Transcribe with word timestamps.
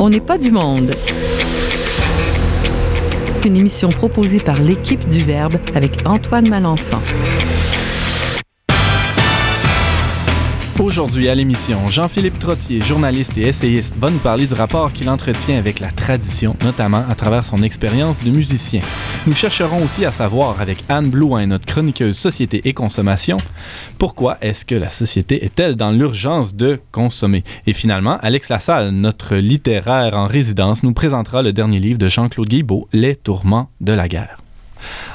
On 0.00 0.10
n'est 0.10 0.20
pas 0.20 0.38
du 0.38 0.52
monde. 0.52 0.94
Une 3.44 3.56
émission 3.56 3.88
proposée 3.88 4.38
par 4.38 4.60
l'équipe 4.60 5.08
du 5.08 5.24
Verbe 5.24 5.58
avec 5.74 6.06
Antoine 6.06 6.48
Malenfant. 6.48 7.02
Aujourd'hui 10.88 11.28
à 11.28 11.34
l'émission, 11.34 11.86
Jean-Philippe 11.86 12.38
Trottier, 12.38 12.80
journaliste 12.80 13.36
et 13.36 13.42
essayiste, 13.42 13.94
va 13.98 14.08
nous 14.08 14.20
parler 14.20 14.46
du 14.46 14.54
rapport 14.54 14.90
qu'il 14.90 15.10
entretient 15.10 15.58
avec 15.58 15.80
la 15.80 15.90
tradition, 15.90 16.56
notamment 16.64 17.04
à 17.10 17.14
travers 17.14 17.44
son 17.44 17.62
expérience 17.62 18.24
de 18.24 18.30
musicien. 18.30 18.80
Nous 19.26 19.34
chercherons 19.34 19.84
aussi 19.84 20.06
à 20.06 20.12
savoir 20.12 20.62
avec 20.62 20.82
Anne 20.88 21.10
Blouin, 21.10 21.44
notre 21.44 21.66
chroniqueuse 21.66 22.16
Société 22.16 22.62
et 22.66 22.72
Consommation, 22.72 23.36
pourquoi 23.98 24.38
est-ce 24.40 24.64
que 24.64 24.74
la 24.74 24.88
société 24.88 25.44
est-elle 25.44 25.76
dans 25.76 25.90
l'urgence 25.90 26.54
de 26.54 26.80
consommer? 26.90 27.44
Et 27.66 27.74
finalement, 27.74 28.16
Alex 28.22 28.48
Lassalle, 28.48 28.88
notre 28.88 29.36
littéraire 29.36 30.14
en 30.14 30.26
résidence, 30.26 30.82
nous 30.82 30.94
présentera 30.94 31.42
le 31.42 31.52
dernier 31.52 31.80
livre 31.80 31.98
de 31.98 32.08
Jean-Claude 32.08 32.48
Guibault, 32.48 32.88
Les 32.94 33.14
tourments 33.14 33.68
de 33.82 33.92
la 33.92 34.08
guerre. 34.08 34.38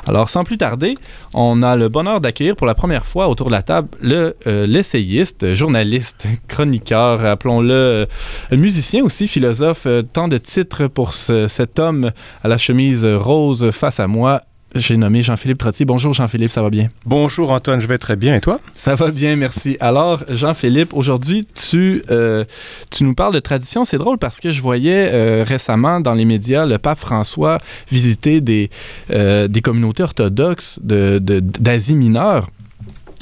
Alors, 0.08 0.30
sans 0.30 0.44
plus 0.44 0.58
tarder, 0.58 0.96
on 1.34 1.62
a 1.64 1.76
le 1.76 1.90
bonheur 1.90 2.22
d'accueillir 2.22 2.56
pour 2.56 2.68
la 2.68 2.76
première 2.76 3.06
fois 3.06 3.28
autour 3.28 3.48
de 3.48 3.52
la 3.54 3.62
table 3.62 3.90
le 4.02 4.36
euh, 4.48 4.68
l'essayiste, 4.68 5.54
journaliste, 5.54 6.26
chroniqueur, 6.48 7.26
appelons-le 7.26 7.74
euh, 7.74 8.06
musicien 8.52 9.04
aussi, 9.04 9.28
philosophe, 9.28 9.84
euh, 9.86 10.02
tant 10.02 10.28
de 10.28 10.38
titres 10.38 10.88
pour 10.88 11.14
ce- 11.14 11.48
cet 11.48 11.80
homme 11.80 12.12
à 12.44 12.48
la 12.48 12.58
chemise 12.58 13.06
rose 13.06 13.72
face 13.72 14.00
à 14.00 14.08
moi. 14.08 14.42
J'ai 14.76 14.98
nommé 14.98 15.22
Jean-Philippe 15.22 15.60
Trottier. 15.60 15.86
Bonjour 15.86 16.14
Jean-Philippe, 16.14 16.52
ça 16.52 16.64
va 16.64 16.72
bien? 16.72 16.88
Bonjour 17.06 17.52
Antoine, 17.52 17.80
je 17.80 17.86
vais 17.86 18.00
très 18.00 18.16
bien 18.16 18.36
et 18.36 18.42
toi? 18.42 18.60
Ça 18.74 18.96
va 18.96 19.12
bien, 19.12 19.36
merci. 19.36 19.78
Alors, 19.80 20.24
Jean-Philippe, 20.30 20.94
aujourd'hui, 20.96 21.46
tu, 21.54 22.04
euh, 22.10 22.44
tu 22.90 23.04
nous 23.04 23.14
parles 23.14 23.36
de 23.36 23.40
tradition. 23.40 23.86
C'est 23.86 24.00
drôle 24.00 24.18
parce 24.18 24.40
que 24.40 24.50
je 24.50 24.62
voyais 24.64 25.12
euh, 25.14 25.44
récemment 25.48 26.00
dans 26.00 26.16
les 26.16 26.26
médias 26.26 26.66
le 26.66 26.80
pape 26.80 27.00
François 27.00 27.60
visiter 27.92 28.42
des, 28.42 28.72
euh, 29.12 29.48
des 29.48 29.62
communautés 29.62 30.02
orthodoxes 30.04 30.80
de- 30.82 31.20
de- 31.20 31.40
d'Asie 31.40 31.96
mineure. 31.96 32.50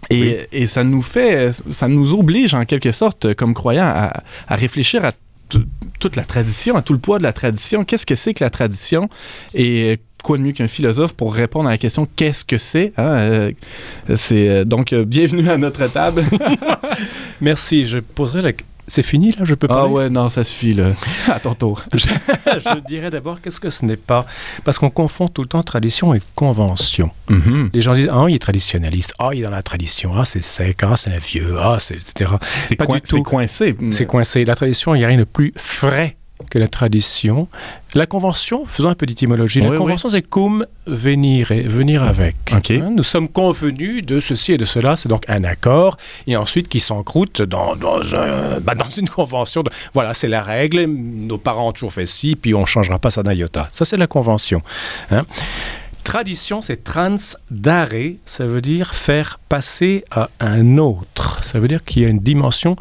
Et, 0.09 0.47
et 0.53 0.67
ça 0.67 0.83
nous 0.85 1.01
fait, 1.01 1.51
ça 1.69 1.87
nous 1.89 2.13
oblige 2.13 2.53
en 2.53 2.63
quelque 2.65 2.91
sorte, 2.93 3.33
comme 3.33 3.53
croyants, 3.53 3.91
à, 3.93 4.23
à 4.47 4.55
réfléchir 4.55 5.03
à 5.03 5.11
tout- 5.49 5.65
toute 5.99 6.15
la 6.15 6.23
tradition, 6.23 6.75
à 6.77 6.81
tout 6.81 6.93
le 6.93 6.99
poids 6.99 7.17
de 7.17 7.23
la 7.23 7.33
tradition. 7.33 7.83
Qu'est-ce 7.83 8.05
que 8.05 8.15
c'est 8.15 8.33
que 8.33 8.43
la 8.43 8.49
tradition? 8.49 9.09
Et 9.53 9.99
quoi 10.21 10.37
de 10.37 10.43
mieux 10.43 10.51
qu'un 10.51 10.67
philosophe 10.67 11.13
pour 11.13 11.33
répondre 11.33 11.67
à 11.69 11.71
la 11.71 11.77
question 11.77 12.07
qu'est-ce 12.15 12.43
que 12.45 12.57
c'est? 12.57 12.93
hein? 12.97 13.03
Euh, 13.03 13.51
c'est 14.15 14.47
euh, 14.49 14.63
donc 14.65 14.93
euh, 14.93 15.03
bienvenue 15.05 15.49
à 15.49 15.57
notre 15.57 15.85
table. 15.91 16.23
Merci, 17.41 17.85
je 17.85 17.99
poserai 17.99 18.41
la... 18.41 18.51
C'est 18.87 19.03
fini 19.03 19.31
là, 19.31 19.45
je 19.45 19.53
peux 19.53 19.67
ah 19.69 19.73
parler? 19.73 19.93
ouais, 19.93 20.09
non, 20.09 20.27
ça 20.29 20.43
suffit 20.43 20.73
là. 20.73 20.93
À 21.29 21.39
ton 21.39 21.53
tour. 21.53 21.81
je, 21.93 22.07
je 22.07 22.79
dirais 22.87 23.09
d'abord 23.09 23.39
qu'est-ce 23.39 23.59
que 23.59 23.69
ce 23.69 23.85
n'est 23.85 23.95
pas? 23.95 24.25
Parce 24.65 24.79
qu'on 24.79 24.89
confond 24.89 25.27
tout 25.29 25.41
le 25.43 25.47
temps 25.47 25.63
tradition 25.63 26.13
et 26.13 26.21
convention. 26.35 27.09
Mhm. 27.29 27.69
Les 27.73 27.79
gens 27.81 27.93
disent 27.93 28.09
Ah, 28.11 28.25
il 28.27 28.35
est 28.35 28.39
traditionnaliste, 28.39 29.13
ah, 29.19 29.29
il 29.33 29.39
est 29.39 29.43
dans 29.43 29.49
la 29.49 29.63
tradition, 29.63 30.11
ah, 30.17 30.25
c'est 30.25 30.43
sec, 30.43 30.79
ah, 30.83 30.97
c'est 30.97 31.13
un 31.13 31.19
vieux, 31.19 31.55
ah, 31.59 31.77
c'est 31.79 31.95
etc. 31.95 32.31
C'est 32.67 32.75
Pas 32.75 32.85
du 32.85 32.99
tout. 33.01 33.17
c'est 33.17 33.21
coincé. 33.23 33.77
C'est 33.91 34.05
coincé. 34.05 34.43
La 34.43 34.55
tradition, 34.55 34.93
il 34.93 34.97
n'y 34.99 35.05
a 35.05 35.07
rien 35.07 35.17
de 35.17 35.23
plus 35.23 35.53
frais 35.55 36.17
que 36.49 36.57
la 36.57 36.67
tradition. 36.67 37.47
La 37.93 38.05
convention, 38.05 38.65
faisons 38.65 38.89
un 38.89 38.95
peu 38.95 39.05
d'étymologie, 39.05 39.59
Oui, 39.59 39.65
la 39.65 39.71
oui. 39.71 39.77
convention 39.77 40.07
c'est 40.09 40.21
cum 40.21 40.65
venire, 40.87 41.47
venir 41.49 42.03
avec. 42.03 42.35
Hein, 42.53 42.61
nous 42.95 43.03
sommes 43.03 43.27
convenus 43.27 44.05
de 44.05 44.19
ceci 44.19 44.53
et 44.53 44.57
de 44.57 44.63
cela, 44.65 44.95
c'est 44.95 45.09
donc 45.09 45.23
un 45.27 45.43
accord, 45.43 45.97
et 46.27 46.37
ensuite 46.37 46.67
qui 46.69 46.79
s'encroute 46.79 47.41
dans, 47.41 47.75
dans, 47.75 47.99
un- 48.15 48.59
bah, 48.61 48.75
dans 48.75 48.89
une 48.89 49.09
convention. 49.09 49.61
de- 49.63 49.71
voilà, 49.93 50.13
c'est 50.13 50.29
la 50.29 50.41
règle, 50.41 50.85
nos 50.85 51.37
parents 51.37 51.67
ont 51.69 51.71
toujours 51.73 51.91
fait 51.93 52.05
ci, 52.05 52.35
puis 52.35 52.53
on 52.53 52.61
ne 52.61 52.65
changera 52.65 52.97
pas 52.97 53.09
ça 53.11 53.23
d'un 53.23 53.33
iota. 53.33 53.67
Ça, 53.71 53.83
c'est 53.85 53.97
la 53.97 54.07
convention. 54.07 54.61
hein. 55.11 55.25
Tradition, 56.03 56.61
c'est 56.61 56.83
trans 56.83 57.15
dare, 57.51 57.89
ça 58.25 58.45
veut 58.45 58.61
dire 58.61 58.93
faire 58.93 59.39
passer 59.49 60.03
à 60.09 60.29
un 60.39 60.77
autre. 60.79 61.43
Ça 61.43 61.59
veut 61.59 61.67
dire 61.67 61.83
qu'il 61.83 62.01
y 62.01 62.05
a 62.05 62.09
une 62.09 62.19
dimension 62.19 62.75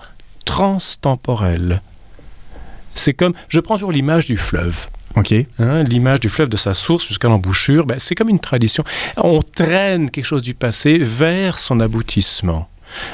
transtemporelle. 0.46 1.82
C'est 2.94 3.14
comme, 3.14 3.32
je 3.48 3.60
prends 3.60 3.76
toujours 3.76 3.92
l'image 3.92 4.26
du 4.26 4.36
fleuve. 4.36 4.88
OK. 5.16 5.34
Hein, 5.58 5.82
l'image 5.82 6.20
du 6.20 6.28
fleuve 6.28 6.48
de 6.48 6.56
sa 6.56 6.74
source 6.74 7.06
jusqu'à 7.06 7.28
l'embouchure, 7.28 7.84
ben, 7.86 7.98
c'est 7.98 8.14
comme 8.14 8.28
une 8.28 8.38
tradition. 8.40 8.84
On 9.16 9.40
traîne 9.42 10.10
quelque 10.10 10.24
chose 10.24 10.42
du 10.42 10.54
passé 10.54 10.98
vers 10.98 11.58
son 11.58 11.80
aboutissement. 11.80 12.68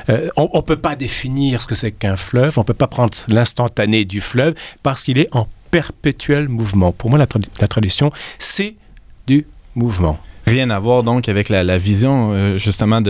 Euh, 0.08 0.28
on 0.36 0.50
ne 0.54 0.60
peut 0.62 0.76
pas 0.76 0.96
définir 0.96 1.60
ce 1.60 1.66
que 1.66 1.74
c'est 1.74 1.92
qu'un 1.92 2.16
fleuve, 2.16 2.58
on 2.58 2.62
ne 2.62 2.66
peut 2.66 2.74
pas 2.74 2.86
prendre 2.86 3.12
l'instantané 3.28 4.04
du 4.04 4.20
fleuve 4.20 4.54
parce 4.82 5.02
qu'il 5.02 5.18
est 5.18 5.28
en 5.34 5.48
perpétuel 5.70 6.48
mouvement. 6.48 6.92
Pour 6.92 7.10
moi, 7.10 7.18
la, 7.18 7.26
tradi- 7.26 7.48
la 7.60 7.66
tradition, 7.68 8.10
c'est 8.38 8.74
du 9.26 9.46
mouvement. 9.74 10.18
Rien 10.46 10.70
à 10.70 10.78
voir 10.78 11.02
donc 11.02 11.28
avec 11.28 11.48
la, 11.48 11.64
la 11.64 11.76
vision 11.76 12.30
euh, 12.32 12.56
justement 12.56 13.02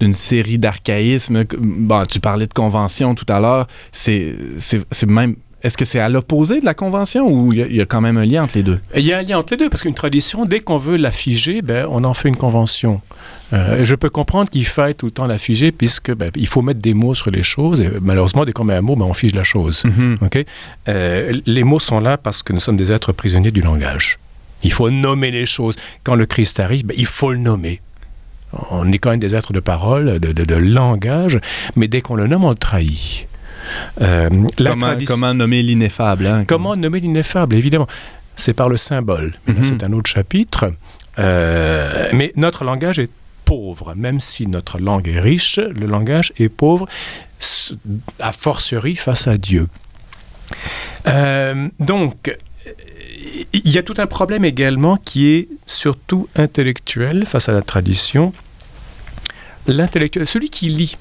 d'une 0.00 0.12
série 0.12 0.58
d'archaïsmes. 0.58 1.44
Bon, 1.58 2.04
tu 2.06 2.20
parlais 2.20 2.46
de 2.46 2.52
convention 2.52 3.14
tout 3.14 3.26
à 3.28 3.40
l'heure. 3.40 3.66
C'est 3.92 4.36
même. 5.06 5.36
Est-ce 5.62 5.76
que 5.76 5.84
c'est 5.84 6.00
à 6.00 6.08
l'opposé 6.08 6.58
de 6.60 6.64
la 6.64 6.74
convention 6.74 7.26
ou 7.28 7.52
il 7.52 7.60
y, 7.72 7.76
y 7.76 7.80
a 7.80 7.86
quand 7.86 8.00
même 8.00 8.16
un 8.16 8.24
lien 8.24 8.42
entre 8.44 8.56
les 8.56 8.62
deux? 8.64 8.80
Il 8.96 9.02
y 9.04 9.12
a 9.12 9.18
un 9.18 9.22
lien 9.22 9.38
entre 9.38 9.52
les 9.52 9.56
deux, 9.58 9.68
parce 9.70 9.82
qu'une 9.82 9.94
tradition, 9.94 10.44
dès 10.44 10.60
qu'on 10.60 10.76
veut 10.78 10.96
la 10.96 11.10
figer, 11.12 11.62
ben, 11.62 11.86
on 11.90 12.02
en 12.04 12.14
fait 12.14 12.28
une 12.28 12.36
convention. 12.36 13.00
Euh, 13.52 13.84
je 13.84 13.94
peux 13.94 14.10
comprendre 14.10 14.50
qu'il 14.50 14.66
faille 14.66 14.94
tout 14.94 15.06
le 15.06 15.12
temps 15.12 15.26
la 15.26 15.38
figer, 15.38 15.70
puisque 15.70 16.12
ben, 16.14 16.30
il 16.34 16.46
faut 16.48 16.62
mettre 16.62 16.80
des 16.80 16.94
mots 16.94 17.14
sur 17.14 17.30
les 17.30 17.42
choses, 17.44 17.80
et 17.80 17.90
malheureusement, 18.00 18.44
dès 18.44 18.52
qu'on 18.52 18.64
met 18.64 18.74
un 18.74 18.80
mot, 18.82 18.96
ben, 18.96 19.04
on 19.04 19.14
fige 19.14 19.34
la 19.34 19.44
chose. 19.44 19.84
Mhm. 19.84 20.16
Ok? 20.20 20.44
Euh, 20.88 21.32
les 21.46 21.62
mots 21.64 21.78
sont 21.78 22.00
là 22.00 22.16
parce 22.16 22.42
que 22.42 22.52
nous 22.52 22.60
sommes 22.60 22.76
des 22.76 22.90
êtres 22.90 23.12
prisonniers 23.12 23.50
du 23.52 23.60
langage. 23.60 24.18
Il 24.64 24.72
faut 24.72 24.90
nommer 24.90 25.30
les 25.30 25.46
choses. 25.46 25.76
Quand 26.02 26.14
le 26.16 26.26
Christ 26.26 26.58
arrive, 26.60 26.86
ben, 26.86 26.94
il 26.98 27.06
faut 27.06 27.30
le 27.32 27.38
nommer. 27.38 27.80
On 28.70 28.90
est 28.92 28.98
quand 28.98 29.10
même 29.10 29.20
des 29.20 29.34
êtres 29.34 29.52
de 29.52 29.60
parole, 29.60 30.18
de, 30.18 30.32
de- 30.32 30.44
de 30.44 30.54
langage, 30.56 31.38
mais 31.76 31.88
dès 31.88 32.00
qu'on 32.00 32.16
le 32.16 32.26
nomme, 32.26 32.44
on 32.44 32.50
le 32.50 32.56
trahit. 32.56 33.26
Euh, 34.00 34.28
Comment, 35.06 35.34
nommer 35.34 35.62
l'ineffable? 35.62 36.26
hein? 36.26 36.44
Comment 36.46 36.76
nommer 36.76 37.00
l'ineffable 37.00 37.56
Évidemment, 37.56 37.86
c'est 38.36 38.54
par 38.54 38.68
le 38.68 38.76
symbole. 38.76 39.34
Mhm. 39.46 39.64
C'est 39.64 39.82
un 39.84 39.92
autre 39.92 40.10
chapitre. 40.10 40.72
Euh, 41.18 42.08
mais 42.14 42.32
notre 42.36 42.64
langage 42.64 42.98
est 42.98 43.10
pauvre. 43.44 43.94
Même 43.96 44.20
si 44.20 44.46
notre 44.46 44.78
langue 44.78 45.08
est 45.08 45.20
riche, 45.20 45.58
le 45.58 45.86
langage 45.86 46.32
est 46.38 46.48
pauvre, 46.48 46.86
a 48.20 48.32
fortiori 48.32 48.96
face 48.96 49.26
à 49.26 49.36
Dieu. 49.36 49.68
Euh, 51.08 51.68
donc, 51.80 52.36
il 53.52 53.70
y 53.70 53.78
a 53.78 53.82
tout 53.82 53.94
un 53.98 54.06
problème 54.06 54.44
également 54.44 54.96
qui 54.96 55.32
est 55.34 55.48
surtout 55.66 56.28
intellectuel 56.36 57.26
face 57.26 57.48
à 57.48 57.52
la 57.52 57.62
tradition. 57.62 58.32
L'intellectuel, 59.66 60.26
celui 60.26 60.48
qui 60.50 60.68
lit, 60.68 60.96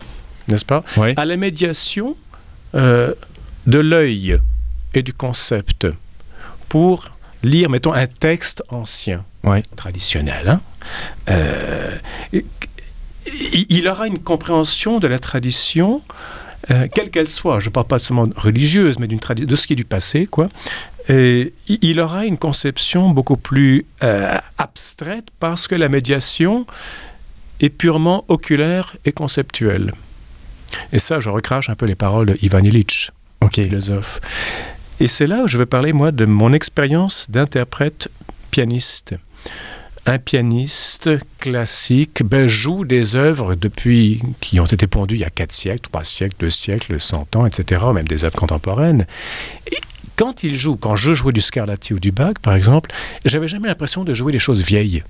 n'est-ce 0.47 0.65
pas 0.65 0.83
Oui. 0.97 1.13
à 1.17 1.25
la 1.25 1.37
médiation 1.37 2.15
euh, 2.75 3.13
de 3.67 3.79
l'œil 3.79 4.37
et 4.93 5.01
du 5.03 5.13
concept 5.13 5.87
pour 6.69 7.11
lire, 7.43 7.69
mettons, 7.69 7.93
un 7.93 8.07
texte 8.07 8.63
ancien, 8.69 9.23
Ouais. 9.43 9.63
traditionnel. 9.75 10.47
hein. 10.49 10.61
Euh, 11.29 11.95
il 12.33 12.43
il 13.69 13.87
aura 13.87 14.07
une 14.07 14.19
compréhension 14.19 14.99
de 14.99 15.07
la 15.07 15.19
tradition, 15.19 16.01
euh, 16.71 16.87
quelle 16.93 17.09
qu'elle 17.11 17.27
soit. 17.27 17.59
Je 17.59 17.67
ne 17.69 17.71
parle 17.71 17.87
pas 17.87 17.99
seulement 17.99 18.27
religieuse, 18.35 18.97
mais 18.99 19.07
d'une 19.07 19.19
de 19.19 19.55
ce 19.55 19.67
qui 19.67 19.73
est 19.73 19.75
du 19.75 19.85
passé, 19.85 20.25
quoi. 20.25 20.47
Et 21.09 21.53
il- 21.67 21.79
il 21.81 21.99
aura 21.99 22.25
une 22.25 22.37
conception 22.37 23.09
beaucoup 23.09 23.37
plus 23.37 23.85
euh, 24.03 24.37
abstraite 24.57 25.25
parce 25.39 25.67
que 25.67 25.75
la 25.75 25.89
médiation 25.89 26.65
est 27.59 27.69
purement 27.69 28.25
oculaire 28.27 28.95
et 29.05 29.11
conceptuelle. 29.11 29.93
Et 30.93 30.99
ça, 30.99 31.19
je 31.19 31.29
recrache 31.29 31.69
un 31.69 31.75
peu 31.75 31.85
les 31.85 31.95
paroles 31.95 32.27
de 32.27 32.37
Ivan 32.41 32.63
Illich, 32.63 33.11
philosophe. 33.53 34.19
Et 34.99 35.07
c'est 35.07 35.27
là 35.27 35.43
où 35.43 35.47
je 35.47 35.57
veux 35.57 35.65
parler, 35.65 35.93
moi, 35.93 36.11
de 36.11 36.25
mon 36.25 36.53
expérience 36.53 37.29
d'interprète 37.29 38.09
pianiste. 38.51 39.15
Un 40.05 40.17
pianiste 40.17 41.11
classique 41.39 42.23
ben, 42.23 42.47
joue 42.47 42.85
des 42.85 43.15
œuvres 43.15 43.55
depuis 43.55 44.21
qui 44.39 44.59
ont 44.59 44.65
été 44.65 44.87
pondues 44.87 45.15
il 45.15 45.21
y 45.21 45.25
a 45.25 45.29
4 45.29 45.51
siècles, 45.51 45.81
3 45.81 46.03
siècles, 46.03 46.35
2 46.39 46.49
siècles, 46.49 46.99
100 46.99 47.35
ans, 47.35 47.45
etc., 47.45 47.83
même 47.93 48.07
des 48.07 48.25
œuvres 48.25 48.35
contemporaines. 48.35 49.05
Et 49.71 49.77
quand 50.15 50.43
il 50.43 50.55
joue, 50.55 50.75
quand 50.75 50.95
je 50.95 51.13
jouais 51.13 51.33
du 51.33 51.41
Scarlatti 51.41 51.93
ou 51.93 51.99
du 51.99 52.11
Bach, 52.11 52.33
par 52.41 52.55
exemple, 52.55 52.91
j'avais 53.25 53.47
jamais 53.47 53.67
l'impression 53.67 54.03
de 54.03 54.13
jouer 54.13 54.31
des 54.31 54.39
choses 54.39 54.63
vieilles. 54.63 55.03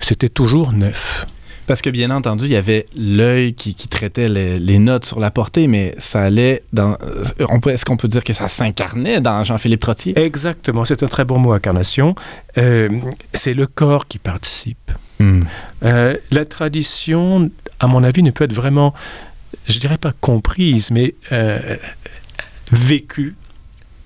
C'était 0.00 0.28
toujours 0.28 0.72
neuf. 0.72 1.26
Parce 1.70 1.82
que 1.82 1.90
bien 1.90 2.10
entendu, 2.10 2.46
il 2.46 2.50
y 2.50 2.56
avait 2.56 2.86
l'œil 2.96 3.54
qui, 3.54 3.76
qui 3.76 3.86
traitait 3.86 4.26
les, 4.26 4.58
les 4.58 4.80
notes 4.80 5.04
sur 5.04 5.20
la 5.20 5.30
portée, 5.30 5.68
mais 5.68 5.94
ça 5.98 6.20
allait 6.20 6.64
dans. 6.72 6.96
euh, 7.00 7.22
on 7.48 7.60
peut- 7.60 7.70
Est-ce 7.70 7.84
qu'on 7.84 7.96
peut 7.96 8.08
dire 8.08 8.24
que 8.24 8.32
ça 8.32 8.48
s'incarnait 8.48 9.20
dans 9.20 9.44
Jean-Philippe 9.44 9.78
Trottier? 9.78 10.18
Exactement, 10.18 10.84
c'est 10.84 11.04
un 11.04 11.06
très 11.06 11.24
bon 11.24 11.38
mot, 11.38 11.52
incarnation. 11.52 12.16
Euh, 12.58 12.88
c'est 13.34 13.54
le 13.54 13.68
corps 13.68 14.08
qui 14.08 14.18
participe. 14.18 14.90
Hmm. 15.20 15.42
Euh, 15.84 16.16
la 16.32 16.44
tradition, 16.44 17.48
à 17.78 17.86
mon 17.86 18.02
avis, 18.02 18.24
ne 18.24 18.32
peut 18.32 18.42
être 18.42 18.52
vraiment, 18.52 18.92
je 19.68 19.78
dirais 19.78 19.98
pas 19.98 20.10
comprise, 20.20 20.90
mais 20.90 21.14
euh, 21.30 21.76
vécue 22.72 23.36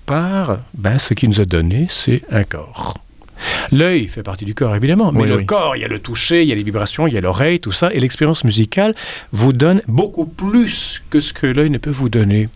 part, 0.05 0.59
ben, 0.77 0.99
ce 0.99 1.15
qui 1.15 1.27
nous 1.27 1.41
a 1.41 1.45
donné, 1.45 1.87
c'est 1.89 2.21
un 2.29 2.43
corps. 2.43 2.99
L'œil 3.71 4.07
fait 4.07 4.23
partie 4.23 4.45
du 4.45 4.55
corps, 4.55 4.75
évidemment, 4.75 5.11
mais 5.11 5.23
Oui, 5.23 5.27
le 5.27 5.37
oui. 5.37 5.45
corps, 5.45 5.75
il 5.75 5.81
y 5.81 5.85
a 5.85 5.87
le 5.87 5.99
toucher, 5.99 6.41
il 6.43 6.47
y 6.47 6.51
a 6.51 6.55
les 6.55 6.63
vibrations, 6.63 7.07
il 7.07 7.13
y 7.13 7.17
a 7.17 7.21
l'oreille, 7.21 7.59
tout 7.59 7.71
ça, 7.71 7.93
et 7.93 7.99
l'expérience 7.99 8.43
musicale 8.43 8.95
vous 9.31 9.53
donne 9.53 9.81
beaucoup 9.87 10.25
plus 10.25 11.03
que 11.09 11.19
ce 11.19 11.33
que 11.33 11.47
l'œil 11.47 11.69
ne 11.69 11.77
peut 11.77 11.89
vous 11.89 12.09
donner. 12.09 12.49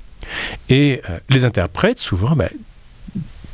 Et 0.69 1.01
euh, 1.09 1.17
les 1.29 1.45
interprètes, 1.45 1.99
souvent, 1.99 2.35
ben, 2.35 2.49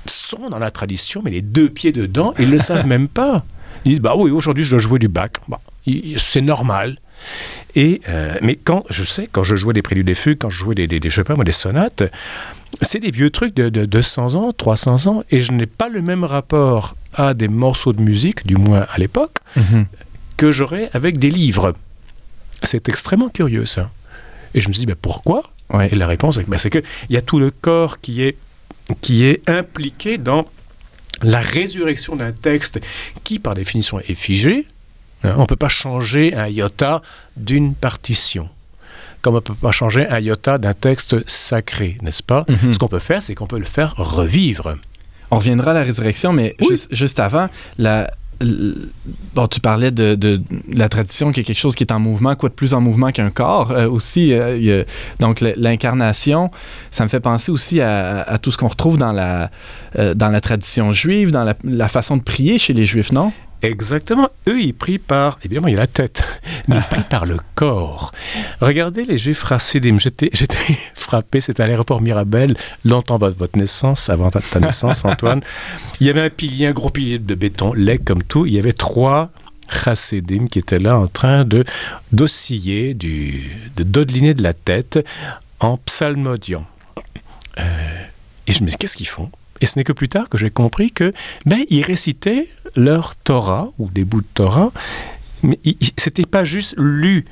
sont 0.06 0.50
dans 0.50 0.60
la 0.60 0.72
tradition, 0.72 1.22
mais 1.24 1.31
les 1.31 1.42
deux 1.42 1.69
pieds 1.69 1.92
dedans, 1.92 2.33
ils 2.38 2.48
ne 2.48 2.51
le 2.51 2.60
savent 2.60 2.86
même 2.95 3.07
pas. 3.07 3.45
Ils 3.86 3.89
disent, 3.89 4.01
bah 4.01 4.13
oui, 4.18 4.31
aujourd'hui, 4.31 4.63
je 4.63 4.72
dois 4.72 4.80
jouer 4.80 5.00
du 5.00 5.07
bac. 5.07 5.38
C'est 6.18 6.42
normal. 6.42 6.98
Et, 7.75 8.01
euh, 8.10 8.36
mais 8.42 8.56
quand, 8.56 8.83
je 8.89 9.04
sais, 9.04 9.27
quand 9.31 9.44
je 9.44 9.56
jouais 9.56 9.74
des 9.74 9.81
préludes 9.81 10.06
des 10.07 10.16
fugues, 10.16 10.38
quand 10.39 10.50
je 10.50 10.57
jouais 10.57 10.75
des, 10.75 10.88
des, 10.88 11.00
des- 11.00 11.10
je 11.10 11.16
sais 11.16 11.24
pas 11.24 11.36
moi, 11.36 11.44
des 11.44 11.51
sonates, 11.51 12.04
c'est 12.81 13.00
des 13.00 13.12
vieux 13.12 13.30
trucs 13.30 13.56
de, 13.56 13.69
de 13.69 13.86
200 13.86 14.36
ans, 14.36 14.51
300 14.51 15.07
ans, 15.07 15.24
et 15.31 15.42
je 15.42 15.51
n'ai 15.51 15.66
pas 15.66 15.89
le 15.89 16.01
même 16.01 16.24
rapport 16.24 16.95
à 17.13 17.33
des 17.33 17.48
morceaux 17.48 17.94
de 17.94 18.01
musique, 18.01 18.45
du 18.45 18.56
moins 18.56 18.86
à 18.94 18.98
l'époque, 18.98 19.38
Mhm. 19.56 19.86
que 20.38 20.51
j'aurais 20.51 20.89
avec 20.94 21.18
des 21.18 21.30
livres. 21.30 21.74
C'est 22.63 22.89
extrêmement 22.89 23.30
curieux, 23.30 23.66
ça. 23.66 23.89
Et 24.54 24.62
je 24.62 24.68
me 24.68 24.74
suis 24.74 24.81
dit, 24.81 24.86
bah, 24.86 24.95
pourquoi? 25.01 25.44
Ouais. 25.74 25.89
Et 25.92 25.95
la 25.95 26.07
réponse, 26.07 26.39
bah, 26.48 26.57
c'est 26.57 26.69
qu'il 26.69 26.83
y 27.10 27.18
a 27.18 27.22
tout 27.22 27.39
le 27.39 27.51
corps 27.51 28.00
qui 28.00 28.22
est, 28.22 28.38
qui 29.01 29.25
est 29.25 29.50
impliqué 29.50 30.18
dans 30.18 30.45
la 31.22 31.39
résurrection 31.39 32.16
d'un 32.16 32.31
texte 32.33 32.80
qui, 33.24 33.39
par 33.39 33.56
définition, 33.56 34.00
est 34.00 34.16
figé. 34.16 34.68
Hein, 35.24 35.33
on 35.38 35.42
ne 35.42 35.45
peut 35.45 35.56
pas 35.56 35.69
changer 35.69 36.33
un 36.36 36.48
iota 36.48 37.01
d'une 37.38 37.74
partition. 37.74 38.50
Comme 39.25 39.33
on 39.33 39.38
ne 39.38 39.42
peut 39.42 39.56
pas 39.56 39.72
changer 39.72 40.07
un 40.07 40.19
iota 40.19 40.60
d'un 40.60 40.75
texte 40.75 41.27
sacré, 41.27 41.98
n'est-ce 42.04 42.22
pas? 42.22 42.45
Mhm. 42.48 42.74
Ce 42.74 42.77
qu'on 42.77 42.88
peut 42.88 43.00
faire, 43.00 43.24
c'est 43.24 43.33
qu'on 43.33 43.48
peut 43.48 43.57
le 43.57 43.66
faire 43.66 43.95
revivre. 43.98 44.77
On 45.31 45.38
reviendra 45.38 45.72
à 45.72 45.74
la 45.74 45.81
résurrection, 45.81 46.31
mais 46.31 46.56
Oui. 46.62 46.68
juste, 46.69 46.94
juste 46.94 47.19
avant, 47.19 47.50
la, 47.80 48.12
bon, 49.33 49.48
tu 49.48 49.60
parlais 49.62 49.89
de, 49.89 50.13
de- 50.13 50.38
de 50.38 50.77
la 50.77 50.89
tradition 50.89 51.31
qui 51.31 51.39
est 51.39 51.44
quelque 51.44 51.57
chose 51.57 51.74
qui 51.74 51.83
est 51.83 51.92
en 51.92 52.00
mouvement, 52.00 52.36
quoi 52.36 52.50
de 52.50 52.54
plus 52.54 52.75
en 52.75 52.81
mouvement 52.81 53.12
qu'un 53.12 53.31
corps. 53.31 53.72
Euh, 53.72 53.89
aussi, 53.89 54.31
euh, 54.31 54.83
a- 54.83 54.86
donc 55.19 55.42
l'incarnation, 55.42 56.51
ça 56.92 57.04
me 57.04 57.10
fait 57.10 57.19
penser 57.19 57.51
aussi 57.51 57.81
à, 57.81 58.22
à 58.22 58.38
tout 58.38 58.51
ce 58.51 58.57
qu'on 58.57 58.68
retrouve 58.68 58.98
dans 59.00 59.12
la, 59.12 59.50
euh, 59.98 60.13
dans 60.13 60.30
la 60.30 60.39
tradition 60.39 60.92
juive, 60.92 61.31
dans 61.31 61.44
la, 61.44 61.56
la 61.63 61.88
façon 61.88 62.18
de 62.18 62.22
prier 62.22 62.60
chez 62.60 62.74
les 62.74 62.86
juifs, 62.86 63.12
non? 63.12 63.31
Exactement. 63.65 64.29
Eux, 64.47 64.62
ils 64.62 64.73
prient 64.73 65.00
par. 65.00 65.39
Évidemment, 65.44 65.67
il 65.67 65.73
y 65.73 65.77
a 65.77 65.79
la 65.79 65.88
tête, 65.88 66.23
mais 66.67 66.77
ils 66.77 66.83
prient 66.83 67.09
par 67.09 67.25
le 67.25 67.38
corps. 67.56 68.12
Regardez 68.62 69.06
les 69.06 69.17
juifs 69.17 69.44
racidim. 69.44 69.97
J'étais, 69.97 70.29
j'étais 70.33 70.77
frappé. 70.94 71.41
C'était 71.41 71.63
à 71.63 71.67
l'aéroport 71.67 72.01
Mirabel, 72.01 72.56
longtemps 72.83 73.15
avant 73.15 73.31
votre 73.31 73.57
naissance, 73.57 74.09
avant 74.09 74.29
ta, 74.29 74.39
ta 74.39 74.59
naissance, 74.59 75.06
Antoine. 75.06 75.41
Il 76.00 76.07
y 76.07 76.09
avait 76.09 76.21
un 76.21 76.29
pilier, 76.29 76.67
un 76.67 76.73
gros 76.73 76.89
pilier 76.89 77.19
de 77.19 77.35
béton, 77.35 77.73
laid 77.73 78.03
comme 78.03 78.23
tout. 78.23 78.45
Il 78.45 78.53
y 78.53 78.59
avait 78.59 78.73
trois 78.73 79.31
chassidim 79.69 80.47
qui 80.47 80.59
étaient 80.59 80.79
là 80.79 80.97
en 80.97 81.07
train 81.07 81.44
de 81.44 81.63
d'osciller, 82.12 82.94
du, 82.94 83.51
de 83.75 83.83
dodeliner 83.83 84.33
de 84.33 84.44
la 84.44 84.53
tête 84.53 85.00
en 85.59 85.77
psalmodiant. 85.77 86.65
Euh, 87.59 87.63
et 88.47 88.51
je 88.51 88.63
me 88.63 88.69
dis, 88.69 88.75
qu'est-ce 88.77 88.97
qu'ils 88.97 89.07
font? 89.07 89.31
Et 89.61 89.65
ce 89.65 89.77
n'est 89.79 89.83
que 89.83 89.93
plus 89.93 90.09
tard 90.09 90.27
que 90.29 90.37
j'ai 90.37 90.49
compris 90.49 90.91
que 90.91 91.13
ben, 91.45 91.59
ils 91.69 91.83
récitaient 91.83 92.47
leur 92.75 93.15
Torah, 93.15 93.69
ou 93.79 93.89
des 93.89 94.03
bouts 94.03 94.21
de 94.21 94.27
Torah, 94.33 94.71
mais 95.43 95.59
c'était 95.97 96.25
pas 96.25 96.43
juste 96.43 96.75
lu 96.77 97.25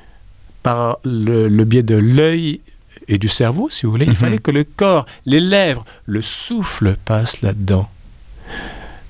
par 0.64 1.00
le, 1.04 1.48
le 1.50 1.64
biais 1.66 1.84
de 1.84 1.96
l'œil 1.96 2.62
et 3.10 3.18
du 3.18 3.28
cerveau, 3.28 3.70
si 3.70 3.86
vous 3.86 3.92
voulez. 3.92 4.06
Il 4.06 4.12
Mhm. 4.12 4.16
fallait 4.16 4.38
que 4.38 4.52
le 4.52 4.64
corps, 4.64 5.06
les 5.26 5.40
lèvres, 5.42 5.84
le 6.06 6.22
souffle 6.22 6.96
passent 7.04 7.42
là-dedans. 7.42 7.90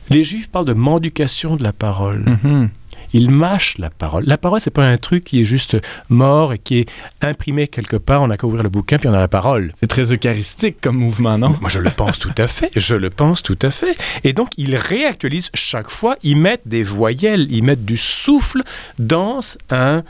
Les 0.10 0.24
Juifs 0.24 0.50
parlent 0.50 0.66
de 0.66 0.74
mendication 0.74 1.56
de 1.56 1.64
la 1.64 1.74
parole. 1.74 2.38
Mhm. 2.44 2.70
Ils 3.14 3.30
mâchent 3.30 3.78
la 3.78 3.90
parole. 3.90 4.24
La 4.26 4.38
parole, 4.38 4.60
c'est 4.60 4.72
pas 4.72 4.86
un 4.86 4.98
truc 4.98 5.24
qui 5.24 5.42
est 5.42 5.46
juste 5.46 5.78
mort 6.10 6.54
et 6.54 6.58
qui 6.58 6.80
est 6.80 6.90
imprimé 7.22 7.68
quelque 7.68 7.96
part. 7.96 8.22
On 8.24 8.28
n'a 8.28 8.38
qu'à 8.38 8.48
ouvrir 8.48 8.64
le 8.64 8.70
bouquin 8.70 8.98
puis 8.98 9.08
on 9.08 9.14
a 9.14 9.20
la 9.20 9.28
parole. 9.28 9.74
C'est 9.80 9.88
très 9.88 10.12
eucharistique 10.12 10.82
comme 10.82 10.98
mouvement, 10.98 11.38
non? 11.38 11.56
Moi, 11.62 11.70
je 11.70 11.80
le 11.80 11.92
pense 11.92 12.20
tout 12.20 12.34
à 12.38 12.48
fait. 12.48 12.72
Je 12.76 12.96
le 12.96 13.10
pense 13.10 13.44
tout 13.44 13.60
à 13.62 13.72
fait. 13.72 13.96
Et 14.24 14.34
donc, 14.34 14.50
ils 14.58 14.76
réactualisent 14.76 15.52
chaque 15.54 15.90
fois. 15.90 16.18
Ils 16.24 16.38
mettent 16.38 16.68
des 16.68 16.84
voyelles, 16.84 17.48
ils 17.52 17.64
mettent 17.64 17.86
du 17.86 17.98
souffle 17.98 18.62
dans 18.98 19.42
un 19.70 20.04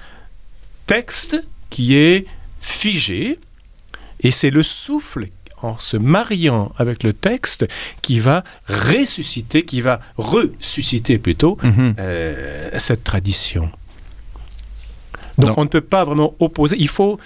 texte 0.87 1.37
qui 1.69 1.95
est 1.95 2.25
figé. 2.61 3.39
Et 4.21 4.31
c'est 4.31 4.51
le 4.51 4.63
souffle, 4.63 5.27
en 5.63 5.77
se 5.77 5.97
mariant 5.97 6.71
avec 6.77 7.03
le 7.03 7.13
texte, 7.13 7.65
qui 8.01 8.19
va 8.19 8.43
ressusciter, 8.67 9.63
qui 9.63 9.81
va 9.81 9.99
ressusciter 10.17 11.17
plutôt, 11.17 11.57
Mhm. 11.63 11.95
euh, 11.99 12.69
cette 12.77 13.03
tradition. 13.03 13.69
Donc, 15.37 15.57
on 15.57 15.63
ne 15.63 15.69
peut 15.69 15.81
pas 15.81 16.03
vraiment 16.03 16.35
opposer. 16.39 16.75
Il 16.79 16.87
faut, 16.89 17.19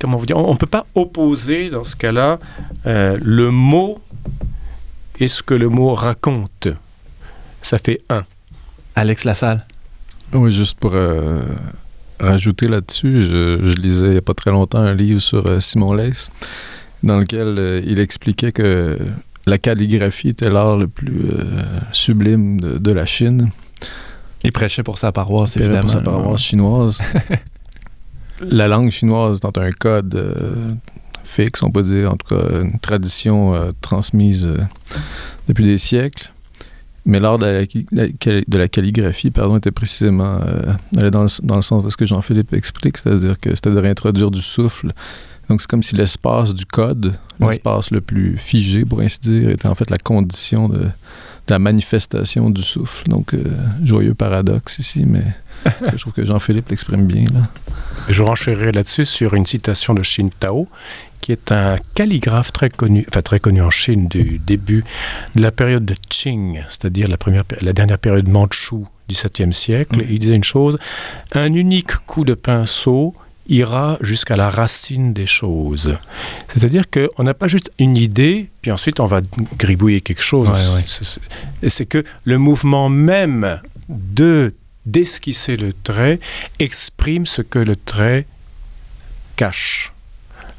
comment 0.00 0.16
vous 0.18 0.26
dire, 0.26 0.36
on 0.36 0.52
ne 0.52 0.58
peut 0.58 0.66
pas 0.66 0.86
opposer 0.94 1.70
dans 1.70 1.84
ce 1.84 1.94
cas-là 1.96 2.38
euh, 2.86 3.16
le 3.22 3.50
mot 3.50 4.00
et 5.20 5.28
ce 5.28 5.42
que 5.42 5.54
le 5.54 5.68
mot 5.68 5.94
raconte. 5.94 6.68
Ça 7.62 7.78
fait 7.78 8.00
un. 8.08 8.24
Alex 8.96 9.24
Lassalle. 9.24 9.64
Oui, 10.32 10.52
juste 10.52 10.78
pour 10.78 10.92
euh, 10.94 11.40
rajouter 12.20 12.66
là-dessus, 12.68 13.22
je, 13.22 13.60
je 13.62 13.74
lisais 13.76 14.06
il 14.06 14.12
n'y 14.12 14.16
a 14.18 14.22
pas 14.22 14.34
très 14.34 14.50
longtemps 14.50 14.78
un 14.80 14.94
livre 14.94 15.20
sur 15.20 15.46
euh, 15.46 15.60
Simon 15.60 15.92
Leys, 15.94 16.28
dans 17.02 17.18
lequel 17.18 17.54
euh, 17.58 17.80
il 17.86 17.98
expliquait 17.98 18.52
que 18.52 18.98
la 19.46 19.58
calligraphie 19.58 20.28
était 20.28 20.50
l'art 20.50 20.76
le 20.76 20.88
plus 20.88 21.22
euh, 21.30 21.42
sublime 21.92 22.60
de, 22.60 22.78
de 22.78 22.92
la 22.92 23.06
Chine. 23.06 23.48
Il 24.44 24.52
prêchait 24.52 24.82
pour 24.82 24.98
sa 24.98 25.10
paroisse, 25.12 25.54
Il 25.56 25.62
évidemment. 25.62 25.82
pour 25.82 25.90
sa 25.90 26.00
paroisse 26.00 26.40
chinoise. 26.42 27.00
la 28.50 28.68
langue 28.68 28.90
chinoise 28.90 29.38
étant 29.38 29.52
un 29.60 29.72
code 29.72 30.14
euh, 30.14 30.70
fixe, 31.24 31.62
on 31.62 31.70
peut 31.70 31.82
dire, 31.82 32.12
en 32.12 32.16
tout 32.16 32.34
cas 32.34 32.60
une 32.62 32.78
tradition 32.78 33.54
euh, 33.54 33.70
transmise 33.80 34.46
euh, 34.46 34.58
depuis 35.48 35.64
des 35.64 35.78
siècles. 35.78 36.30
Mais 37.04 37.20
l'art 37.20 37.38
de 37.38 37.46
la, 37.46 37.60
la- 37.92 38.08
de 38.46 38.58
la 38.58 38.68
calligraphie, 38.68 39.30
pardon, 39.30 39.56
était 39.56 39.70
précisément 39.70 40.40
euh, 40.46 41.10
dans, 41.10 41.22
le, 41.22 41.28
dans 41.42 41.56
le 41.56 41.62
sens 41.62 41.82
de 41.84 41.90
ce 41.90 41.96
que 41.96 42.04
Jean-Philippe 42.04 42.52
explique, 42.52 42.98
c'est-à-dire 42.98 43.40
que 43.40 43.54
c'était 43.54 43.70
de 43.70 43.78
réintroduire 43.78 44.30
du 44.30 44.42
souffle. 44.42 44.92
Donc 45.48 45.60
c'est 45.60 45.68
comme 45.70 45.82
si 45.82 45.96
l'espace 45.96 46.54
du 46.54 46.66
code, 46.66 47.18
Oui. 47.40 47.48
l'espace 47.48 47.90
le 47.90 48.00
plus 48.00 48.36
figé, 48.38 48.84
pour 48.84 49.00
ainsi 49.00 49.18
dire, 49.20 49.50
était 49.50 49.68
en 49.68 49.74
fait 49.74 49.90
la 49.90 49.96
condition 49.96 50.68
de, 50.68 50.78
de 50.78 50.90
la 51.48 51.58
manifestation 51.58 52.50
du 52.50 52.62
souffle. 52.62 53.08
Donc 53.08 53.34
euh, 53.34 53.42
joyeux 53.82 54.14
paradoxe 54.14 54.78
ici, 54.78 55.04
mais 55.06 55.24
je 55.92 55.96
trouve 55.96 56.12
que 56.12 56.24
Jean-Philippe 56.24 56.68
l'exprime 56.68 57.06
bien. 57.06 57.24
Là. 57.32 57.48
Je 58.08 58.22
renchérirai 58.22 58.72
là-dessus 58.72 59.04
sur 59.06 59.34
une 59.34 59.46
citation 59.46 59.94
de 59.94 60.02
Xin 60.02 60.28
Tao, 60.38 60.68
qui 61.20 61.32
est 61.32 61.50
un 61.52 61.76
calligraphe 61.94 62.52
très 62.52 62.68
connu, 62.68 63.06
enfin 63.08 63.22
très 63.22 63.40
connu 63.40 63.60
en 63.62 63.70
Chine 63.70 64.06
du 64.08 64.38
début 64.38 64.84
de 65.34 65.42
la 65.42 65.50
période 65.50 65.84
de 65.84 65.94
Qing, 66.08 66.62
c'est-à-dire 66.68 67.08
la, 67.08 67.16
première, 67.16 67.42
la 67.60 67.72
dernière 67.72 67.98
période 67.98 68.28
mandchoue 68.28 68.86
du 69.08 69.14
7e 69.14 69.52
siècle. 69.52 70.04
Il 70.08 70.18
disait 70.18 70.34
une 70.36 70.44
chose 70.44 70.78
un 71.32 71.52
unique 71.52 71.96
coup 72.06 72.24
de 72.24 72.34
pinceau 72.34 73.14
ira 73.48 73.96
jusqu'à 74.00 74.36
la 74.36 74.50
racine 74.50 75.12
des 75.12 75.26
choses. 75.26 75.96
C'est-à-dire 76.52 76.84
qu'on 76.90 77.22
n'a 77.22 77.34
pas 77.34 77.48
juste 77.48 77.70
une 77.78 77.96
idée, 77.96 78.48
puis 78.62 78.70
ensuite 78.70 79.00
on 79.00 79.06
va 79.06 79.20
gribouiller 79.58 80.00
quelque 80.00 80.22
chose. 80.22 80.48
Ouais, 80.48 80.74
ouais. 80.76 80.84
C'est- 80.86 81.04
c'est- 81.04 81.20
et 81.62 81.70
C'est 81.70 81.86
que 81.86 82.04
le 82.24 82.38
mouvement 82.38 82.88
même 82.88 83.60
de 83.88 84.54
d'esquisser 84.86 85.56
le 85.56 85.72
trait 85.74 86.18
exprime 86.58 87.26
ce 87.26 87.42
que 87.42 87.58
le 87.58 87.76
trait 87.76 88.26
cache. 89.36 89.92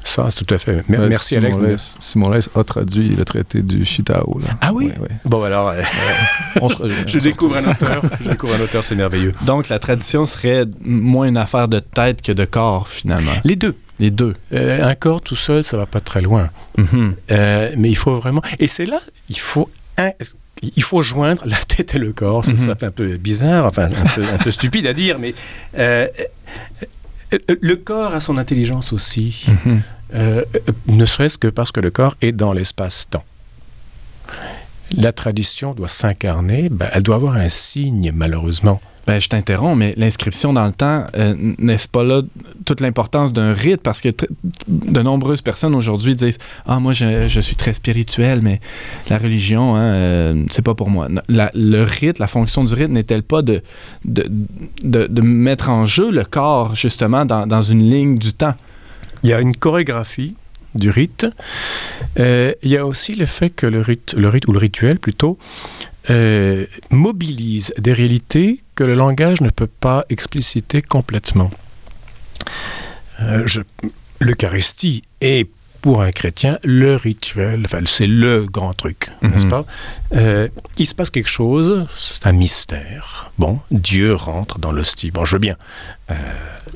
Ça, 0.02 0.28
c'est 0.30 0.44
tout 0.44 0.54
à 0.54 0.58
fait. 0.58 0.82
Mer- 0.88 1.00
Ouais, 1.00 1.08
Merci 1.08 1.34
Simon 1.34 1.50
Alex. 1.64 1.96
Simon 2.00 2.30
Leys 2.30 2.48
a 2.54 2.64
traduit 2.64 3.10
le 3.10 3.24
traité 3.24 3.62
du 3.62 3.84
Shitao. 3.84 4.38
Là. 4.40 4.48
Ah 4.60 4.72
oui? 4.72 4.86
Ouais, 4.86 4.98
ouais. 5.02 5.08
Bon 5.24 5.42
alors, 5.42 5.68
euh, 5.68 5.82
On 6.60 6.68
se 6.68 6.76
rejoint, 6.76 6.96
je 7.06 7.18
on 7.18 7.20
se 7.20 7.24
découvre 7.24 7.56
un 7.58 7.70
auteur. 7.70 8.02
Je 8.22 8.28
découvre 8.30 8.54
un 8.54 8.60
auteur, 8.60 8.82
c'est 8.82 8.94
merveilleux. 8.94 9.34
Donc, 9.42 9.68
la 9.68 9.78
tradition 9.78 10.24
serait 10.26 10.64
moins 10.80 11.26
une 11.26 11.36
affaire 11.36 11.68
de 11.68 11.80
tête 11.80 12.22
que 12.22 12.32
de 12.32 12.44
corps, 12.44 12.88
finalement. 12.88 13.32
Les 13.44 13.56
deux. 13.56 13.76
Les 13.98 14.10
deux. 14.10 14.34
Euh, 14.54 14.82
un 14.82 14.94
corps 14.94 15.20
tout 15.20 15.36
seul, 15.36 15.62
ça 15.62 15.76
va 15.76 15.84
pas 15.86 16.00
très 16.00 16.22
loin. 16.22 16.48
Mhm. 16.78 17.14
Euh, 17.30 17.70
mais 17.76 17.90
il 17.90 17.96
faut 17.96 18.16
vraiment. 18.16 18.42
Et 18.58 18.68
c'est 18.68 18.86
là, 18.86 19.00
il 19.28 19.38
faut. 19.38 19.70
un- 19.98 20.12
Il 20.76 20.82
faut 20.82 21.00
joindre 21.00 21.42
la 21.46 21.56
tête 21.56 21.94
et 21.94 21.98
le 21.98 22.12
corps. 22.12 22.44
Ça, 22.44 22.50
Mhm. 22.52 22.56
ça 22.58 22.74
fait 22.76 22.86
un 22.86 22.90
peu 22.90 23.16
bizarre, 23.16 23.64
enfin 23.66 23.84
un 23.84 24.08
peu, 24.14 24.22
un 24.24 24.36
peu 24.38 24.50
stupide 24.50 24.86
à 24.86 24.92
dire, 24.92 25.18
mais 25.18 25.32
euh, 25.78 26.06
euh, 26.20 26.86
le 27.32 27.74
corps 27.74 28.14
a 28.14 28.20
son 28.20 28.36
intelligence 28.36 28.92
aussi. 28.92 29.46
Mhm. 29.48 29.82
Euh, 30.14 30.44
euh, 30.54 30.58
ne 30.86 31.04
serait-ce 31.04 31.38
que 31.38 31.48
parce 31.48 31.70
que 31.70 31.80
le 31.80 31.90
corps 31.90 32.16
est 32.20 32.32
dans 32.32 32.52
l'espace-temps. 32.52 33.24
La 34.92 35.12
tradition 35.12 35.72
doit 35.72 35.88
s'incarner, 35.88 36.68
ben, 36.68 36.88
elle 36.92 37.04
doit 37.04 37.14
avoir 37.14 37.34
un 37.34 37.48
signe, 37.48 38.10
malheureusement. 38.12 38.80
Ben, 39.10 39.20
je 39.20 39.28
t'interromps, 39.28 39.76
mais 39.76 39.92
l'inscription 39.96 40.52
dans 40.52 40.66
le 40.66 40.72
temps, 40.72 41.04
euh, 41.16 41.34
n'est-ce 41.58 41.88
pas 41.88 42.04
là 42.04 42.22
toute 42.64 42.80
l'importance 42.80 43.32
d'un 43.32 43.52
rite? 43.52 43.80
Parce 43.82 44.00
que 44.00 44.10
de 44.68 45.02
nombreuses 45.02 45.42
personnes 45.42 45.74
aujourd'hui 45.74 46.14
disent 46.14 46.38
Ah, 46.64 46.78
moi, 46.78 46.92
je, 46.92 47.40
suis 47.40 47.56
très 47.56 47.74
spirituel, 47.74 48.38
mais 48.40 48.60
la 49.08 49.18
religion, 49.18 49.74
hein, 49.74 49.82
euh, 49.82 50.44
c'est 50.48 50.62
pas 50.62 50.76
pour 50.76 50.90
moi. 50.90 51.08
Le 51.28 51.82
rite, 51.82 52.20
la 52.20 52.28
fonction 52.28 52.62
du 52.62 52.72
rite 52.72 52.90
n'est-elle 52.90 53.24
pas 53.24 53.42
de 53.42 53.64
de, 54.04 54.30
de, 54.84 55.08
de, 55.08 55.22
mettre 55.22 55.70
en 55.70 55.86
jeu 55.86 56.12
le 56.12 56.22
corps, 56.22 56.76
justement, 56.76 57.24
dans, 57.24 57.48
dans 57.48 57.62
une 57.62 57.82
ligne 57.82 58.16
du 58.16 58.32
temps? 58.32 58.54
Il 59.24 59.30
y 59.30 59.32
a 59.32 59.40
une 59.40 59.56
chorégraphie 59.56 60.36
du 60.74 60.90
rite. 60.90 61.26
Euh, 62.18 62.52
il 62.62 62.70
y 62.70 62.76
a 62.76 62.86
aussi 62.86 63.14
le 63.14 63.26
fait 63.26 63.50
que 63.50 63.66
le 63.66 63.80
rite, 63.80 64.14
le 64.14 64.28
rite 64.28 64.48
ou 64.48 64.52
le 64.52 64.58
rituel 64.58 64.98
plutôt, 64.98 65.38
euh, 66.10 66.66
mobilise 66.90 67.74
des 67.78 67.92
réalités 67.92 68.60
que 68.74 68.84
le 68.84 68.94
langage 68.94 69.40
ne 69.40 69.50
peut 69.50 69.68
pas 69.68 70.04
expliciter 70.08 70.82
complètement. 70.82 71.50
Euh, 73.20 73.46
L'Eucharistie 74.20 75.02
est 75.20 75.48
pour 75.82 76.02
un 76.02 76.12
chrétien 76.12 76.58
le 76.64 76.96
rituel, 76.96 77.62
enfin, 77.64 77.80
c'est 77.86 78.06
le 78.06 78.46
grand 78.56 78.74
truc, 78.74 79.00
mm 79.00 79.26
-hmm. 79.26 79.30
n'est-ce 79.30 79.46
pas? 79.46 79.64
Euh, 80.14 80.48
Il 80.82 80.86
se 80.86 80.94
passe 80.94 81.10
quelque 81.10 81.28
chose, 81.40 81.86
c'est 81.96 82.26
un 82.26 82.32
mystère. 82.32 83.30
Bon, 83.38 83.60
Dieu 83.70 84.14
rentre 84.14 84.58
dans 84.58 84.72
l'hostie. 84.72 85.10
Bon, 85.10 85.24
je 85.26 85.32
veux 85.36 85.44
bien. 85.48 85.56
Euh, 86.10 86.14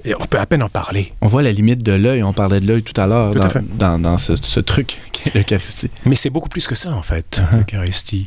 et 0.08 0.14
on 0.22 0.26
peut 0.30 0.38
à 0.38 0.46
peine 0.46 0.62
en 0.62 0.68
parler. 0.68 1.04
On 1.20 1.28
voit 1.28 1.42
la 1.42 1.52
limite 1.60 1.82
de 1.82 1.92
l'œil, 1.92 2.22
on 2.22 2.32
parlait 2.32 2.60
de 2.60 2.66
l'œil 2.70 2.82
tout 2.82 2.98
à 3.00 3.06
l'heure 3.06 3.34
dans, 3.34 3.48
dans, 3.82 3.96
dans, 4.06 4.18
ce, 4.18 4.32
ce 4.36 4.60
truc 4.60 4.88
l'Eucharistie. 5.34 5.90
Mais 6.04 6.16
c'est 6.16 6.30
beaucoup 6.34 6.50
plus 6.50 6.66
que 6.70 6.74
ça, 6.74 6.90
en 6.92 7.02
fait, 7.10 7.30
uh 7.38 7.42
-huh. 7.42 7.56
l'Eucharistie. 7.58 8.26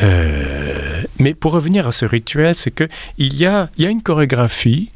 Euh, 0.00 1.02
mais 1.22 1.32
pour 1.34 1.52
revenir 1.58 1.82
à 1.86 1.92
ce 1.92 2.06
rituel, 2.16 2.54
c'est 2.62 2.74
qu'il 2.78 3.34
y 3.42 3.44
a, 3.54 3.68
y 3.82 3.84
a 3.88 3.90
une 3.96 4.02
chorégraphie 4.08 4.90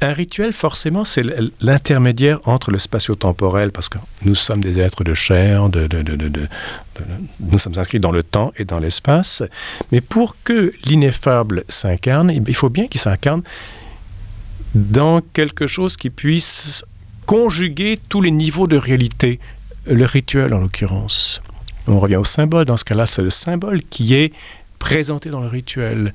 un 0.00 0.12
rituel, 0.12 0.52
forcément, 0.52 1.04
c'est 1.04 1.24
l'intermédiaire 1.60 2.40
entre 2.44 2.70
le 2.70 2.78
spatio-temporel, 2.78 3.72
parce 3.72 3.88
que 3.88 3.98
nous 4.22 4.34
sommes 4.34 4.62
des 4.62 4.78
êtres 4.78 5.04
de 5.04 5.14
chair, 5.14 5.68
nous 7.40 7.58
sommes 7.58 7.78
inscrits 7.78 8.00
dans 8.00 8.12
le 8.12 8.22
temps 8.22 8.52
et 8.56 8.64
dans 8.64 8.78
l'espace. 8.78 9.42
Mais 9.92 10.00
pour 10.00 10.36
que 10.44 10.72
l'ineffable 10.84 11.64
s'incarne, 11.68 12.30
il 12.30 12.54
faut 12.54 12.70
bien 12.70 12.86
qu'il 12.86 13.00
s'incarne 13.00 13.42
dans 14.74 15.20
quelque 15.20 15.66
chose 15.66 15.96
qui 15.96 16.10
puisse 16.10 16.84
conjuguer 17.26 17.98
tous 18.08 18.20
les 18.20 18.30
niveaux 18.30 18.66
de 18.66 18.76
réalité. 18.76 19.40
Le 19.86 20.04
rituel, 20.04 20.54
en 20.54 20.60
l'occurrence. 20.60 21.42
On 21.86 21.98
revient 21.98 22.16
au 22.16 22.24
symbole. 22.24 22.64
Dans 22.64 22.76
ce 22.76 22.84
cas-là, 22.84 23.06
c'est 23.06 23.22
le 23.22 23.30
symbole 23.30 23.82
qui 23.82 24.14
est 24.14 24.32
présenté 24.78 25.30
dans 25.30 25.40
le 25.40 25.48
rituel. 25.48 26.12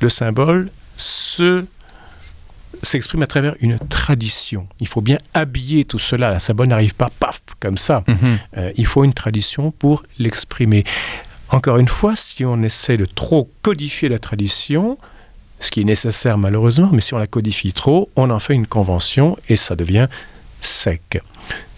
Le 0.00 0.08
symbole 0.08 0.70
se 0.96 1.64
s'exprime 2.84 3.22
à 3.22 3.26
travers 3.26 3.54
une 3.60 3.78
tradition. 3.78 4.66
Il 4.80 4.88
faut 4.88 5.00
bien 5.00 5.18
habiller 5.34 5.84
tout 5.84 5.98
cela. 5.98 6.30
La 6.30 6.38
symbole 6.38 6.68
n'arrive 6.68 6.94
pas 6.94 7.10
paf 7.18 7.40
comme 7.60 7.78
ça. 7.78 8.04
Mm 8.06 8.12
-hmm. 8.12 8.38
euh, 8.58 8.72
il 8.76 8.86
faut 8.86 9.04
une 9.04 9.14
tradition 9.14 9.70
pour 9.70 10.02
l'exprimer. 10.18 10.84
Encore 11.48 11.78
une 11.78 11.88
fois, 11.88 12.16
si 12.16 12.44
on 12.44 12.62
essaie 12.62 12.96
de 12.96 13.04
trop 13.04 13.50
codifier 13.62 14.08
la 14.08 14.18
tradition, 14.18 14.98
ce 15.60 15.70
qui 15.70 15.80
est 15.80 15.84
nécessaire 15.84 16.36
malheureusement, 16.38 16.90
mais 16.92 17.00
si 17.00 17.14
on 17.14 17.18
la 17.18 17.26
codifie 17.26 17.72
trop, 17.72 18.10
on 18.16 18.30
en 18.30 18.38
fait 18.38 18.54
une 18.54 18.66
convention 18.66 19.36
et 19.48 19.56
ça 19.56 19.76
devient 19.76 20.08
sec. 20.60 21.20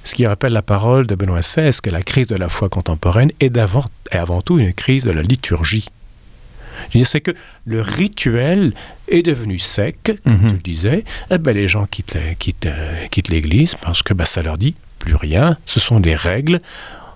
Ce 0.04 0.14
qui 0.14 0.26
rappelle 0.26 0.52
la 0.52 0.62
parole 0.62 1.06
de 1.06 1.14
Benoît 1.16 1.40
XVI 1.40 1.70
que 1.82 1.90
la 1.90 2.02
crise 2.02 2.28
de 2.28 2.36
la 2.36 2.48
foi 2.48 2.68
contemporaine 2.68 3.32
est, 3.40 3.56
avant, 3.58 3.84
est 4.12 4.18
avant 4.18 4.40
tout 4.40 4.58
une 4.58 4.72
crise 4.72 5.04
de 5.04 5.10
la 5.10 5.22
liturgie. 5.22 5.88
C'est 7.04 7.20
que 7.20 7.32
le 7.64 7.80
rituel 7.80 8.72
est 9.08 9.22
devenu 9.22 9.58
sec, 9.58 9.96
comme 10.24 10.34
mm 10.34 10.36
-hmm. 10.36 10.48
tu 10.48 10.54
le 10.54 10.62
disais. 10.62 11.04
Eh 11.30 11.38
ben, 11.38 11.54
les 11.54 11.68
gens 11.68 11.86
quittent, 11.86 12.18
quittent, 12.38 12.66
euh, 12.66 13.06
quittent 13.10 13.28
l'Église 13.28 13.74
parce 13.74 14.02
que 14.02 14.14
ben, 14.14 14.24
ça 14.24 14.42
leur 14.42 14.58
dit 14.58 14.74
plus 14.98 15.14
rien. 15.14 15.56
Ce 15.66 15.80
sont 15.80 16.00
des 16.00 16.14
règles 16.14 16.60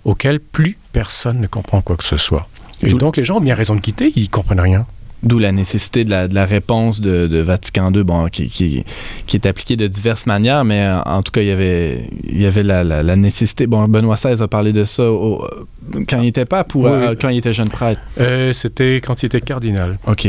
auxquelles 0.04 0.40
plus 0.40 0.76
personne 0.92 1.40
ne 1.40 1.46
comprend 1.46 1.80
quoi 1.82 1.96
que 1.96 2.04
ce 2.04 2.16
soit. 2.16 2.48
Et 2.82 2.94
donc 2.94 3.16
les 3.16 3.24
gens 3.24 3.36
ont 3.36 3.40
bien 3.50 3.54
raison 3.54 3.74
de 3.74 3.80
quitter, 3.80 4.12
ils 4.16 4.24
ne 4.24 4.28
comprennent 4.28 4.60
rien. 4.60 4.86
D'où 5.22 5.38
la 5.38 5.52
nécessité 5.52 6.04
de 6.04 6.10
la, 6.10 6.28
de 6.28 6.34
la 6.34 6.46
réponse 6.46 7.00
de, 7.00 7.26
de, 7.26 7.38
Vatican 7.38 7.92
II, 7.92 8.04
bon, 8.04 8.28
qui, 8.28 8.48
qui, 8.48 8.84
qui, 9.26 9.36
est 9.36 9.46
appliquée 9.46 9.76
de 9.76 9.86
diverses 9.86 10.24
manières, 10.26 10.64
mais 10.64 10.88
en 11.04 11.22
tout 11.22 11.30
cas, 11.30 11.42
il 11.42 11.48
y 11.48 11.50
avait, 11.50 12.08
il 12.24 12.40
y 12.40 12.46
avait 12.46 12.62
la, 12.62 12.84
la, 12.84 13.02
la 13.02 13.16
nécessité. 13.16 13.66
Bon, 13.66 13.86
Benoît 13.86 14.16
XVI 14.16 14.42
a 14.42 14.48
parlé 14.48 14.72
de 14.72 14.84
ça 14.84 15.04
au, 15.10 15.46
quand 16.08 16.20
il 16.20 16.28
était 16.28 16.44
pas 16.44 16.64
pour, 16.64 16.84
oui, 16.84 16.90
euh, 16.90 17.14
quand 17.20 17.28
il 17.28 17.38
était 17.38 17.52
jeune 17.52 17.68
prêtre? 17.68 18.00
Euh, 18.18 18.52
C'était 18.52 18.96
quand 18.96 19.22
il 19.22 19.26
était 19.26 19.40
cardinal. 19.40 19.98
OK. 20.06 20.28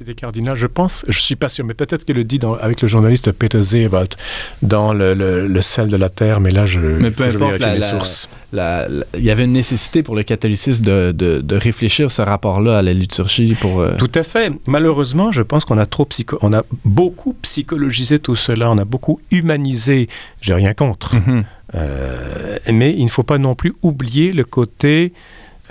Était 0.00 0.14
cardinal, 0.14 0.56
je 0.56 0.66
pense, 0.66 1.04
je 1.08 1.18
suis 1.18 1.36
pas 1.36 1.48
sûr, 1.48 1.64
mais 1.64 1.74
peut-être 1.74 2.04
qu'il 2.04 2.16
le 2.16 2.24
dit 2.24 2.38
dans, 2.38 2.54
avec 2.54 2.80
le 2.82 2.88
journaliste 2.88 3.30
Peter 3.32 3.62
Zewald 3.62 4.14
dans 4.62 4.92
le, 4.92 5.14
le, 5.14 5.46
le, 5.46 5.60
sel 5.60 5.88
de 5.88 5.96
la 5.96 6.08
terre, 6.08 6.40
mais 6.40 6.50
là, 6.50 6.66
je, 6.66 6.80
mais 6.80 7.10
peu 7.10 7.28
je 7.28 7.36
importe, 7.36 7.60
la, 7.60 7.74
les 7.74 7.80
la, 7.80 7.90
sources. 7.90 8.28
La, 8.52 8.88
il 9.16 9.22
y 9.22 9.30
avait 9.30 9.44
une 9.44 9.52
nécessité 9.52 10.02
pour 10.02 10.16
le 10.16 10.22
catholicisme 10.22 10.82
de, 10.82 11.12
de, 11.12 11.40
de 11.40 11.56
réfléchir 11.56 12.10
ce 12.10 12.22
rapport-là 12.22 12.78
à 12.78 12.82
la 12.82 12.92
liturgie 12.92 13.54
pour. 13.54 13.80
Euh... 13.80 13.96
Tout 13.96 14.10
à 14.14 14.22
fait. 14.24 14.52
Malheureusement, 14.66 15.30
je 15.30 15.42
pense 15.42 15.64
qu'on 15.64 15.78
a 15.78 15.86
trop 15.86 16.04
psycho, 16.06 16.38
on 16.42 16.52
a 16.52 16.64
beaucoup 16.84 17.34
psychologisé 17.42 18.18
tout 18.18 18.36
cela, 18.36 18.70
on 18.70 18.78
a 18.78 18.84
beaucoup 18.84 19.20
humanisé. 19.30 20.08
J'ai 20.40 20.54
rien 20.54 20.74
contre, 20.74 21.16
mm 21.16 21.20
-hmm. 21.20 21.44
euh, 21.74 22.58
mais 22.72 22.90
il 22.96 23.04
ne 23.04 23.10
faut 23.10 23.22
pas 23.24 23.38
non 23.38 23.54
plus 23.54 23.72
oublier 23.82 24.32
le 24.32 24.44
côté. 24.44 25.12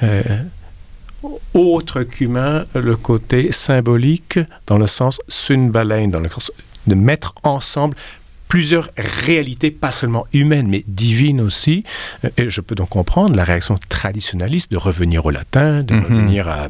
Euh, 0.03 0.21
autre 1.53 2.03
qu'humain, 2.03 2.65
le 2.73 2.95
côté 2.95 3.51
symbolique, 3.51 4.39
dans 4.67 4.77
le 4.77 4.87
sens 4.87 5.19
sunbalein, 5.27 6.07
dans 6.07 6.19
le 6.19 6.29
sens 6.29 6.51
de 6.87 6.95
mettre 6.95 7.35
ensemble 7.43 7.95
plusieurs 8.47 8.89
réalités, 8.97 9.71
pas 9.71 9.91
seulement 9.91 10.27
humaines, 10.33 10.67
mais 10.67 10.83
divines 10.87 11.39
aussi. 11.39 11.85
Et 12.37 12.49
je 12.49 12.59
peux 12.59 12.75
donc 12.75 12.89
comprendre 12.89 13.35
la 13.35 13.45
réaction 13.45 13.79
traditionnaliste 13.87 14.69
de 14.71 14.77
revenir 14.77 15.25
au 15.25 15.29
latin, 15.29 15.83
de 15.83 15.93
mm 15.93 15.99
-hmm. 15.99 16.03
revenir 16.03 16.47
à 16.49 16.67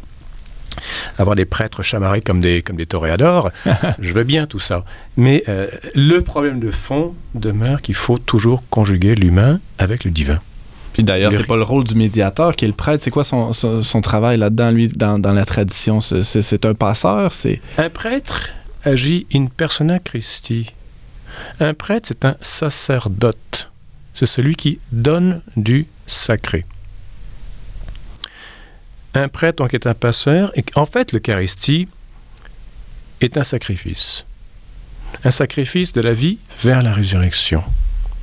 avoir 1.18 1.36
des 1.36 1.46
prêtres 1.46 1.84
chamarrés 1.84 2.22
comme 2.22 2.40
des, 2.40 2.62
comme 2.62 2.78
des 2.78 2.86
toréadors. 2.86 3.52
je 4.00 4.14
veux 4.14 4.24
bien 4.24 4.46
tout 4.46 4.60
ça. 4.60 4.86
Mais 5.18 5.44
euh, 5.48 5.68
le 5.96 6.22
problème 6.22 6.60
de 6.60 6.72
fond 6.72 7.16
demeure 7.34 7.82
qu'il 7.82 7.96
faut 7.96 8.20
toujours 8.20 8.62
conjuguer 8.70 9.16
l'humain 9.16 9.60
avec 9.78 10.04
le 10.04 10.12
divin. 10.12 10.40
Puis 11.02 11.08
d'ailleurs, 11.08 11.32
c'est 11.36 11.48
pas 11.48 11.58
le 11.58 11.64
rôle 11.64 11.84
du 11.84 11.96
médiateur 11.96 12.56
qui 12.56 12.66
est 12.66 12.68
le 12.68 12.76
prêtre. 12.76 13.04
C'est 13.04 13.10
quoi 13.10 13.24
son, 13.24 13.54
son, 13.54 13.82
son 13.82 14.02
travail 14.02 14.38
là-dedans, 14.38 14.70
lui, 14.70 14.88
dans, 14.88 15.18
dans, 15.18 15.32
la 15.32 15.46
tradition? 15.46 16.00
C'est 16.00 16.64
un 16.64 16.76
passeur? 16.76 17.34
c'est 17.34 17.60
Un 17.80 17.90
prêtre 17.90 18.50
agit 18.84 19.26
in 19.34 19.48
persona 19.48 19.98
Christi. 19.98 20.72
Un 21.60 21.74
prêtre, 21.74 22.08
c'est 22.08 22.24
un 22.24 22.36
sacerdote. 22.40 23.72
C'est 24.14 24.28
celui 24.28 24.56
qui 24.56 24.78
donne 24.92 25.42
du 25.58 25.88
sacré. 26.06 26.68
Un 29.16 29.28
prêtre, 29.28 29.58
donc, 29.58 29.74
est 29.74 29.88
un 29.88 29.96
passeur. 29.96 30.52
Et 30.56 30.64
en 30.76 30.86
fait, 30.86 31.14
l'Eucharistie 31.14 31.88
est 33.22 33.38
un 33.38 33.44
sacrifice. 33.44 34.24
Un 35.24 35.32
sacrifice 35.32 35.94
de 35.94 36.02
la 36.02 36.14
vie 36.14 36.38
vers 36.62 36.84
la 36.84 36.94
résurrection 36.94 37.64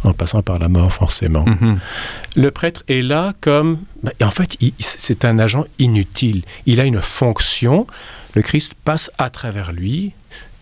en 0.04 0.12
passant 0.12 0.42
par 0.42 0.58
la 0.58 0.68
mort 0.68 0.92
forcément. 0.92 1.44
Mm 1.44 1.58
-hmm. 1.60 1.78
Le 2.36 2.50
prêtre 2.50 2.82
est 2.88 3.02
là 3.02 3.32
comme... 3.40 3.78
Ben, 4.02 4.12
en 4.22 4.30
fait, 4.30 4.56
c'est 4.78 5.24
un 5.24 5.38
agent 5.38 5.64
inutile. 5.78 6.42
Il 6.66 6.80
a 6.80 6.84
une 6.84 7.00
fonction. 7.00 7.86
Le 8.34 8.42
Christ 8.42 8.74
passe 8.84 9.10
à 9.18 9.30
travers 9.30 9.72
lui. 9.72 10.12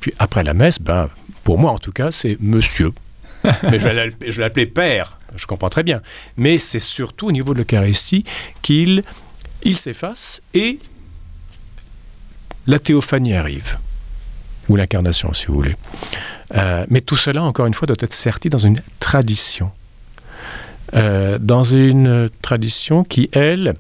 Puis 0.01 0.13
après 0.19 0.45
la 0.45 0.55
messe, 0.55 0.81
ben, 0.81 1.11
pour 1.45 1.59
moi 1.59 1.71
en 1.73 1.79
tout 1.79 1.93
cas, 1.93 2.11
c'est 2.11 2.37
monsieur. 2.41 2.93
Mais 3.71 3.79
je 3.79 3.89
vais 3.89 4.43
l'appeler 4.43 4.67
père. 4.67 5.19
Je 5.37 5.47
comprends 5.47 5.69
très 5.69 5.83
bien. 5.83 6.01
Mais 6.37 6.59
c'est 6.59 6.85
surtout 6.97 7.27
au 7.29 7.33
niveau 7.33 7.53
de 7.55 7.59
l'Eucharistie 7.59 8.25
qu'il 8.63 9.03
il 9.63 9.77
s'efface 9.77 10.43
et 10.55 10.79
la 12.67 12.79
théophanie 12.79 13.35
arrive. 13.35 13.79
Ou 14.69 14.77
l'incarnation, 14.77 15.33
si 15.33 15.47
vous 15.47 15.55
voulez. 15.55 15.77
Euh, 16.55 16.85
mais 16.91 17.01
tout 17.01 17.17
cela, 17.17 17.43
encore 17.43 17.67
une 17.67 17.75
fois, 17.75 17.87
doit 17.87 17.97
être 18.01 18.15
serti 18.15 18.49
dans 18.49 18.59
une 18.59 18.79
tradition. 19.01 19.71
Euh, 20.95 21.39
dans 21.39 21.65
une 21.65 22.31
tradition 22.43 23.05
qui, 23.05 23.29
elle, 23.33 23.75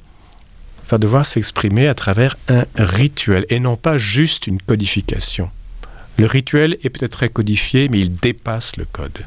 va 0.88 0.98
devoir 0.98 1.26
s'exprimer 1.26 1.88
à 1.88 1.94
travers 1.94 2.36
un 2.48 2.64
rituel 2.76 3.46
et 3.48 3.60
non 3.60 3.76
pas 3.76 3.98
juste 3.98 4.46
une 4.46 4.60
codification. 4.60 5.50
Le 6.18 6.26
rituel 6.26 6.78
est 6.82 6.90
peut-être 6.90 7.12
très 7.12 7.28
codifié, 7.28 7.88
mais 7.88 8.00
il 8.00 8.14
dépasse 8.14 8.76
le 8.76 8.86
code. 8.86 9.18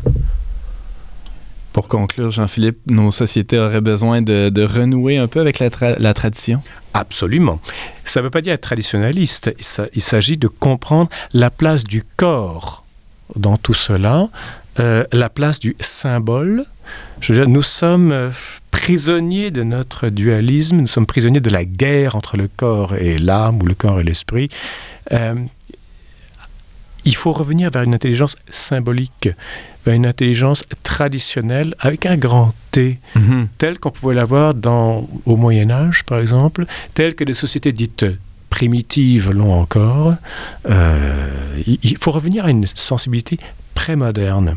Pour 1.80 1.88
conclure, 1.88 2.30
Jean-Philippe, 2.30 2.92
nos 2.92 3.10
sociétés 3.10 3.58
auraient 3.58 3.80
besoin 3.80 4.22
de, 4.22 4.64
renouer 4.66 5.18
un 5.18 5.30
peu 5.30 5.40
avec 5.40 5.60
la 5.60 6.14
tradition? 6.14 6.62
Absolument. 6.94 7.62
Ça 8.04 8.20
ne 8.20 8.26
veut 8.26 8.30
pas 8.30 8.42
dire 8.42 8.52
être 8.52 8.60
traditionnaliste, 8.60 9.56
il 9.94 10.02
s'agit 10.02 10.36
de 10.36 10.50
comprendre 10.50 11.10
la 11.32 11.50
place 11.50 11.86
du 11.86 12.04
corps 12.18 12.84
dans 13.38 13.56
tout 13.56 13.74
cela, 13.74 14.28
euh, 14.82 15.06
la 15.14 15.30
place 15.30 15.62
du 15.62 15.78
symbole. 15.80 16.66
Je 17.22 17.32
veux 17.32 17.40
dire, 17.40 17.48
nous 17.48 17.64
sommes 17.64 18.12
euh, 18.12 18.32
prisonniers 18.72 19.50
de 19.50 19.64
notre 19.64 20.10
dualisme, 20.10 20.82
nous 20.82 20.88
sommes 20.88 21.06
prisonniers 21.06 21.40
de 21.40 21.50
la 21.50 21.64
guerre 21.64 22.18
entre 22.18 22.36
le 22.36 22.50
corps 22.50 22.96
et 22.96 23.20
l'âme 23.20 23.62
ou 23.62 23.66
le 23.66 23.74
corps 23.74 24.02
et 24.02 24.04
l'esprit. 24.04 24.50
Euh, 25.14 25.36
il 27.06 27.16
faut 27.16 27.32
revenir 27.32 27.72
vers 27.72 27.84
une 27.84 27.94
intelligence 27.94 28.36
symbolique, 28.50 29.30
vers 29.90 29.96
une 29.96 30.06
intelligence 30.06 30.64
traditionnelle 30.84 31.74
avec 31.80 32.06
un 32.06 32.16
grand 32.18 32.54
T, 32.72 33.00
Mhm. 33.16 33.48
tel 33.58 33.80
qu'on 33.80 33.90
pouvait 33.90 34.14
l'avoir 34.14 34.54
au 35.26 35.36
Moyen 35.36 35.72
Âge, 35.72 36.04
par 36.06 36.20
exemple, 36.20 36.66
tel 36.94 37.16
que 37.16 37.24
des 37.24 37.34
sociétés 37.34 37.72
dites 37.74 38.06
primitives 38.52 39.32
l'ont 39.32 39.54
encore. 39.54 40.14
Euh, 40.70 41.28
il, 41.66 41.80
il 41.84 41.98
faut 41.98 42.12
revenir 42.12 42.46
à 42.46 42.50
une 42.52 42.66
sensibilité 42.68 43.38
prémoderne, 43.74 44.56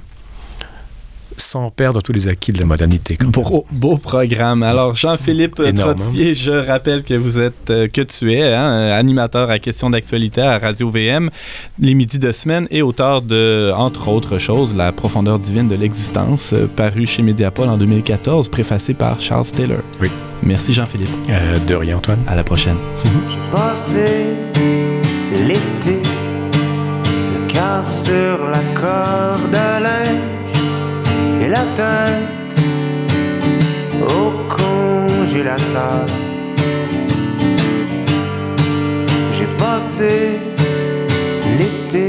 sans 1.37 1.71
perdre 1.71 2.03
tous 2.03 2.13
les 2.13 2.29
acquis 2.29 2.53
de 2.53 2.59
la 2.59 2.67
modernité. 2.67 3.19
Beau, 3.21 3.67
beau 3.71 3.97
programme. 3.97 4.63
Alors, 4.63 4.95
Jean-Philippe 4.95 5.57
Trottier, 5.77 6.35
je 6.35 6.51
rappelle 6.51 7.03
que 7.03 7.15
vous 7.15 7.39
êtes, 7.39 7.71
euh, 7.71 7.89
que 7.89 8.01
tu 8.01 8.33
es, 8.33 8.55
hein, 8.55 8.91
animateur 8.93 9.51
à 9.51 9.59
questions 9.59 9.91
d'actualité 9.91 10.41
à 10.41 10.59
Radio 10.59 10.91
VM, 10.91 11.31
les 11.79 11.95
midis 11.95 12.19
de 12.19 12.33
semaine 12.33 12.67
et 12.71 12.83
auteur 12.83 13.23
de, 13.23 13.73
entre 13.75 14.09
autres 14.09 14.39
choses, 14.39 14.75
La 14.75 14.93
profondeur 14.93 15.39
divine 15.39 15.69
de 15.69 15.75
l'existence, 15.75 16.53
euh, 16.53 16.67
paru 16.67 17.07
chez 17.07 17.23
Mediapol 17.23 17.69
en 17.69 17.77
2014, 17.77 18.49
préfacé 18.49 18.95
par 18.95 19.21
Charles 19.21 19.47
Taylor. 19.47 19.81
Oui. 20.01 20.11
Merci, 20.43 20.73
Jean-Philippe. 20.73 21.11
Euh, 21.31 21.59
de 21.59 21.75
rien, 21.75 21.97
Antoine. 21.97 22.19
À 22.27 22.35
la 22.35 22.43
prochaine. 22.43 22.77
Passé 23.51 24.27
l'été, 25.47 26.03
le 27.33 27.47
cœur 27.47 27.85
sur 27.93 28.49
la 28.49 28.63
corde 28.75 29.55
à 29.55 29.81
la 31.53 31.65
tête 31.77 32.55
au 34.01 34.25
congélateur. 34.59 36.07
J'ai 39.35 39.51
passé 39.59 40.13
l'été 41.59 42.09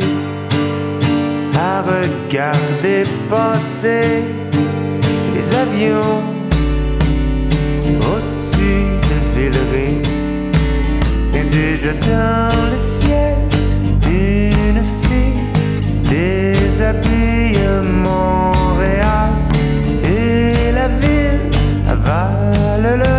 à 1.69 1.81
regarder 1.81 3.03
passer 3.29 4.23
les 5.35 5.47
avions 5.53 6.23
au-dessus 8.12 8.85
de 9.09 9.17
Villeray. 9.33 9.95
Et 11.38 11.43
déjà 11.43 11.93
dans 11.93 12.53
la 22.13 22.77
la 22.77 22.96
la. 22.96 23.12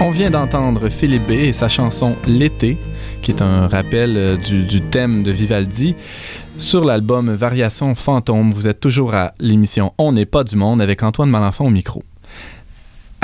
On 0.00 0.10
vient 0.10 0.30
d'entendre 0.30 0.88
Philippe 0.88 1.28
B 1.28 1.30
et 1.30 1.52
sa 1.52 1.68
chanson 1.68 2.16
L'été, 2.26 2.76
qui 3.22 3.30
est 3.30 3.42
un 3.42 3.68
rappel 3.68 4.16
euh, 4.16 4.36
du, 4.36 4.80
thème 4.80 5.22
de 5.22 5.30
Vivaldi. 5.30 5.94
Sur 6.58 6.84
l'album 6.84 7.32
Variation 7.32 7.94
fantôme, 7.94 8.52
vous 8.52 8.66
êtes 8.66 8.80
toujours 8.80 9.14
à 9.14 9.34
l'émission 9.38 9.94
On 9.98 10.12
n'est 10.12 10.26
pas 10.26 10.42
du 10.42 10.56
monde 10.56 10.82
avec 10.82 11.02
Antoine 11.02 11.30
Malenfant 11.30 11.66
au 11.66 11.70
micro. 11.70 12.02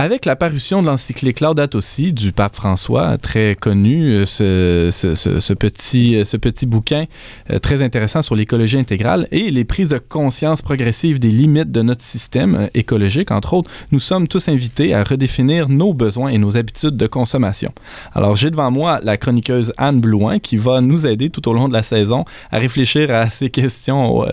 Avec 0.01 0.27
la 0.27 0.37
parution 0.37 0.81
de 0.81 0.87
l'encyclique 0.87 1.41
Laudato 1.41 1.81
Si 1.81 2.13
du 2.13 2.31
pape 2.31 2.55
François, 2.55 3.19
très 3.19 3.57
connu, 3.57 4.13
euh, 4.13 4.27
ce, 4.27 5.55
petit, 5.55 6.15
euh, 6.15 6.25
ce 6.25 6.37
petit 6.37 6.67
bouquin 6.67 7.07
euh, 7.51 7.59
très 7.59 7.83
intéressant 7.83 8.23
sur 8.23 8.37
l'écologie 8.37 8.79
intégrale 8.79 9.27
et 9.33 9.51
les 9.51 9.65
prises 9.65 9.89
de 9.89 9.99
conscience 9.99 10.63
progressives 10.63 11.19
des 11.19 11.33
limites 11.33 11.73
de 11.73 11.83
notre 11.83 12.03
système 12.03 12.69
écologique, 12.75 13.33
entre 13.33 13.55
autres, 13.55 13.73
nous 13.91 13.99
sommes 13.99 14.29
tous 14.29 14.47
invités 14.47 14.95
à 14.95 15.03
redéfinir 15.03 15.69
nos 15.69 15.93
besoins 15.93 16.29
et 16.29 16.39
nos 16.39 16.57
habitudes 16.57 16.97
de 16.97 17.07
consommation. 17.09 17.73
Alors, 18.15 18.37
j'ai 18.37 18.53
devant 18.53 18.71
moi 18.71 19.01
la 19.03 19.17
chroniqueuse 19.17 19.73
Anne 19.79 19.99
Blouin 19.99 20.39
qui 20.39 20.59
va 20.59 20.81
nous 20.81 21.09
aider 21.09 21.29
tout 21.29 21.49
au 21.49 21.53
long 21.53 21.67
de 21.67 21.73
la 21.73 21.83
saison 21.83 22.25
à 22.53 22.59
réfléchir 22.59 23.13
à 23.13 23.29
ces 23.31 23.51
questions 23.51 24.25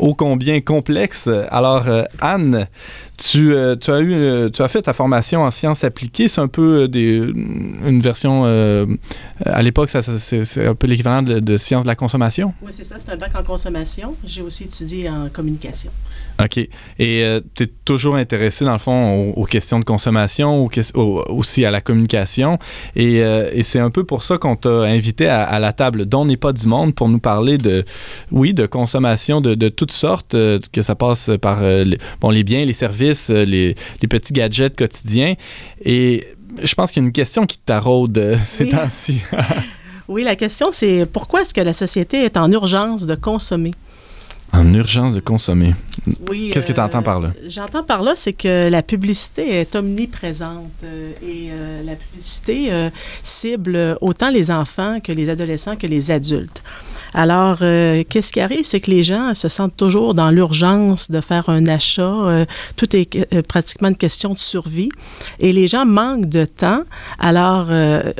ô 0.00 0.14
combien 0.16 0.60
complexes. 0.60 1.30
Alors, 1.50 1.84
Anne, 2.20 2.66
tu, 3.16 3.54
euh, 3.54 3.76
tu 3.76 3.90
as 3.90 4.00
eu, 4.00 4.12
euh, 4.12 4.50
tu 4.50 4.62
as 4.62 4.68
fait 4.68 4.82
ta 4.82 4.92
formation 4.92 5.42
en 5.42 5.50
sciences 5.50 5.84
appliquées. 5.84 6.28
C'est 6.28 6.40
un 6.40 6.48
peu 6.48 6.82
euh, 6.82 6.88
des, 6.88 7.16
une 7.16 8.00
version. 8.00 8.44
à 9.44 9.62
l'époque, 9.62 9.90
c'est 9.90 10.66
un 10.66 10.74
peu 10.74 10.86
l'équivalent 10.86 11.22
de, 11.22 11.40
de 11.40 11.56
sciences 11.56 11.82
de 11.82 11.88
la 11.88 11.94
consommation? 11.94 12.54
Oui, 12.62 12.72
c'est 12.72 12.84
ça. 12.84 12.96
C'est 12.98 13.10
un 13.10 13.16
bac 13.16 13.34
en 13.34 13.42
consommation. 13.42 14.14
J'ai 14.24 14.42
aussi 14.42 14.64
étudié 14.64 15.08
en 15.08 15.28
communication. 15.28 15.90
OK. 16.42 16.58
Et 16.98 17.38
tu 17.54 17.62
es 17.62 17.66
toujours 17.84 18.16
intéressé, 18.16 18.64
dans 18.64 18.72
le 18.72 18.78
fond, 18.78 19.32
aux, 19.34 19.40
aux 19.40 19.44
questions 19.44 19.78
de 19.78 19.84
consommation, 19.84 20.64
aux 20.66 20.70
aussi 21.28 21.64
à 21.64 21.70
la 21.70 21.80
communication. 21.80 22.58
Et, 22.94 23.22
euh, 23.22 23.50
et 23.52 23.62
c'est 23.62 23.78
un 23.78 23.90
peu 23.90 24.04
pour 24.04 24.22
ça 24.22 24.36
qu'on 24.38 24.56
t'a 24.56 24.82
invité 24.82 25.26
à, 25.28 25.42
à 25.44 25.58
la 25.58 25.72
table 25.72 26.06
dont 26.06 26.24
n'est 26.24 26.36
pas 26.36 26.52
du 26.52 26.66
monde 26.66 26.94
pour 26.94 27.08
nous 27.08 27.18
parler 27.18 27.58
de, 27.58 27.84
oui, 28.30 28.52
de 28.54 28.66
consommation 28.66 29.40
de, 29.40 29.54
de 29.54 29.68
toutes 29.68 29.92
sortes, 29.92 30.34
euh, 30.34 30.58
que 30.72 30.82
ça 30.82 30.94
passe 30.94 31.30
par 31.40 31.62
euh, 31.62 31.84
les, 31.84 31.98
bon, 32.20 32.30
les 32.30 32.44
biens, 32.44 32.64
les 32.64 32.72
services, 32.72 33.30
euh, 33.30 33.44
les, 33.44 33.74
les 34.02 34.08
petits 34.08 34.32
gadgets 34.32 34.76
quotidiens. 34.76 35.34
Et 35.84 36.26
je 36.62 36.74
pense 36.74 36.92
qu'il 36.92 37.02
y 37.02 37.04
a 37.04 37.06
une 37.06 37.12
question 37.12 37.46
qui 37.46 37.58
euh, 38.18 38.36
ces 38.44 38.64
Oui. 38.64 38.70
temps-ci. 38.70 39.20
Oui, 40.08 40.22
la 40.22 40.36
question, 40.36 40.68
c'est 40.70 41.04
pourquoi 41.04 41.40
est-ce 41.40 41.52
que 41.52 41.60
la 41.60 41.72
société 41.72 42.22
est 42.22 42.36
en 42.36 42.48
urgence 42.52 43.06
de 43.06 43.16
consommer? 43.16 43.72
En 44.56 44.72
urgence 44.72 45.12
de 45.12 45.20
consommer. 45.20 45.74
Oui. 46.30 46.50
Qu'est-ce 46.52 46.66
que 46.66 46.72
tu 46.72 46.80
entends 46.80 47.02
par 47.02 47.20
là? 47.20 47.32
J'entends 47.46 47.82
par 47.82 48.02
là, 48.02 48.14
c'est 48.16 48.32
que 48.32 48.68
la 48.68 48.82
publicité 48.82 49.60
est 49.60 49.76
omniprésente 49.76 50.70
euh, 50.82 51.12
et 51.22 51.50
euh, 51.50 51.82
la 51.82 51.94
publicité 51.94 52.72
euh, 52.72 52.88
cible 53.22 53.98
autant 54.00 54.30
les 54.30 54.50
enfants 54.50 54.98
que 55.00 55.12
les 55.12 55.28
adolescents 55.28 55.76
que 55.76 55.86
les 55.86 56.10
adultes. 56.10 56.62
Alors, 57.16 57.60
euh, 57.62 58.04
qu'est-ce 58.06 58.30
qui 58.30 58.40
arrive, 58.42 58.64
c'est 58.64 58.80
que 58.80 58.90
les 58.90 59.02
gens 59.02 59.34
se 59.34 59.48
sentent 59.48 59.76
toujours 59.76 60.12
dans 60.12 60.30
l'urgence 60.30 61.10
de 61.10 61.22
faire 61.22 61.48
un 61.48 61.66
achat. 61.66 62.02
Euh, 62.02 62.44
tout 62.76 62.94
est 62.94 63.16
euh, 63.32 63.40
pratiquement 63.40 63.88
une 63.88 63.96
question 63.96 64.34
de 64.34 64.38
survie. 64.38 64.90
Et 65.40 65.54
les 65.54 65.66
gens 65.66 65.86
manquent 65.86 66.28
de 66.28 66.44
temps. 66.44 66.82
Alors, 67.18 67.68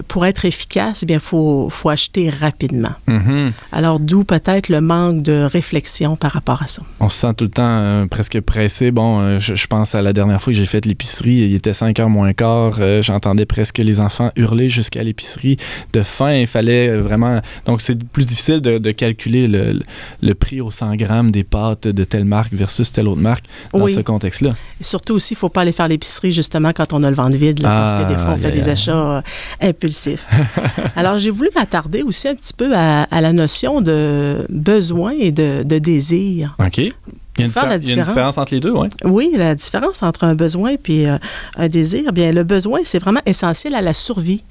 pour 0.08 0.24
être 0.24 0.46
efficace, 0.46 1.00
eh 1.02 1.06
bien, 1.06 1.16
il 1.16 1.20
faut, 1.20 1.68
faut 1.70 1.90
acheter 1.90 2.30
rapidement. 2.30 2.94
Mhm. 3.06 3.52
Alors, 3.70 4.00
d'où 4.00 4.24
peut-être 4.24 4.70
le 4.70 4.80
manque 4.80 5.22
de 5.22 5.42
réflexion 5.42 6.16
par 6.16 6.30
rapport 6.30 6.62
à 6.62 6.66
ça. 6.66 6.82
On 6.98 7.10
se 7.10 7.18
sent 7.18 7.34
tout 7.36 7.44
le 7.44 7.50
temps 7.50 8.06
presque 8.10 8.40
pressé. 8.40 8.90
Bon, 8.90 9.38
je, 9.38 9.54
je 9.54 9.66
pense 9.66 9.94
à 9.94 10.00
la 10.00 10.14
dernière 10.14 10.40
fois 10.40 10.54
que 10.54 10.58
j'ai 10.58 10.66
fait 10.66 10.86
l'épicerie, 10.86 11.34
il 11.34 11.54
était 11.54 11.74
5 11.74 12.00
heures 12.00 12.08
moins 12.08 12.32
quart. 12.32 12.80
J'entendais 13.02 13.44
presque 13.44 13.78
les 13.78 14.00
enfants 14.00 14.30
hurler 14.36 14.70
jusqu'à 14.70 15.02
l'épicerie 15.02 15.58
de 15.92 16.02
faim. 16.02 16.32
Il 16.32 16.46
fallait 16.46 16.96
vraiment. 16.96 17.40
Donc, 17.66 17.82
c'est 17.82 18.02
plus 18.04 18.24
difficile 18.24 18.60
de, 18.62 18.78
de 18.78 18.85
calculer 18.92 19.48
le, 19.48 20.34
prix 20.34 20.60
au 20.60 20.70
100 20.70 20.96
grammes 20.96 21.30
des 21.30 21.44
pâtes 21.44 21.88
de 21.88 22.04
telle 22.04 22.24
marque 22.24 22.52
versus 22.52 22.90
telle 22.92 23.08
autre 23.08 23.20
marque 23.20 23.44
dans 23.72 23.80
Oui. 23.82 23.94
ce 23.94 24.00
contexte-là. 24.00 24.50
Surtout 24.80 25.14
aussi, 25.14 25.34
il 25.34 25.36
ne 25.36 25.40
faut 25.40 25.48
pas 25.48 25.62
aller 25.62 25.72
faire 25.72 25.88
l'épicerie 25.88 26.32
justement 26.32 26.72
quand 26.74 26.92
on 26.92 27.02
a 27.02 27.10
le 27.10 27.16
ventre 27.16 27.36
vide, 27.36 27.60
là, 27.60 27.68
parce 27.68 27.94
que 27.94 28.08
des 28.08 28.14
fois, 28.14 28.30
on 28.30 28.32
Ah, 28.32 28.36
fait 28.36 28.50
des 28.52 28.68
achats 28.68 29.16
euh, 29.16 29.20
impulsifs. 29.60 30.26
Alors, 30.96 31.18
j'ai 31.18 31.30
voulu 31.30 31.50
m'attarder 31.54 32.02
aussi 32.02 32.28
un 32.28 32.34
petit 32.34 32.52
peu 32.54 32.74
à, 32.74 33.02
à 33.04 33.20
la 33.20 33.32
notion 33.32 33.80
de 33.80 34.46
besoin 34.48 35.12
et 35.18 35.32
de, 35.32 35.62
de 35.64 35.78
désir. 35.78 36.54
OK. 36.58 36.78
Il 36.78 37.40
y 37.40 37.42
a 37.42 37.44
une, 37.46 37.50
Faire 37.52 37.68
la 37.68 37.78
diffé- 37.78 37.90
il 37.92 37.96
y 37.96 38.00
a 38.00 38.02
une 38.02 38.08
différence. 38.08 38.38
entre 38.38 38.54
les 38.54 38.60
deux, 38.60 38.70
oui. 38.72 38.88
Oui, 39.04 39.32
la 39.36 39.54
différence 39.54 40.02
entre 40.02 40.24
un 40.24 40.34
besoin 40.34 40.74
et 40.88 41.06
un 41.58 41.68
désir, 41.68 42.10
bien, 42.14 42.32
le 42.32 42.44
besoin, 42.44 42.78
c'est 42.84 42.98
vraiment 42.98 43.20
essentiel 43.26 43.74
à 43.74 43.82
la 43.82 43.92
survie. 43.92 44.42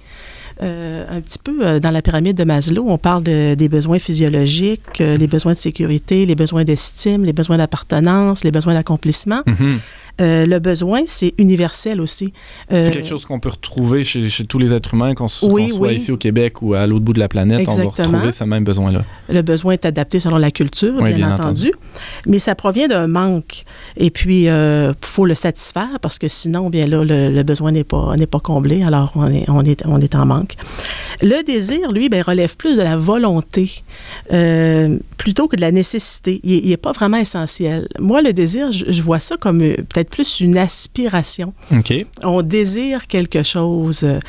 Euh, 0.64 1.04
un 1.10 1.20
petit 1.20 1.38
peu 1.38 1.66
euh, 1.68 1.80
dans 1.82 1.92
la 1.92 2.02
pyramide 2.02 2.38
de 2.38 2.46
Maslow, 2.46 2.86
on 2.88 2.98
parle 2.98 3.24
de- 3.24 3.56
des 3.56 3.68
besoins 3.68 4.00
physiologiques, 4.00 5.02
euh, 5.02 5.18
les 5.18 5.28
besoins 5.28 5.52
de 5.54 5.58
sécurité, 5.58 6.26
les 6.26 6.36
besoins 6.36 6.64
d'estime, 6.64 7.26
les 7.26 7.34
besoins 7.34 7.58
d'appartenance, 7.58 8.44
les 8.44 8.52
besoins 8.52 8.74
d'accomplissement. 8.74 9.42
Mhm. 9.46 9.80
Euh, 10.22 10.46
le 10.46 10.60
besoin, 10.60 11.02
c'est 11.08 11.34
universel 11.38 12.00
aussi. 12.00 12.32
Euh, 12.72 12.86
C'est 12.86 12.92
quelque 12.92 13.10
chose 13.10 13.26
qu'on 13.26 13.42
peut 13.42 13.50
retrouver 13.50 14.06
chez, 14.06 14.30
chez 14.30 14.46
tous 14.46 14.58
les 14.60 14.72
êtres 14.74 14.94
humains, 14.94 15.14
qu'on 15.14 15.28
Oui, 15.44 15.72
soit 15.72 15.90
oui. 15.90 15.96
ici 15.96 16.10
au 16.14 16.16
Québec 16.16 16.62
ou 16.62 16.74
à 16.74 16.88
l'autre 16.88 17.04
bout 17.04 17.12
de 17.12 17.20
la 17.20 17.28
planète, 17.28 17.60
on 17.68 17.72
va 17.76 17.84
Exactement. 17.84 18.08
retrouver 18.14 18.32
ce 18.32 18.46
même 18.46 18.64
besoin-là. 18.64 19.04
Le 19.28 19.42
besoin 19.42 19.74
est 19.74 19.86
adapté 19.86 20.22
selon 20.22 20.38
la 20.38 20.52
culture, 20.52 20.94
Oui, 21.02 21.10
bien, 21.14 21.28
bien 21.28 21.34
entendu. 21.36 21.74
Mais 22.28 22.40
ça 22.40 22.56
provient 22.56 22.88
d'un 22.88 23.08
manque. 23.08 23.66
Et 23.98 24.10
puis, 24.10 24.44
il 24.46 24.94
faut 25.02 25.26
le 25.26 25.36
satisfaire 25.36 26.00
parce 26.02 26.18
que 26.18 26.30
sinon, 26.30 26.70
bien 26.70 26.88
là, 26.88 27.04
le, 27.04 27.30
le 27.30 27.44
besoin 27.44 27.74
n'est 27.74 27.84
pas, 27.84 28.16
pas 28.32 28.40
comblé. 28.40 28.84
Alors, 28.84 29.12
on 29.16 29.28
est, 29.28 29.50
on, 29.50 29.66
est, 29.66 29.86
on 29.86 30.00
est 30.00 30.16
en 30.16 30.26
manque. 30.26 30.45
Le 31.22 31.44
désir, 31.44 31.92
lui, 31.92 32.10
bien, 32.10 32.24
relève 32.24 32.56
plus 32.58 32.76
de 32.76 32.82
la 32.82 32.98
volonté 32.98 33.84
euh, 34.34 34.98
plutôt 35.18 35.48
que 35.48 35.56
de 35.56 35.62
la 35.62 35.72
nécessité. 35.72 36.42
Il 36.44 36.68
n'est 36.70 36.78
pas 36.78 36.92
vraiment 36.92 37.18
essentiel. 37.18 37.88
Moi, 38.00 38.22
le 38.22 38.34
désir, 38.34 38.72
je, 38.72 38.86
je 38.90 39.02
vois 39.02 39.20
ça 39.20 39.36
comme 39.38 39.62
euh, 39.62 39.76
peut-être 39.76 40.10
plus 40.10 40.40
une 40.42 40.58
aspiration. 40.58 41.54
On 42.24 42.42
désire 42.42 43.08
quelque 43.08 43.44
chose. 43.44 44.04
euh, 44.04 44.20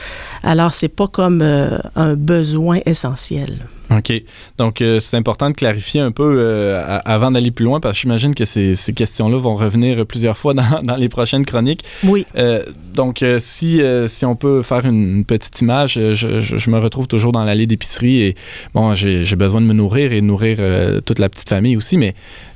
Alors, 0.43 0.75
c'est 0.75 0.89
pas 0.89 1.09
comme 1.09 1.43
euh, 1.43 1.79
un 1.97 2.15
besoin 2.15 2.79
essentiel. 2.87 3.67
OK. 3.91 4.13
Donc, 4.59 4.81
euh, 4.83 4.99
c'est 4.99 5.17
important 5.17 5.49
de 5.51 5.55
clarifier 5.55 6.01
un 6.01 6.11
peu 6.11 6.35
euh, 6.39 6.99
avant 7.05 7.31
d'aller 7.31 7.53
plus 7.53 7.65
loin, 7.65 7.79
parce 7.79 7.97
que 7.97 8.01
j'imagine 8.03 8.35
que 8.35 8.45
ces, 8.45 8.75
ces 8.75 8.93
questions-là 8.93 9.39
vont 9.39 9.55
revenir 9.55 10.05
plusieurs 10.07 10.37
fois 10.37 10.55
dans, 10.61 10.83
dans 10.83 10.97
les 10.97 11.09
prochaines 11.09 11.47
chroniques. 11.47 11.85
Oui. 12.03 12.27
Euh, 12.37 12.65
donc, 12.95 13.25
si, 13.39 13.81
si 14.09 14.25
on 14.27 14.35
peut 14.37 14.63
faire 14.63 14.85
une, 14.87 15.25
petite 15.25 15.61
image, 15.61 15.95
je, 15.95 16.15
je- 16.15 16.41
je 16.59 16.71
me 16.71 16.79
retrouve 16.79 17.07
toujours 17.07 17.31
dans 17.33 17.45
l'allée 17.45 17.67
d'épicerie 17.67 18.23
et, 18.23 18.35
bon, 18.75 18.95
j'ai 18.95 19.37
besoin 19.37 19.61
de 19.61 19.67
me 19.67 19.75
nourrir 19.75 20.13
et 20.13 20.21
de 20.21 20.27
nourrir 20.27 20.59
toute 21.05 21.19
la 21.19 21.29
petite 21.29 21.49
famille 21.49 21.77
aussi, 21.77 21.97
mais 21.99 22.15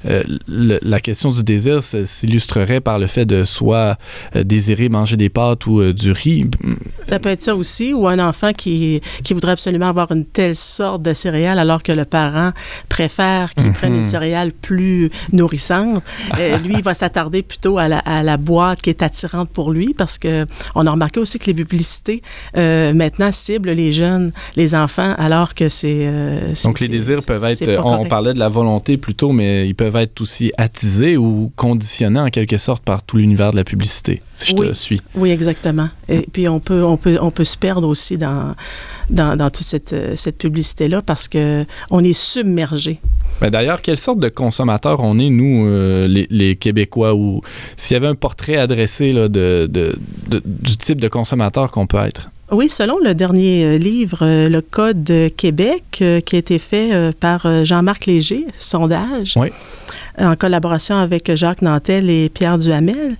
euh, 0.08 0.22
le- 0.48 0.78
la 0.82 1.00
question 1.00 1.30
du 1.30 1.42
désir 1.42 1.82
s'illustrerait 1.82 2.80
par 2.80 2.98
le 2.98 3.06
fait 3.06 3.24
de 3.26 3.44
soit 3.44 3.98
euh, 4.36 4.42
désirer 4.44 4.88
manger 4.88 5.16
des 5.16 5.28
pâtes 5.28 5.66
ou 5.66 5.80
euh, 5.80 5.92
du 5.92 6.12
riz. 6.12 6.46
Ça 7.06 7.18
peut 7.18 7.28
être 7.28 7.40
ça 7.40 7.54
aussi, 7.54 7.92
ou 7.92 8.06
un 8.08 8.18
enfant 8.18 8.52
qui, 8.52 9.00
qui 9.24 9.34
voudrait 9.34 9.52
absolument 9.52 9.88
avoir 9.88 10.10
une 10.12 10.24
telle 10.24 10.54
sorte 10.54 11.02
de 11.02 11.12
céréales 11.12 11.58
alors 11.58 11.82
que 11.82 11.92
le 11.92 12.04
parent 12.04 12.52
préfère 12.88 13.52
qu'il 13.54 13.66
Mhm. 13.66 13.72
prenne 13.72 13.94
une 13.96 14.02
céréale 14.02 14.52
plus 14.52 15.10
nourrissante. 15.32 16.02
Lui, 16.64 16.74
il 16.78 16.82
va 16.82 16.94
s'attarder 16.94 17.42
plutôt 17.42 17.78
à 17.78 17.88
la, 17.88 17.98
à 17.98 18.22
la 18.22 18.36
boîte 18.36 18.80
qui 18.82 18.90
est 18.90 19.02
attirante 19.02 19.50
pour 19.50 19.70
lui 19.70 19.94
parce 19.94 20.18
que 20.18 20.46
on 20.74 20.86
a 20.86 20.90
remarqué 20.90 21.20
aussi 21.20 21.38
que 21.38 21.46
les 21.46 21.54
publicités 21.54 22.22
maintenant 22.54 23.32
ciblent 23.32 23.70
les 23.72 23.92
jeunes, 23.92 24.32
les 24.56 24.74
enfants, 24.74 25.14
alors 25.18 25.54
que 25.54 25.68
c'est... 25.68 26.10
Donc, 26.64 26.80
les 26.80 26.88
désirs 26.88 27.22
peuvent 27.22 27.44
être, 27.44 27.84
on, 27.84 28.00
on 28.00 28.06
parlait 28.06 28.34
de 28.34 28.38
la 28.38 28.48
volonté 28.48 28.96
plus 28.96 29.14
tôt, 29.14 29.32
mais 29.32 29.68
ils 29.68 29.74
peuvent 29.74 29.89
être 29.96 30.20
aussi 30.20 30.52
attisés 30.58 31.16
ou 31.16 31.52
conditionnés 31.56 32.20
en 32.20 32.28
quelque 32.30 32.58
sorte 32.58 32.82
par 32.84 33.02
tout 33.02 33.16
l'univers 33.16 33.50
de 33.52 33.56
la 33.56 33.64
publicité, 33.64 34.22
si 34.34 34.50
je 34.50 34.56
Oui. 34.56 34.68
te 34.68 34.72
suis. 34.74 35.00
Oui, 35.14 35.30
exactement. 35.30 35.88
Et 36.08 36.26
puis 36.32 36.48
on 36.48 36.60
peut, 36.60 36.82
on 36.84 36.96
peut, 36.96 37.18
on 37.20 37.30
peut 37.30 37.44
se 37.44 37.56
perdre 37.56 37.88
aussi 37.88 38.18
dans, 38.18 38.54
dans, 39.08 39.36
dans 39.36 39.50
toute 39.50 39.66
cette, 39.66 39.92
euh, 39.92 40.14
cette 40.16 40.38
publicité-là 40.38 41.02
parce 41.02 41.28
que 41.28 41.64
on 41.90 42.02
est 42.04 42.12
submergé. 42.18 43.00
Ben, 43.40 43.50
D'ailleurs, 43.50 43.80
quelle 43.82 43.96
sorte 43.98 44.18
de 44.20 44.28
consommateurs 44.28 45.00
on 45.00 45.18
est, 45.18 45.30
nous, 45.30 45.66
euh, 45.66 46.06
les, 46.08 46.26
les 46.30 46.56
Québécois, 46.56 47.14
ou 47.14 47.40
s'il 47.76 47.94
y 47.94 47.96
avait 47.96 48.06
un 48.08 48.14
portrait 48.14 48.56
adressé 48.56 49.12
là, 49.12 49.28
de, 49.28 49.66
de- 49.70 49.96
de- 50.28 50.42
du 50.44 50.76
type 50.76 51.00
de 51.00 51.08
consommateur 51.08 51.70
qu'on 51.70 51.86
peut 51.86 51.98
être? 51.98 52.30
Oui, 52.52 52.68
selon 52.68 52.98
le 52.98 53.14
dernier 53.14 53.64
euh, 53.64 53.78
livre, 53.78 54.18
euh, 54.22 54.48
le 54.48 54.60
Code 54.60 55.04
de 55.04 55.28
Québec, 55.28 55.98
euh, 56.02 56.20
qui 56.20 56.34
a 56.34 56.38
été 56.40 56.58
fait 56.58 57.12
par 57.20 57.64
Jean-Marc 57.64 58.06
Léger, 58.06 58.46
sondage, 58.58 59.34
Oui. 59.36 59.48
en 60.18 60.34
collaboration 60.34 60.96
avec 60.96 61.32
Jacques 61.36 61.62
Nantel 61.62 62.10
et 62.10 62.28
Pierre 62.28 62.58
Duhamel, 62.58 63.16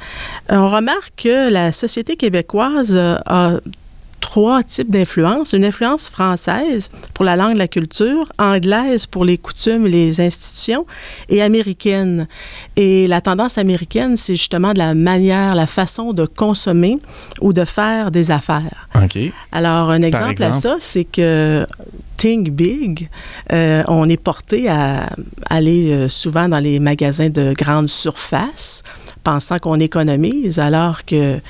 on 0.48 0.68
remarque 0.68 1.12
que 1.16 1.50
la 1.50 1.70
société 1.70 2.16
québécoise 2.16 2.96
a 2.96 3.60
trois 4.30 4.62
types 4.62 4.90
d'influence. 4.90 5.54
Une 5.54 5.64
influence 5.64 6.08
française 6.08 6.88
pour 7.14 7.24
la 7.24 7.34
langue, 7.34 7.56
la 7.56 7.66
culture, 7.66 8.32
anglaise 8.38 9.04
pour 9.06 9.24
les 9.24 9.38
coutumes, 9.38 9.86
les 9.86 10.20
institutions, 10.20 10.86
et 11.28 11.42
américaine. 11.42 12.28
Et 12.76 13.08
la 13.08 13.20
tendance 13.20 13.58
américaine, 13.58 14.16
c'est 14.16 14.36
justement 14.36 14.72
de 14.72 14.78
la 14.78 14.94
manière, 14.94 15.56
la 15.56 15.66
façon 15.66 16.12
de 16.12 16.26
consommer 16.26 17.00
ou 17.40 17.52
de 17.52 17.64
faire 17.64 18.12
des 18.12 18.30
affaires. 18.30 18.88
OK. 18.94 19.18
Alors, 19.50 19.90
un 19.90 20.02
exemple, 20.02 20.44
à 20.44 20.46
exemple? 20.46 20.62
ça, 20.62 20.76
c'est 20.78 21.04
que 21.04 21.66
Think 22.20 22.50
Big, 22.50 23.08
euh, 23.50 23.82
on 23.88 24.06
est 24.06 24.22
porté 24.22 24.68
à 24.68 25.08
aller 25.48 25.90
euh, 25.90 26.10
souvent 26.10 26.50
dans 26.50 26.58
les 26.58 26.78
magasins 26.78 27.30
de 27.30 27.54
grande 27.56 27.88
surface 27.88 28.82
pensant 29.24 29.58
qu'on 29.58 29.80
économise, 29.80 30.58
alors 30.58 31.06
que 31.06 31.40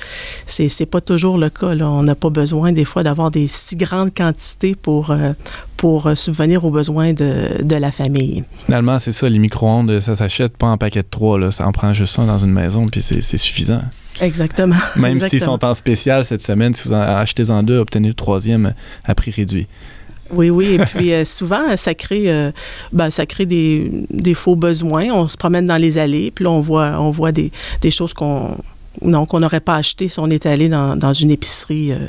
c'est 0.47 0.69
c'est 0.69 0.85
pas 0.85 1.01
toujours 1.01 1.37
le 1.37 1.49
cas. 1.49 1.75
là. 1.75 1.89
On 1.89 2.03
n'a 2.03 2.15
pas 2.15 2.29
besoin 2.29 2.71
des 2.71 2.85
fois 2.85 3.03
d'avoir 3.03 3.31
des 3.31 3.49
si 3.49 3.75
grandes 3.75 4.13
quantités 4.13 4.75
pour, 4.75 5.11
euh, 5.11 5.33
pour 5.75 6.09
subvenir 6.15 6.63
aux 6.63 6.71
besoins 6.71 7.11
de, 7.11 7.61
de 7.61 7.75
la 7.75 7.91
famille. 7.91 8.45
Finalement, 8.65 8.97
c'est 8.99 9.11
ça, 9.11 9.27
les 9.27 9.39
micro-ondes, 9.39 9.99
ça 9.99 10.15
s'achète 10.15 10.55
pas 10.55 10.67
en 10.67 10.77
paquet 10.77 11.01
de 11.01 11.07
trois. 11.11 11.37
Là. 11.37 11.51
Ça 11.51 11.67
en 11.67 11.73
prend 11.73 11.91
juste 11.91 12.17
un 12.17 12.27
dans 12.27 12.39
une 12.39 12.53
maison, 12.53 12.83
puis 12.83 13.01
c'est 13.01 13.21
suffisant. 13.37 13.81
Exactement. 14.21 14.75
Même 14.95 15.19
s'ils 15.19 15.43
sont 15.43 15.65
en 15.65 15.73
spécial 15.73 16.23
cette 16.23 16.43
semaine, 16.43 16.73
si 16.73 16.87
vous 16.87 16.93
en 16.93 17.01
achetez-en 17.01 17.61
deux, 17.61 17.77
obtenez 17.77 18.07
le 18.07 18.13
troisième 18.13 18.73
à 19.03 19.15
prix 19.15 19.31
réduit. 19.31 19.67
Oui, 20.33 20.49
oui. 20.49 20.73
Et 20.73 20.79
puis 20.79 21.13
euh, 21.13 21.25
souvent, 21.25 21.75
ça 21.77 21.93
crée, 21.93 22.31
euh, 22.31 22.51
ben, 22.91 23.11
ça 23.11 23.25
crée 23.25 23.45
des, 23.45 24.33
faux 24.33 24.55
besoins. 24.55 25.05
On 25.11 25.27
se 25.27 25.37
promène 25.37 25.67
dans 25.67 25.77
les 25.77 25.97
allées, 25.97 26.31
puis 26.31 26.45
là, 26.45 26.51
on 26.51 26.59
voit, 26.59 26.99
on 26.99 27.11
voit 27.11 27.31
des, 27.31 27.51
choses 27.89 28.13
qu'on 28.13 28.57
non, 29.01 29.25
qu'on 29.25 29.39
n'aurait 29.39 29.61
pas 29.61 29.75
achetées 29.75 30.09
si 30.09 30.19
on 30.19 30.29
était 30.29 30.49
allé 30.49 30.67
dans, 30.67 31.13
une 31.13 31.31
épicerie 31.31 31.91
euh, 31.91 32.07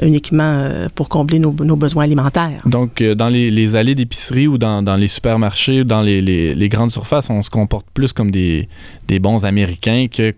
uniquement 0.00 0.42
euh, 0.44 0.88
pour 0.94 1.08
combler 1.08 1.38
nos, 1.38 1.52
besoins 1.52 2.04
alimentaires. 2.04 2.62
Donc, 2.66 3.00
euh, 3.02 3.14
dans 3.14 3.28
les, 3.28 3.76
allées 3.76 3.94
d'épicerie 3.94 4.46
ou 4.46 4.58
dans, 4.58 4.96
les 4.98 5.08
supermarchés 5.08 5.82
ou 5.82 5.84
dans 5.84 6.02
les 6.02 6.68
grandes 6.70 6.90
surfaces, 6.90 7.28
on 7.30 7.42
se 7.42 7.50
comporte 7.50 7.86
plus 7.92 8.12
comme 8.12 8.30
des, 8.30 8.68
des 9.08 9.18
bons 9.18 9.44
Américains 9.44 10.06
que, 10.10 10.34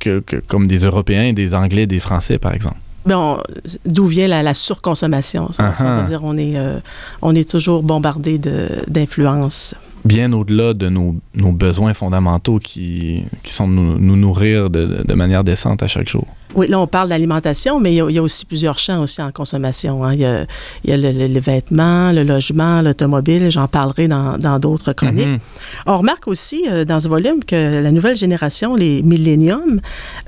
que, 0.00 0.20
que 0.20 0.36
comme 0.36 0.66
des 0.66 0.78
Européens, 0.78 1.32
des 1.32 1.54
Anglais, 1.54 1.86
des 1.86 2.00
Français, 2.00 2.38
par 2.38 2.52
exemple. 2.52 2.78
Ben, 3.06 3.16
on- 3.16 3.42
D'où 3.86 4.06
vient 4.06 4.28
la, 4.28 4.42
la 4.42 4.54
surconsommation? 4.54 5.50
Ça, 5.52 5.74
ça 5.74 5.84
Uh-huh. 5.84 6.00
veut 6.02 6.06
dire 6.06 6.20
on 6.24 6.36
est, 6.36 6.58
euh, 6.58 6.78
on 7.22 7.34
est 7.34 7.48
toujours 7.48 7.82
bombardé 7.82 8.38
de- 8.38 8.68
d'influences. 8.86 9.74
Bien 10.04 10.32
au-delà 10.32 10.74
de 10.74 10.88
nos, 10.88 11.16
nos 11.34 11.52
besoins 11.52 11.94
fondamentaux 11.94 12.58
qui, 12.58 13.24
qui 13.42 13.52
sont 13.52 13.68
de 13.68 13.74
nous, 13.74 13.98
nous 13.98 14.16
nourrir 14.16 14.70
de, 14.70 15.02
de 15.06 15.14
manière 15.14 15.44
décente 15.44 15.82
à 15.82 15.88
chaque 15.88 16.08
jour. 16.08 16.26
Oui, 16.54 16.66
là, 16.68 16.80
on 16.80 16.86
parle 16.86 17.10
d'alimentation, 17.10 17.78
mais 17.78 17.92
il 17.92 17.96
y, 17.96 18.00
a, 18.00 18.06
il 18.08 18.16
y, 18.16 18.18
a, 18.18 18.22
aussi 18.22 18.46
plusieurs 18.46 18.78
champs 18.78 19.02
aussi 19.02 19.20
en 19.20 19.30
consommation. 19.32 20.02
Hein. 20.04 20.14
Il 20.14 20.20
y 20.20 20.24
a, 20.24 20.46
il 20.82 20.90
y 20.90 20.92
a 20.92 20.96
le, 20.96 21.12
le, 21.12 21.26
les 21.26 21.40
vêtements, 21.40 22.10
le 22.10 22.22
logement, 22.22 22.80
l'automobile. 22.80 23.50
J'en 23.50 23.68
parlerai 23.68 24.08
dans 24.08 24.58
d'autres 24.58 24.92
chroniques. 24.94 25.26
Mm 25.26 25.34
-hmm. 25.36 25.92
On 25.92 25.98
remarque 25.98 26.26
aussi 26.28 26.60
euh, 26.66 26.84
dans 26.84 27.00
ce 27.00 27.08
volume 27.08 27.44
que 27.44 27.82
la 27.82 27.92
nouvelle 27.92 28.16
génération, 28.16 28.76
les 28.76 29.02
milléniums, 29.02 29.80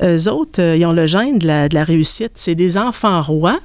eux 0.03 0.29
autres, 0.29 0.61
euh, 0.61 0.77
ils 0.79 0.85
ont 0.87 0.93
le 1.03 1.07
gène 1.07 1.39
de 1.39 1.47
la, 1.47 1.69
de 1.71 1.75
la 1.75 1.85
réussite. 1.85 2.33
C'est 2.35 2.55
des 2.65 2.77
enfants 2.77 3.23
rois 3.23 3.61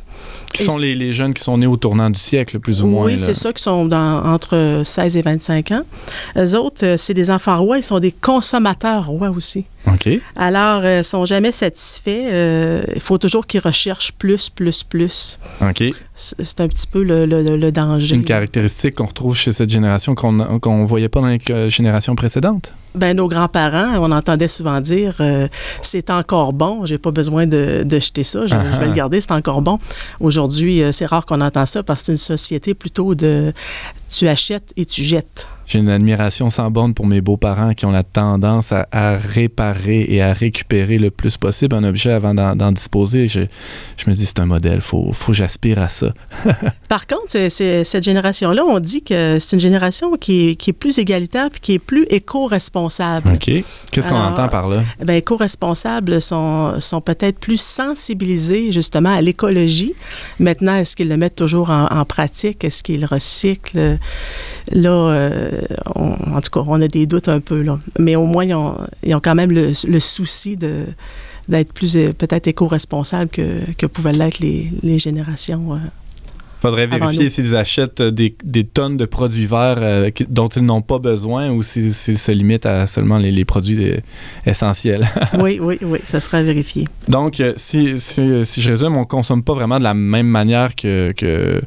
qui 0.54 0.64
sont 0.64 0.78
les, 0.78 0.96
les, 0.96 1.14
jeunes 1.14 1.34
qui 1.34 1.44
sont 1.44 1.58
nés 1.58 1.68
au 1.68 1.78
tournant 1.78 2.10
du 2.10 2.20
siècle, 2.20 2.60
plus 2.60 2.82
ou 2.82 2.88
moins. 2.88 3.06
Oui, 3.06 3.20
c'est 3.20 3.34
ça, 3.34 3.52
qui 3.52 3.62
sont 3.62 3.86
dans, 3.86 4.24
entre 4.26 4.82
16 4.86 5.18
et 5.18 5.22
25 5.22 5.72
ans. 5.72 5.82
Eux 6.38 6.56
autres, 6.56 6.86
euh, 6.86 6.98
c'est 6.98 7.14
des 7.14 7.30
enfants 7.30 7.58
rois, 7.60 7.78
ils 7.78 7.84
sont 7.84 8.00
des 8.00 8.12
consommateurs 8.12 9.08
rois 9.08 9.30
aussi. 9.30 9.66
OK. 9.88 10.10
Alors, 10.36 10.82
ils 10.84 10.88
euh, 10.88 10.98
ne 11.00 11.04
sont 11.04 11.26
jamais 11.26 11.52
satisfaits. 11.52 12.10
Euh, 12.32 12.84
il 12.94 13.02
faut 13.02 13.18
toujours 13.18 13.46
qu'ils 13.46 13.62
recherchent 13.62 14.12
plus, 14.14 14.50
plus, 14.50 14.84
plus. 14.84 15.40
OK. 15.62 15.84
C'est 16.16 16.60
un 16.62 16.68
petit 16.68 16.88
peu 16.88 17.04
le, 17.04 17.26
le, 17.26 17.56
le 17.58 17.72
danger. 17.72 18.16
Une 18.16 18.24
caractéristique 18.24 18.96
qu'on 18.96 19.06
retrouve 19.06 19.36
chez 19.36 19.52
cette 19.52 19.70
génération 19.70 20.16
qu'on 20.16 20.32
ne 20.32 20.86
voyait 20.86 21.10
pas 21.10 21.22
dans 21.22 21.28
les 21.28 21.70
générations 21.70 22.16
précédentes? 22.16 22.72
Ben, 22.96 23.18
nos 23.18 23.28
grands-parents, 23.28 23.98
on 24.00 24.12
entendait 24.12 24.48
souvent 24.48 24.80
dire 24.80 25.16
euh, 25.20 25.50
c'est 25.82 26.10
encore 26.10 26.54
bon, 26.54 26.86
j'ai 26.86 26.98
pas 26.98 27.12
besoin 27.12 27.46
de, 27.46 27.84
de 27.84 28.00
jeter 28.00 28.24
ça, 28.24 28.48
je, 28.48 28.56
uh 28.56 28.58
-huh. 28.58 28.74
je, 28.74 28.80
vais 28.80 28.86
le 28.86 28.94
garder, 28.94 29.20
c'est 29.20 29.34
encore 29.34 29.62
bon. 29.62 29.80
Aujourd'hui, 30.22 30.82
euh, 30.82 30.94
c'est 30.94 31.06
rare 31.06 31.26
qu'on 31.26 31.42
entend 31.42 31.66
ça 31.66 31.84
parce 31.84 32.02
que 32.02 32.06
c'est 32.06 32.12
une 32.14 32.18
société 32.38 32.74
plutôt 32.74 33.14
de 33.14 33.52
tu 34.10 34.28
achètes 34.30 34.72
et 34.78 34.86
tu 34.86 35.04
jettes. 35.04 35.48
J'ai 35.66 35.80
une 35.80 35.90
admiration 35.90 36.50
sans 36.50 36.70
borne 36.70 36.94
pour 36.94 37.08
mes 37.08 37.22
beaux-parents 37.22 37.74
qui 37.74 37.86
ont 37.86 37.92
la 37.92 38.04
tendance 38.04 38.72
à, 38.72 38.86
à, 38.92 39.18
réparer 39.18 40.06
et 40.08 40.22
à 40.22 40.32
récupérer 40.34 40.98
le 40.98 41.10
plus 41.10 41.38
possible 41.38 41.76
un 41.76 41.84
objet 41.84 42.12
avant 42.12 42.34
d'en 42.34 42.72
disposer. 42.72 43.28
Je, 43.28 43.42
je, 43.98 44.10
me 44.10 44.16
dis, 44.16 44.26
c'est 44.26 44.40
un 44.40 44.46
modèle, 44.46 44.76
il 44.76 44.82
faut, 44.82 45.12
faut 45.12 45.32
que 45.32 45.38
j'aspire 45.38 45.80
à 45.80 45.90
ça. 45.90 46.14
Par 46.88 47.08
contre, 47.08 47.32
c 47.32 47.46
est, 47.46 47.50
c 47.50 47.66
est, 47.66 47.84
cette 47.84 48.04
génération-là, 48.04 48.64
on 48.64 48.80
dit 48.80 49.02
que 49.04 49.38
c'est 49.40 49.56
une 49.56 49.60
génération 49.60 50.16
qui 50.18 50.50
est, 50.50 50.56
qui 50.56 50.70
est 50.70 50.74
plus 50.74 51.00
égalitaire 51.00 51.48
et 51.48 51.60
qui 51.60 51.74
est 51.74 51.80
plus 51.80 52.06
éco-responsable. 52.10 53.32
OK. 53.34 53.52
Qu'est-ce 53.92 54.08
qu'on 54.08 54.16
entend 54.16 54.48
par 54.48 54.68
là? 54.68 54.84
Ben, 55.04 55.16
éco-responsables 55.16 56.22
sont, 56.22 56.80
sont 56.80 57.02
peut-être 57.02 57.40
plus 57.40 57.60
sensibilisés 57.60 58.72
justement 58.72 59.16
à 59.16 59.22
l'écologie. 59.22 59.94
Maintenant, 60.40 60.76
est-ce 60.76 60.96
qu'ils 60.96 61.10
le 61.10 61.18
mettent 61.18 61.36
toujours 61.36 61.72
en, 61.72 61.88
en 61.88 62.06
pratique? 62.06 62.64
Est-ce 62.64 62.84
qu'ils 62.84 63.06
recyclent? 63.06 63.98
Là, 64.72 64.90
euh, 64.90 65.52
on, 65.96 66.12
en 66.36 66.42
tout 66.42 66.50
cas, 66.52 66.64
on 66.68 66.82
a 66.82 66.88
des 66.88 67.06
doutes 67.06 67.30
un 67.30 67.40
peu, 67.40 67.62
là. 67.62 67.80
Mais 68.00 68.16
au 68.16 68.26
moins, 68.26 68.46
ils 68.46 68.54
ont, 68.54 68.78
ils 69.04 69.16
ont 69.16 69.22
quand 69.22 69.36
même 69.36 69.52
le, 69.52 69.74
le 69.88 70.00
souci 70.00 70.58
de 70.58 70.86
d'être 71.48 71.74
plus 71.74 71.96
euh, 71.96 72.12
peut-être 72.12 72.48
éco-responsable 72.48 73.30
que, 73.30 73.72
que 73.78 73.86
pouvaient 73.86 74.14
l'être 74.14 74.40
les, 74.40 74.72
les 74.84 75.00
générations. 75.00 75.74
Euh, 75.74 75.78
faudrait 76.60 76.88
vérifier 76.88 77.30
s'ils 77.30 77.56
achètent 77.56 78.02
des, 78.02 78.36
des, 78.44 78.64
tonnes 78.64 78.98
de 78.98 79.06
produits 79.06 79.46
verts 79.46 79.78
euh, 79.80 80.10
dont 80.30 80.48
ils 80.48 80.64
n'ont 80.64 80.82
pas 80.82 80.98
besoin 80.98 81.52
ou 81.52 81.62
s'ils 81.62 81.94
si, 81.94 82.16
se 82.16 82.32
limitent 82.32 82.66
à 82.66 82.88
seulement 82.88 83.18
les, 83.18 83.32
les 83.32 83.46
produits 83.46 83.94
essentiels. 84.46 85.08
oui, 85.40 85.60
oui, 85.62 85.78
oui, 85.84 86.00
ça 86.04 86.20
sera 86.20 86.42
vérifié. 86.42 86.86
Donc, 87.08 87.40
euh, 87.40 87.54
si, 87.56 88.00
si, 88.00 88.46
si, 88.46 88.62
je 88.62 88.70
résume, 88.70 88.96
on 88.96 89.02
ne 89.02 89.06
consomme 89.06 89.44
pas 89.44 89.54
vraiment 89.54 89.78
de 89.78 89.84
la 89.84 89.94
même 89.94 90.28
manière 90.28 90.74
que, 90.76 91.14
que 91.16 91.62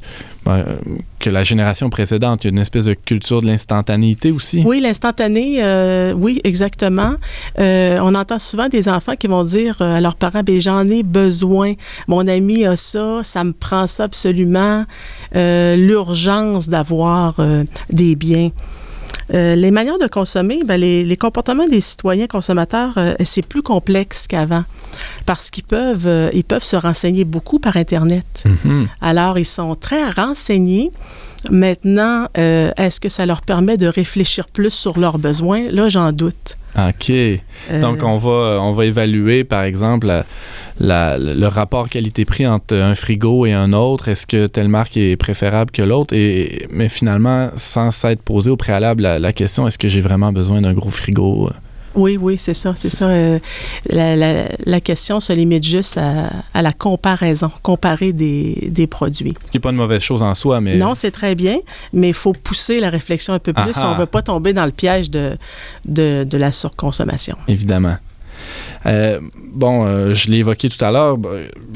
que 1.18 1.30
la 1.30 1.44
génération 1.44 1.90
précédente. 1.90 2.44
Il 2.44 2.46
y 2.46 2.50
a 2.50 2.52
une 2.52 2.58
espèce 2.58 2.84
de 2.84 2.94
culture 2.94 3.40
de 3.40 3.46
l'instantanéité 3.46 4.30
aussi. 4.30 4.62
Oui, 4.64 4.80
l'instantané, 4.80 5.58
euh, 5.62 6.12
oui, 6.12 6.40
exactement. 6.44 7.14
Euh, 7.58 7.98
on 8.02 8.14
entend 8.14 8.38
souvent 8.38 8.68
des 8.68 8.88
enfants 8.88 9.16
qui 9.16 9.26
vont 9.26 9.44
dire 9.44 9.80
à 9.80 10.00
leurs 10.00 10.16
parents, 10.16 10.42
ben, 10.42 10.60
j'en 10.60 10.86
ai 10.88 11.02
besoin. 11.02 11.72
Mon 12.06 12.26
ami 12.26 12.64
a 12.64 12.76
ça, 12.76 13.20
ça 13.22 13.44
me 13.44 13.52
prend 13.52 13.86
ça 13.86 14.04
absolument. 14.04 14.84
Euh, 15.34 15.76
L'urgence 15.76 16.68
d'avoir 16.68 17.36
euh, 17.40 17.64
des 17.90 18.16
biens. 18.16 18.50
Euh, 19.34 19.54
les 19.56 19.70
manières 19.70 19.98
de 19.98 20.06
consommer, 20.06 20.60
ben, 20.64 20.80
les, 20.80 21.16
comportements 21.16 21.66
des 21.66 21.80
citoyens 21.80 22.26
consommateurs, 22.26 22.94
euh, 22.96 23.14
c'est 23.24 23.44
plus 23.44 23.62
complexe 23.62 24.26
qu'avant 24.26 24.64
parce 25.28 25.50
qu'ils 25.50 25.64
peuvent, 25.64 26.06
euh, 26.06 26.30
ils 26.32 26.42
peuvent 26.52 26.64
se 26.64 26.78
renseigner 26.88 27.26
beaucoup 27.26 27.58
par 27.58 27.76
Internet. 27.76 28.30
Mm 28.46 28.56
-hmm. 28.64 28.86
Alors, 29.10 29.34
ils 29.38 29.50
sont 29.58 29.74
très 29.86 30.04
renseignés. 30.22 30.90
Maintenant, 31.64 32.18
euh, 32.38 32.84
est-ce 32.84 32.98
que 32.98 33.10
ça 33.16 33.24
leur 33.30 33.42
permet 33.52 33.76
de 33.84 33.88
réfléchir 34.00 34.44
plus 34.56 34.74
sur 34.84 34.94
leurs 34.98 35.18
besoins? 35.28 35.62
Là, 35.70 35.84
j'en 35.94 36.10
doute. 36.22 36.46
OK. 36.88 37.10
Euh... 37.10 37.40
Donc, 37.84 37.98
on 38.14 38.18
va, 38.26 38.38
on 38.68 38.72
va 38.78 38.82
évaluer, 38.92 39.44
par 39.54 39.64
exemple, 39.70 40.06
la, 40.06 40.20
la, 40.90 41.18
le 41.42 41.48
rapport 41.58 41.86
qualité-prix 41.94 42.46
entre 42.56 42.74
un 42.90 42.94
frigo 42.94 43.34
et 43.50 43.52
un 43.64 43.70
autre. 43.86 44.04
Est-ce 44.12 44.26
que 44.32 44.40
telle 44.54 44.70
marque 44.78 44.96
est 44.96 45.16
préférable 45.26 45.70
que 45.76 45.84
l'autre? 45.90 46.12
Et, 46.22 46.66
mais 46.78 46.88
finalement, 46.88 47.40
sans 47.74 47.90
s'être 48.00 48.22
posé 48.22 48.48
au 48.54 48.56
préalable 48.56 49.02
la, 49.02 49.18
la 49.28 49.32
question, 49.40 49.66
est-ce 49.66 49.78
que 49.82 49.90
j'ai 49.92 50.04
vraiment 50.08 50.32
besoin 50.40 50.58
d'un 50.64 50.74
gros 50.80 50.94
frigo? 51.00 51.50
Oui, 51.94 52.18
oui, 52.20 52.36
c'est 52.38 52.54
ça, 52.54 52.74
c'est 52.76 52.90
ça. 52.90 53.08
Euh, 53.08 53.38
la, 53.90 54.16
la, 54.16 54.44
la, 54.64 54.80
question 54.80 55.20
se 55.20 55.32
limite 55.32 55.64
juste 55.64 55.98
à, 55.98 56.30
à 56.54 56.62
la 56.62 56.72
comparaison, 56.72 57.50
comparer 57.62 58.12
des, 58.12 58.68
des, 58.70 58.86
produits. 58.86 59.34
Ce 59.44 59.50
qui 59.50 59.56
n'est 59.56 59.60
pas 59.60 59.70
une 59.70 59.76
mauvaise 59.76 60.02
chose 60.02 60.22
en 60.22 60.34
soi, 60.34 60.60
mais... 60.60 60.76
Non, 60.76 60.94
c'est 60.94 61.10
très 61.10 61.34
bien, 61.34 61.58
mais 61.92 62.08
il 62.08 62.14
faut 62.14 62.32
pousser 62.32 62.80
la 62.80 62.90
réflexion 62.90 63.34
un 63.34 63.38
peu 63.38 63.52
plus 63.52 63.72
si 63.74 63.84
on 63.84 63.92
ne 63.92 63.98
veut 63.98 64.06
pas 64.06 64.22
tomber 64.22 64.52
dans 64.52 64.66
le 64.66 64.72
piège 64.72 65.10
de, 65.10 65.36
de, 65.86 66.24
de 66.24 66.38
la 66.38 66.52
surconsommation. 66.52 67.36
Évidemment. 67.48 67.96
Euh, 68.86 69.20
bon, 69.34 69.84
euh, 69.84 70.14
je 70.14 70.28
l'ai 70.30 70.38
évoqué 70.38 70.68
tout 70.68 70.82
à 70.84 70.90
l'heure, 70.90 71.18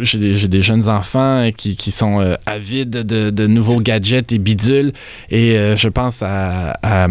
j'ai 0.01 0.19
des, 0.19 0.49
des, 0.49 0.63
jeunes 0.63 0.89
enfants 0.89 1.51
qui, 1.57 1.91
sont 1.91 2.21
euh, 2.21 2.35
avides 2.47 2.91
de, 2.91 3.47
nouveaux 3.47 3.81
gadgets 3.81 4.33
et 4.33 4.39
bidules. 4.39 4.93
Et 5.31 5.57
euh, 5.57 5.77
je 5.77 5.89
pense 5.89 6.23
à, 6.23 6.79
à, 6.83 7.09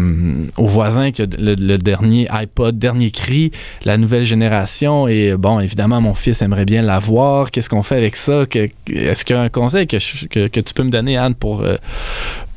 aux 0.56 0.66
voisins 0.66 1.10
qui 1.10 1.22
le, 1.38 1.76
dernier 1.76 2.26
iPod, 2.30 2.78
dernier 2.78 3.10
cri, 3.10 3.52
la 3.84 3.96
nouvelle 3.96 4.24
génération. 4.24 5.08
Et 5.08 5.36
bon, 5.36 5.60
évidemment, 5.60 6.00
mon 6.00 6.14
fils 6.14 6.42
aimerait 6.42 6.64
bien 6.64 6.82
l'avoir. 6.82 7.50
Qu'est-ce 7.50 7.68
qu'on 7.68 7.82
fait 7.82 7.96
avec 7.96 8.16
ça? 8.16 8.44
Est-ce 8.52 9.24
qu'il 9.24 9.36
y 9.36 9.38
a 9.38 9.42
un 9.42 9.48
conseil 9.48 9.86
que, 9.86 9.96
que, 10.26 10.48
que, 10.48 10.60
tu 10.60 10.74
peux 10.74 10.82
me 10.82 10.90
donner, 10.90 11.16
Anne, 11.16 11.34
pour, 11.34 11.64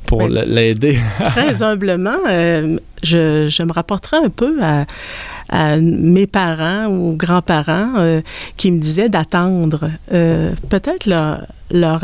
pour 0.05 0.19
ben, 0.19 0.29
l'aider? 0.29 0.99
très 1.25 1.63
humblement, 1.63 2.17
euh, 2.29 2.77
je, 3.03 3.47
je, 3.49 3.63
me 3.63 3.71
rapporterai 3.71 4.17
un 4.17 4.29
peu 4.29 4.57
à, 4.61 4.85
à 5.49 5.77
mes 5.77 6.27
parents 6.27 6.87
ou 6.87 7.15
grands-parents 7.15 7.93
euh, 7.97 8.21
qui 8.57 8.71
me 8.71 8.79
disaient 8.79 9.09
d'attendre. 9.09 9.89
Euh, 10.13 10.53
Peut-être 10.69 11.05
leur, 11.05 11.41
leur, 11.71 12.01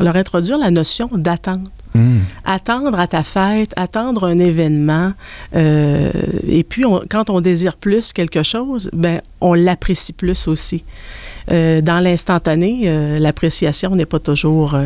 leur, 0.00 0.16
introduire 0.16 0.58
la 0.58 0.70
notion 0.70 1.08
d'attente. 1.12 1.70
Mmh. 1.94 2.18
Attendre 2.44 2.98
à 2.98 3.06
ta 3.06 3.22
fête, 3.22 3.72
attendre 3.76 4.24
un 4.24 4.40
événement. 4.40 5.12
Et 5.54 6.64
puis, 6.68 6.84
on, 6.84 7.02
quand 7.08 7.30
on 7.30 7.40
désire 7.40 7.76
plus 7.76 8.12
quelque 8.12 8.42
chose, 8.42 8.90
ben, 8.92 9.20
on 9.40 9.54
l'apprécie 9.54 10.12
plus 10.12 10.48
aussi. 10.48 10.82
Dans 11.48 12.02
l'instantané, 12.02 13.18
l'appréciation 13.20 13.94
n'est 13.94 14.06
pas 14.06 14.18
toujours 14.18 14.76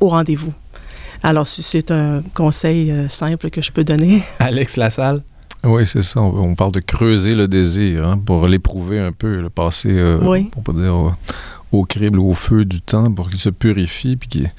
au 0.00 0.08
rendez-vous. 0.08 0.52
Alors, 1.22 1.46
c'est 1.46 1.90
un 1.90 2.22
conseil 2.34 2.90
euh, 2.90 3.08
simple 3.08 3.50
que 3.50 3.62
je 3.62 3.72
peux 3.72 3.84
donner. 3.84 4.22
Alex 4.38 4.76
Lassalle? 4.76 5.22
Oui, 5.64 5.86
c'est 5.86 6.02
ça. 6.02 6.20
On, 6.20 6.54
parle 6.54 6.72
de 6.72 6.80
creuser 6.80 7.34
le 7.34 7.48
désir 7.48 8.06
hein, 8.06 8.18
pour 8.24 8.46
l'éprouver 8.46 9.00
un 9.00 9.10
peu, 9.10 9.40
le 9.40 9.50
passer, 9.50 9.90
euh, 9.90 10.18
oui. 10.22 10.50
dire 10.74 11.16
au, 11.72 11.84
crible, 11.84 12.18
au 12.18 12.34
feu 12.34 12.64
du 12.64 12.80
temps, 12.80 13.10
pour 13.12 13.30
qu'il 13.30 13.38
se 13.38 13.50
purifie, 13.50 14.16
puis 14.16 14.28
qu'il 14.28 14.52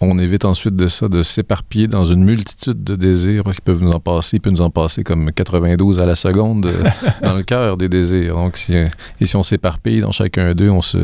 on 0.00 0.18
évite 0.18 0.44
ensuite 0.44 0.76
de 0.76 0.88
ça 0.88 1.08
de 1.08 1.22
s'éparpiller 1.22 1.88
dans 1.88 2.04
une 2.04 2.22
multitude 2.22 2.84
de 2.84 2.96
désirs 2.96 3.44
parce 3.44 3.56
qu'ils 3.56 3.64
peuvent 3.64 3.80
nous 3.82 3.92
en 3.92 4.00
passer, 4.00 4.36
il 4.36 4.40
peut 4.40 4.50
nous 4.50 4.60
en 4.60 4.70
passer 4.70 5.02
comme 5.02 5.32
92 5.32 6.00
à 6.00 6.06
la 6.06 6.16
seconde 6.16 6.66
euh, 6.66 6.82
dans 7.22 7.34
le 7.34 7.42
cœur 7.42 7.76
des 7.76 7.88
désirs. 7.88 8.34
Donc, 8.34 8.56
si, 8.56 8.74
et 8.74 9.26
si 9.26 9.36
on 9.36 9.42
s'éparpille 9.42 10.00
dans 10.00 10.12
chacun 10.12 10.54
d'eux, 10.54 10.70
on 10.70 10.82
se, 10.82 10.98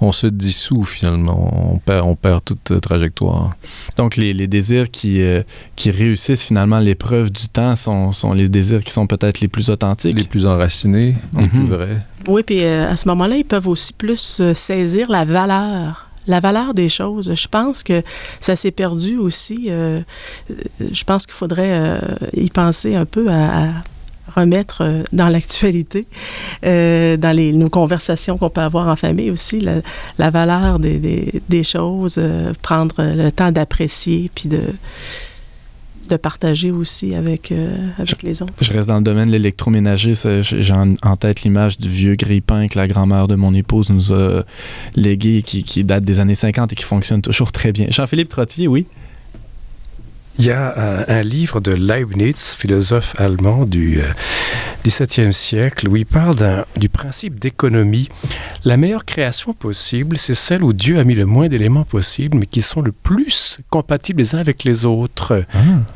on 0.00 0.12
se 0.12 0.26
dissout 0.26 0.84
finalement, 0.84 1.72
on 1.72 1.78
perd, 1.78 2.06
on 2.06 2.16
perd 2.16 2.44
toute 2.44 2.70
euh, 2.70 2.80
trajectoire. 2.80 3.50
Donc, 3.96 4.16
les, 4.16 4.34
les 4.34 4.46
désirs 4.46 4.90
qui, 4.90 5.22
euh, 5.22 5.42
qui 5.74 5.90
réussissent 5.90 6.44
finalement 6.44 6.78
l'épreuve 6.80 7.30
du 7.30 7.48
temps 7.48 7.76
sont, 7.76 8.12
sont 8.12 8.34
les 8.34 8.48
désirs 8.50 8.84
qui 8.84 8.92
sont 8.92 9.06
peut-être 9.06 9.40
les 9.40 9.48
plus 9.48 9.70
authentiques. 9.70 10.18
Les 10.18 10.24
plus 10.24 10.44
enracinés, 10.46 11.16
mm 11.32 11.38
-hmm. 11.38 11.42
les 11.42 11.48
plus 11.48 11.66
vrais. 11.66 12.06
Oui, 12.28 12.42
puis 12.42 12.62
euh, 12.62 12.90
à 12.90 12.96
ce 12.96 13.08
moment-là, 13.08 13.36
ils 13.36 13.44
peuvent 13.44 13.68
aussi 13.68 13.94
plus 13.94 14.40
euh, 14.40 14.52
saisir 14.52 15.10
la 15.10 15.24
valeur 15.24 16.04
la 16.26 16.40
valeur 16.40 16.74
des 16.74 16.90
choses. 16.90 17.34
Je 17.34 17.48
pense 17.48 17.82
que 17.82 18.02
ça 18.38 18.54
s'est 18.54 18.70
perdu 18.70 19.16
aussi. 19.16 19.68
Euh, 19.70 20.02
je 20.78 21.04
pense 21.04 21.24
qu'il 21.24 21.34
faudrait 21.34 21.98
y 22.34 22.50
penser 22.50 22.94
un 22.94 23.06
peu 23.06 23.30
à, 23.30 23.68
remettre 24.36 25.04
dans 25.10 25.30
l'actualité, 25.30 26.06
dans 26.62 27.34
les, 27.34 27.54
nos 27.54 27.70
conversations 27.70 28.36
qu'on 28.36 28.50
peut 28.50 28.60
avoir 28.60 28.88
en 28.88 28.96
famille 28.96 29.30
aussi, 29.30 29.66
la, 30.18 30.30
valeur 30.30 30.78
des, 30.78 31.62
choses, 31.62 32.20
prendre 32.60 32.96
le 32.98 33.30
temps 33.30 33.50
d'apprécier, 33.50 34.30
puis 34.34 34.50
de 34.50 34.60
de 36.08 36.16
partager 36.16 36.70
aussi 36.70 37.14
avec, 37.14 37.52
euh, 37.52 37.76
avec 37.98 38.22
les 38.22 38.42
autres. 38.42 38.52
Je 38.60 38.72
reste 38.72 38.88
dans 38.88 38.96
le 38.96 39.02
domaine 39.02 39.28
de 39.28 39.32
l'électroménager. 39.32 40.14
J'ai 40.14 40.42
j'ai 40.42 40.72
en, 40.72 40.94
en 41.02 41.16
tête 41.16 41.42
l'image 41.42 41.78
du 41.78 41.88
vieux 41.88 42.16
grille-pain 42.16 42.66
que 42.68 42.78
la 42.78 42.88
grand-mère 42.88 43.28
de 43.28 43.34
mon 43.34 43.54
épouse 43.54 43.90
nous 43.90 44.12
a 44.12 44.44
légué, 44.96 45.42
qui, 45.42 45.62
qui 45.62 45.84
date 45.84 46.04
des 46.04 46.20
années 46.20 46.34
50 46.34 46.72
et 46.72 46.76
qui 46.76 46.84
fonctionne 46.84 47.22
toujours 47.22 47.52
très 47.52 47.72
bien. 47.72 47.86
Jean-Philippe 47.90 48.28
Trottier, 48.28 48.68
oui? 48.68 48.86
Il 50.38 50.44
y 50.46 50.50
a 50.52 50.72
un, 51.08 51.16
un 51.18 51.22
livre 51.22 51.60
de 51.60 51.72
Leibniz, 51.72 52.54
philosophe 52.56 53.14
allemand 53.18 53.64
du 53.64 54.00
euh, 54.00 54.04
XVIIe 54.84 55.32
siècle, 55.32 55.88
où 55.88 55.96
il 55.96 56.06
parle 56.06 56.64
du 56.78 56.88
principe 56.88 57.40
d'économie. 57.40 58.08
La 58.64 58.76
meilleure 58.76 59.04
création 59.04 59.52
possible, 59.52 60.16
c'est 60.16 60.34
celle 60.34 60.62
où 60.62 60.72
Dieu 60.72 61.00
a 61.00 61.04
mis 61.04 61.14
le 61.16 61.26
moins 61.26 61.48
d'éléments 61.48 61.84
possible, 61.84 62.38
mais 62.38 62.46
qui 62.46 62.62
sont 62.62 62.82
le 62.82 62.92
plus 62.92 63.58
compatibles 63.68 64.20
les 64.20 64.36
uns 64.36 64.38
avec 64.38 64.62
les 64.62 64.86
autres. 64.86 65.44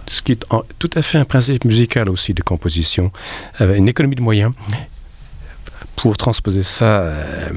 Ce 0.08 0.22
qui 0.22 0.32
est 0.32 0.44
en- 0.50 0.62
tout 0.80 0.90
à 0.94 1.02
fait 1.02 1.18
un 1.18 1.24
principe 1.24 1.64
musical 1.64 2.08
aussi 2.08 2.34
de 2.34 2.42
composition, 2.42 3.12
euh, 3.60 3.76
une 3.76 3.88
économie 3.88 4.16
de 4.16 4.22
moyens. 4.22 4.52
Pour 6.02 6.16
transposer 6.16 6.62
ça 6.62 7.02
euh, 7.02 7.48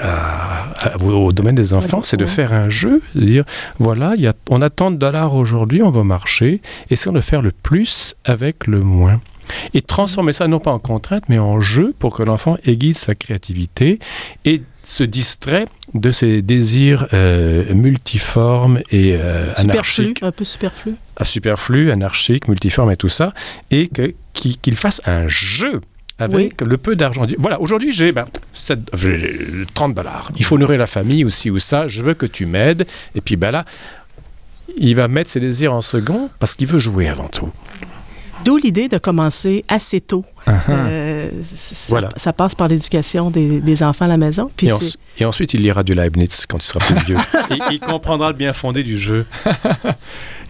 à- 0.00 0.72
à- 0.88 0.96
au, 1.02 1.32
domaine 1.32 1.54
des 1.54 1.72
enfants, 1.72 1.98
Ouais, 1.98 2.04
c'est 2.04 2.16
de 2.18 2.24
ouais. 2.24 2.30
faire 2.30 2.52
un 2.52 2.68
jeu, 2.68 3.00
de 3.14 3.24
dire 3.24 3.44
voilà, 3.78 4.12
il 4.16 4.22
y 4.22 4.26
a, 4.26 4.34
on 4.50 4.60
a 4.60 4.68
tant 4.70 4.90
de 4.90 4.96
dollars 4.96 5.34
aujourd'hui, 5.34 5.82
on 5.82 5.90
va 5.90 6.04
marcher, 6.04 6.60
essayons 6.90 7.12
de 7.14 7.20
faire 7.20 7.40
le 7.42 7.50
plus 7.50 8.14
avec 8.26 8.66
le 8.66 8.80
moins. 8.80 9.20
Et 9.74 9.82
transformer 9.82 10.32
ça 10.32 10.46
non 10.48 10.60
pas 10.60 10.70
en 10.70 10.78
contrainte, 10.78 11.24
mais 11.28 11.38
en 11.38 11.60
jeu 11.60 11.94
pour 11.98 12.14
que 12.14 12.22
l'enfant 12.22 12.56
aiguise 12.64 12.98
sa 12.98 13.14
créativité 13.14 13.98
et 14.44 14.62
se 14.84 15.02
distrait 15.04 15.66
de 15.94 16.12
ses 16.12 16.42
désirs 16.42 17.06
euh, 17.12 17.72
multiformes 17.74 18.80
et 18.90 19.14
euh, 19.16 19.46
Superflu, 19.54 19.70
anarchiques 19.70 20.22
un 20.22 20.32
peu 20.32 20.44
superflu. 20.44 20.94
à 21.16 21.24
superflu, 21.24 21.90
anarchique, 21.90 22.48
multiforme 22.48 22.90
et 22.90 22.96
tout 22.96 23.08
ça, 23.08 23.32
et 23.70 23.88
que- 23.88 24.14
qu'il 24.34 24.76
fasse 24.76 25.00
un 25.06 25.26
jeu 25.28 25.80
avec 26.22 26.60
le 26.60 26.76
peu 26.76 26.96
d'argent. 26.96 27.26
Voilà, 27.38 27.60
aujourd'hui 27.60 27.92
j'ai 27.92 28.12
ben, 28.12 28.26
sept- 28.52 28.90
j'ai 28.94 29.38
30 29.74 29.94
dollars. 29.94 30.30
Il 30.36 30.44
faut 30.44 30.58
nourrir 30.58 30.78
la 30.78 30.86
famille 30.86 31.24
aussi 31.24 31.50
ou 31.50 31.58
ça. 31.58 31.88
Je 31.88 32.02
veux 32.02 32.14
que 32.14 32.26
tu 32.26 32.46
m'aides. 32.46 32.86
Et 33.14 33.20
puis 33.20 33.36
ben 33.36 33.50
là, 33.50 33.64
il 34.76 34.94
va 34.96 35.08
mettre 35.08 35.30
ses 35.30 35.40
désirs 35.40 35.72
en 35.74 35.82
second 35.82 36.30
parce 36.38 36.54
qu'il 36.54 36.66
veut 36.68 36.78
jouer 36.78 37.08
avant 37.08 37.28
tout. 37.28 37.50
D'où 38.44 38.56
l'idée 38.56 38.88
de 38.88 38.98
commencer 38.98 39.64
assez 39.68 40.00
tôt. 40.00 40.24
Uh-huh. 40.46 40.52
Euh, 40.70 41.30
ça, 41.44 41.86
Voilà. 41.88 42.08
ça 42.16 42.32
passe 42.32 42.54
par 42.54 42.68
l'éducation 42.68 43.30
des, 43.30 43.60
des 43.60 43.82
enfants 43.82 44.06
à 44.06 44.08
la 44.08 44.16
maison. 44.16 44.50
Puis 44.56 44.68
Et, 45.18 45.24
ensuite, 45.24 45.54
il 45.54 45.62
lira 45.62 45.82
du 45.84 45.94
Leibniz 45.94 46.46
quand 46.46 46.58
il 46.58 46.62
sera 46.66 46.80
plus 46.84 46.96
vieux. 47.06 47.16
et 47.50 47.58
il 47.72 47.80
comprendra 47.80 48.30
le 48.30 48.36
bien 48.36 48.52
fondé 48.52 48.82
du 48.82 48.98
jeu. 48.98 49.24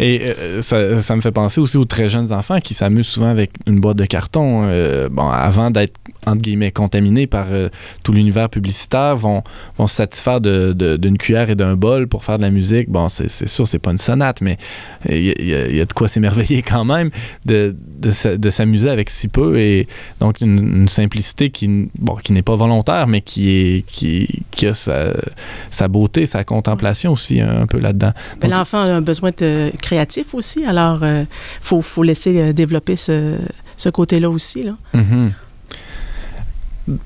Et 0.00 0.22
euh, 0.22 0.62
ça, 0.62 1.00
ça 1.02 1.14
me 1.14 1.20
fait 1.20 1.30
penser 1.30 1.60
aussi 1.60 1.76
aux 1.76 1.84
très 1.84 2.08
jeunes 2.08 2.32
enfants 2.32 2.60
qui 2.60 2.72
s'amusent 2.74 3.06
souvent 3.06 3.28
avec 3.28 3.50
une 3.66 3.78
boîte 3.78 3.98
de 3.98 4.06
carton. 4.06 4.62
euh, 4.64 5.08
bon, 5.10 5.28
avant 5.28 5.70
d'être, 5.70 5.94
entre 6.26 6.40
guillemets, 6.40 6.72
contaminés 6.72 7.26
par 7.26 7.46
euh, 7.50 7.68
tout 8.02 8.12
l'univers 8.12 8.48
publicitaire, 8.48 9.16
vont, 9.16 9.42
vont 9.76 9.86
se 9.86 9.94
satisfaire 9.96 10.40
de- 10.40 10.72
de- 10.72 10.96
d'une 10.96 11.18
cuillère 11.18 11.50
et 11.50 11.54
d'un 11.54 11.76
bol 11.76 12.08
pour 12.08 12.24
faire 12.24 12.38
de 12.38 12.42
la 12.42 12.50
musique. 12.50 12.88
Bon, 12.88 13.08
c'est, 13.10 13.28
c'est 13.28 13.46
sûr, 13.48 13.66
c'est 13.68 13.78
pas 13.78 13.90
une 13.90 13.98
sonate, 13.98 14.40
mais 14.40 14.56
il 15.08 15.22
y, 15.46 15.54
a- 15.54 15.68
y 15.68 15.76
y 15.76 15.86
de 15.86 15.92
quoi 15.92 16.08
s'émerveiller 16.08 16.62
quand 16.62 16.84
même 16.86 17.10
de, 17.44 17.76
de, 17.98 18.36
de 18.36 18.50
s'amuser 18.50 18.88
avec 18.88 19.10
si 19.10 19.28
peu. 19.28 19.58
Et 19.60 19.81
donc, 20.20 20.40
une, 20.40 20.58
une 20.82 20.88
simplicité 20.88 21.50
qui, 21.50 21.88
bon, 21.98 22.16
qui 22.16 22.32
n'est 22.32 22.42
pas 22.42 22.56
volontaire, 22.56 23.06
mais 23.06 23.20
qui, 23.20 23.50
est, 23.50 23.86
qui, 23.86 24.42
qui 24.50 24.66
a 24.66 24.74
sa, 24.74 25.12
sa 25.70 25.88
beauté, 25.88 26.26
sa 26.26 26.44
contemplation 26.44 27.12
aussi 27.12 27.40
un 27.40 27.66
peu 27.66 27.78
là-dedans. 27.78 28.12
Mais 28.42 28.48
l'enfant 28.48 28.78
a 28.78 28.86
un 28.86 29.00
besoin 29.00 29.30
de 29.36 29.70
créatif 29.80 30.34
aussi, 30.34 30.64
alors 30.64 31.04
il 31.04 31.26
faut, 31.60 31.82
faut 31.82 32.02
laisser 32.02 32.40
euh, 32.40 32.52
développer 32.52 32.96
ce, 32.96 33.36
ce 33.76 33.88
côté-là 33.88 34.30
aussi. 34.30 34.62
Là. 34.62 34.76
Mhm. 34.94 35.32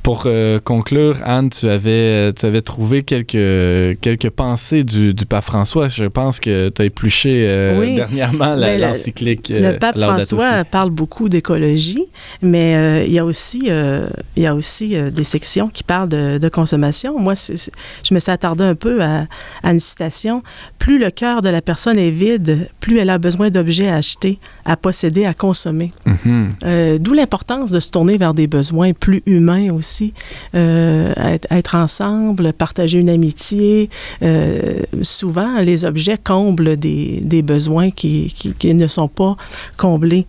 Pour 0.03 0.23
euh, 0.25 0.59
conclure, 0.59 1.19
Anne, 1.25 1.51
tu 1.51 1.69
avais, 1.69 2.33
tu 2.33 2.47
avais 2.47 2.63
trouvé 2.63 3.03
quelques, 3.03 4.01
quelques 4.01 4.31
pensées 4.31 4.85
du, 4.85 5.13
du 5.13 5.27
pape 5.27 5.45
François. 5.45 5.91
Je 5.91 6.05
pense 6.05 6.41
que 6.41 6.71
tu 6.71 6.81
as 6.81 6.87
épluché 6.87 7.47
euh, 7.47 7.79
Oui. 7.79 7.95
dernièrement 7.97 8.55
la- 8.55 8.67
Ben, 8.69 8.81
l'encyclique. 8.81 9.51
euh, 9.51 9.73
Le 9.73 9.79
pape. 9.79 9.99
François 9.99 10.65
parle 10.65 10.89
beaucoup 10.91 11.29
d'écologie, 11.29 12.07
mais 12.41 12.75
euh, 12.75 13.05
il 13.07 13.13
y 13.13 13.19
a 13.19 13.25
aussi, 13.27 13.65
euh, 13.69 14.07
il 14.37 14.45
y 14.45 14.47
a 14.47 14.55
aussi 14.55 14.97
euh, 14.97 15.11
des 15.11 15.25
sections 15.25 15.69
qui 15.69 15.83
parlent 15.85 16.09
de, 16.09 16.39
de 16.39 16.49
consommation. 16.49 17.19
Moi, 17.19 17.35
c'est- 17.35 17.59
c'est- 17.59 17.73
je 18.03 18.15
me 18.15 18.19
suis 18.21 18.33
attardée 18.33 18.65
un 18.65 18.75
peu 18.75 19.03
à, 19.03 19.27
à 19.63 19.73
une 19.73 19.79
citation. 19.79 20.43
Plus 20.79 20.99
le 20.99 21.11
cœur 21.11 21.43
de 21.43 21.51
la 21.51 21.61
personne 21.61 21.99
est 21.99 22.11
vide, 22.11 22.71
plus 22.81 22.99
elle 22.99 23.11
a 23.11 23.19
besoin 23.19 23.51
d'objets 23.51 23.89
à 23.89 23.97
acheter, 23.97 24.39
à 24.65 24.79
posséder, 24.79 25.27
à 25.27 25.35
consommer. 25.35 25.93
Mhm. 26.07 26.49
Euh, 26.65 26.99
D'où 26.99 27.13
l'importance 27.13 27.71
de 27.73 27.81
se 27.81 27.91
tourner 27.91 28.17
vers 28.17 28.33
des 28.33 28.47
besoins 28.47 28.93
plus 28.95 29.23
humains 29.27 29.66
aussi, 29.71 30.15
euh, 30.55 31.13
être, 31.17 31.47
être 31.51 31.75
ensemble, 31.75 32.53
partager 32.53 32.99
une 32.99 33.09
amitié. 33.11 33.91
Euh, 34.23 34.81
souvent, 35.03 35.61
les 35.61 35.85
objets 35.85 36.19
comblent 36.23 36.77
des, 36.77 37.21
des 37.23 37.43
besoins 37.43 37.91
qui, 37.91 38.33
qui- 38.37 38.53
qui 38.55 38.75
ne 38.75 38.87
sont 38.89 39.09
pas 39.09 39.37
comblés. 39.77 40.27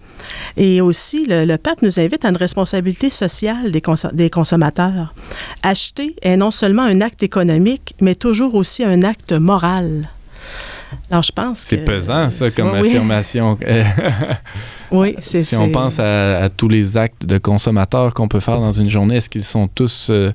Et 0.58 0.82
aussi, 0.82 1.26
le, 1.26 1.46
le 1.46 1.58
pape 1.58 1.82
nous 1.82 2.00
invite 2.00 2.26
à 2.26 2.30
une 2.30 2.38
responsabilité 2.38 3.10
sociale 3.10 3.72
des, 3.72 3.80
conso- 3.82 4.14
des 4.14 4.30
consommateurs. 4.30 5.14
Acheter 5.64 6.16
est 6.22 6.38
non 6.38 6.52
seulement 6.52 6.84
un 6.84 7.02
acte 7.02 7.24
économique, 7.24 7.94
mais 8.02 8.16
toujours 8.16 8.56
aussi 8.56 8.84
un 8.84 9.04
acte 9.04 9.32
moral. 9.34 10.10
Alors, 11.12 11.24
je 11.24 11.32
pense 11.32 11.60
C'est 11.60 11.78
pesant, 11.78 12.30
ça, 12.30 12.50
comme 12.52 12.72
oui. 12.80 12.88
affirmation. 12.90 13.58
Oui, 14.92 15.16
c'est 15.20 15.44
si 15.44 15.56
on 15.58 15.70
pense 15.70 16.00
à, 16.00 16.44
à 16.44 16.50
tous 16.50 16.70
les 16.70 16.96
actes 16.98 17.26
de 17.26 17.38
consommateurs 17.38 18.14
qu'on 18.14 18.28
peut 18.28 18.40
faire 18.40 18.60
dans 18.60 18.72
une 18.72 18.90
journée, 18.90 19.18
est-ce 19.18 19.30
qu'ils 19.30 19.44
sont 19.44 19.68
tous. 19.68 20.08
euh, 20.10 20.32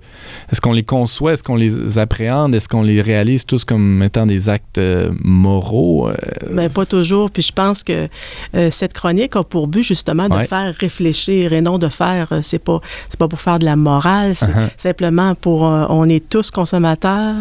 est-ce 0.51 0.61
qu'on 0.61 0.73
les 0.73 0.83
conçoit, 0.83 1.33
est-ce 1.33 1.43
qu'on 1.43 1.57
les 1.57 1.99
appréhende, 1.99 2.55
est-ce 2.55 2.69
qu'on 2.69 2.83
les 2.83 3.01
réalise 3.01 3.47
tous 3.47 3.65
comme 3.65 4.03
étant 4.03 4.27
des 4.27 4.49
actes 4.49 4.79
euh, 4.79 5.11
moraux 5.23 6.09
euh, 6.09 6.15
Mais 6.51 6.69
pas 6.69 6.85
toujours. 6.85 7.31
Puis 7.31 7.43
je 7.43 7.53
pense 7.53 7.83
que 7.83 8.09
cette 8.71 8.93
chronique 8.93 9.37
a 9.37 9.43
pour 9.45 9.69
but 9.69 9.83
justement 9.83 10.29
de 10.29 10.35
Ouais. 10.35 10.47
faire 10.47 10.75
réfléchir 10.79 11.53
et 11.53 11.61
non 11.61 11.79
de 11.79 11.89
faire. 11.89 12.29
c'est 12.43 12.59
pas 12.59 12.81
pas 13.19 13.29
pour 13.29 13.41
faire 13.41 13.59
de 13.59 13.65
la 13.65 13.77
morale. 13.77 14.35
C'est 14.35 14.47
Uh-huh. 14.53 14.69
simplement 14.77 15.35
pour. 15.35 15.63
on 15.63 16.05
est 16.09 16.29
tous 16.29 16.51
consommateurs. 16.51 17.37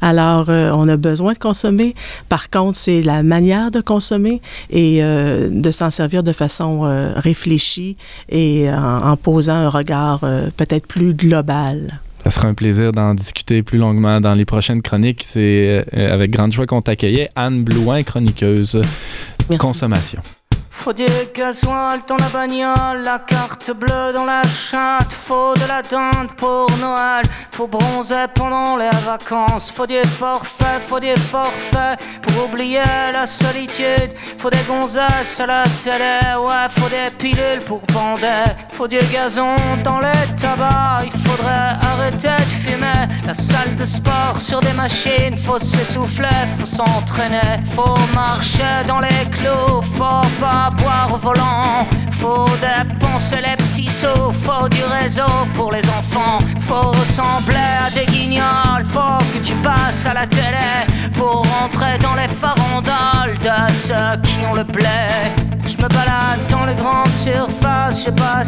Alors 0.00 0.48
on 0.48 0.88
a 0.88 0.96
besoin 0.96 1.32
de 1.34 1.38
consommer. 1.38 1.94
Par 2.28 2.50
contre, 2.50 2.76
c'est 2.78 3.02
la 3.02 3.22
manière 3.22 3.70
de 3.70 3.80
consommer 3.80 4.40
et 4.70 5.00
de 5.02 5.70
s'en 5.70 5.90
servir 5.90 6.22
de 6.22 6.32
façon 6.32 6.55
euh, 6.60 7.12
réfléchie 7.16 7.96
et 8.28 8.70
en, 8.70 9.10
en 9.10 9.16
posant 9.16 9.54
un 9.54 9.68
regard 9.68 10.20
euh, 10.22 10.48
peut-être 10.56 10.86
plus 10.86 11.14
global. 11.14 12.00
Ça 12.24 12.30
sera 12.30 12.48
un 12.48 12.54
plaisir 12.54 12.90
d'en 12.92 13.14
discuter 13.14 13.62
plus 13.62 13.78
longuement 13.78 14.20
dans 14.20 14.34
les 14.34 14.44
prochaines 14.44 14.82
chroniques. 14.82 15.24
C'est 15.24 15.84
euh, 15.96 16.12
avec 16.12 16.32
grande 16.32 16.52
joie 16.52 16.66
qu'on 16.66 16.82
t'accueillait. 16.82 17.30
Anne 17.36 17.62
Blouin, 17.62 18.02
chroniqueuse 18.02 18.80
Merci. 19.48 19.58
consommation. 19.58 20.20
Faut 20.78 20.92
du 20.92 21.06
gasoil 21.34 22.00
dans 22.06 22.16
la 22.16 22.28
bagnole, 22.28 23.02
la 23.02 23.18
carte 23.18 23.72
bleue 23.72 24.12
dans 24.14 24.24
la 24.24 24.42
chatte, 24.44 25.12
faut 25.26 25.54
de 25.54 25.66
la 25.66 25.82
dinde 25.82 26.30
pour 26.36 26.66
Noël, 26.80 27.24
faut 27.50 27.66
bronzer 27.66 28.28
pendant 28.34 28.76
les 28.76 28.90
vacances, 29.04 29.72
faut 29.74 29.86
du 29.86 30.00
forfait, 30.04 30.80
faut 30.88 31.00
du 31.00 31.14
forfait 31.16 31.96
pour 32.22 32.44
oublier 32.44 32.84
la 33.12 33.26
solitude, 33.26 34.12
faut 34.38 34.50
des 34.50 34.62
gonzesses 34.68 35.40
à 35.40 35.46
la 35.46 35.64
télé, 35.82 36.20
ouais, 36.38 36.68
faut 36.78 36.88
des 36.88 37.10
pilules 37.18 37.64
pour 37.66 37.80
bander, 37.92 38.44
faut 38.72 38.86
du 38.86 39.00
gazon 39.12 39.56
dans 39.82 39.98
les 39.98 40.36
tabacs, 40.40 41.10
il 41.12 41.20
faudrait 41.28 41.74
arrêter 41.90 42.28
de 42.28 42.70
fumer, 42.70 43.08
la 43.26 43.34
salle 43.34 43.74
de 43.74 43.84
sport 43.84 44.38
sur 44.38 44.60
des 44.60 44.72
machines, 44.74 45.36
faut 45.38 45.58
s'essouffler, 45.58 46.28
faut 46.58 46.66
s'entraîner, 46.66 47.60
faut 47.74 47.96
marcher 48.14 48.84
dans 48.86 49.00
les 49.00 49.28
clous, 49.32 49.82
faut 49.96 50.28
pas 50.38 50.65
boire 50.70 51.10
au 51.12 51.18
volant, 51.18 51.86
faut 52.10 52.46
dépenser 52.60 53.36
les 53.36 53.56
petits 53.56 53.90
sous, 53.90 54.32
faut 54.44 54.68
du 54.68 54.82
réseau 54.84 55.22
pour 55.54 55.72
les 55.72 55.86
enfants, 55.88 56.38
faut 56.68 56.90
ressembler 56.90 57.56
à 57.86 57.90
des 57.90 58.06
guignols, 58.06 58.84
faut 58.92 59.22
que 59.32 59.38
tu 59.38 59.54
passes 59.56 60.06
à 60.06 60.14
la 60.14 60.26
télé 60.26 60.86
pour 61.14 61.46
rentrer 61.60 61.98
dans 61.98 62.14
les 62.14 62.28
farandoles 62.28 63.38
de 63.38 63.72
ceux 63.72 64.20
qui 64.22 64.38
ont 64.46 64.54
le 64.54 64.64
blé. 64.64 65.55
Je 65.66 65.76
me 65.78 65.88
balade 65.88 66.40
dans 66.50 66.64
les 66.64 66.74
grandes 66.74 67.16
surfaces, 67.16 68.04
j'ai 68.04 68.12
pas 68.12 68.42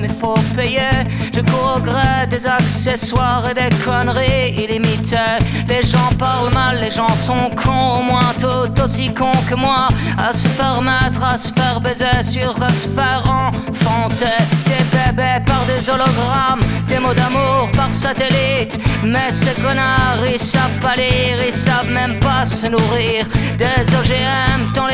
mais 0.00 0.08
faut 0.08 0.34
payer. 0.56 1.06
Je 1.34 1.40
cours 1.40 1.76
au 1.76 1.80
gré 1.80 2.26
des 2.30 2.46
accessoires 2.46 3.44
et 3.50 3.54
des 3.54 3.74
conneries 3.84 4.54
illimitées. 4.56 5.38
Les 5.68 5.82
gens 5.82 6.10
parlent 6.18 6.52
mal, 6.54 6.78
les 6.80 6.90
gens 6.90 7.14
sont 7.26 7.50
cons, 7.62 8.00
au 8.00 8.02
moins 8.02 8.32
tout 8.40 8.82
aussi 8.82 9.12
cons 9.12 9.42
que 9.48 9.54
moi. 9.54 9.88
À 10.16 10.32
se 10.32 10.48
faire 10.48 10.80
mettre, 10.80 11.22
à 11.22 11.36
se 11.36 11.52
faire 11.52 11.80
baiser, 11.80 12.22
sur 12.22 12.54
à 12.62 12.68
se 12.70 12.88
faire 12.88 13.22
enfanter. 13.26 14.38
Des 14.66 14.84
bébés 14.96 15.44
par 15.44 15.64
des 15.66 15.72
des 15.82 15.90
hologrammes, 15.90 16.60
des 16.88 16.98
mots 16.98 17.14
d'amour 17.14 17.70
par 17.74 17.92
satellite. 17.94 18.78
Mais 19.04 19.32
ces 19.32 19.54
connards, 19.60 20.24
ils 20.32 20.38
savent 20.38 20.78
pas 20.80 20.96
lire, 20.96 21.38
ils 21.46 21.52
savent 21.52 21.90
même 21.90 22.20
pas 22.20 22.44
se 22.44 22.66
nourrir. 22.66 23.26
Des 23.58 23.82
OGM 23.96 24.72
dans 24.74 24.86
les 24.86 24.91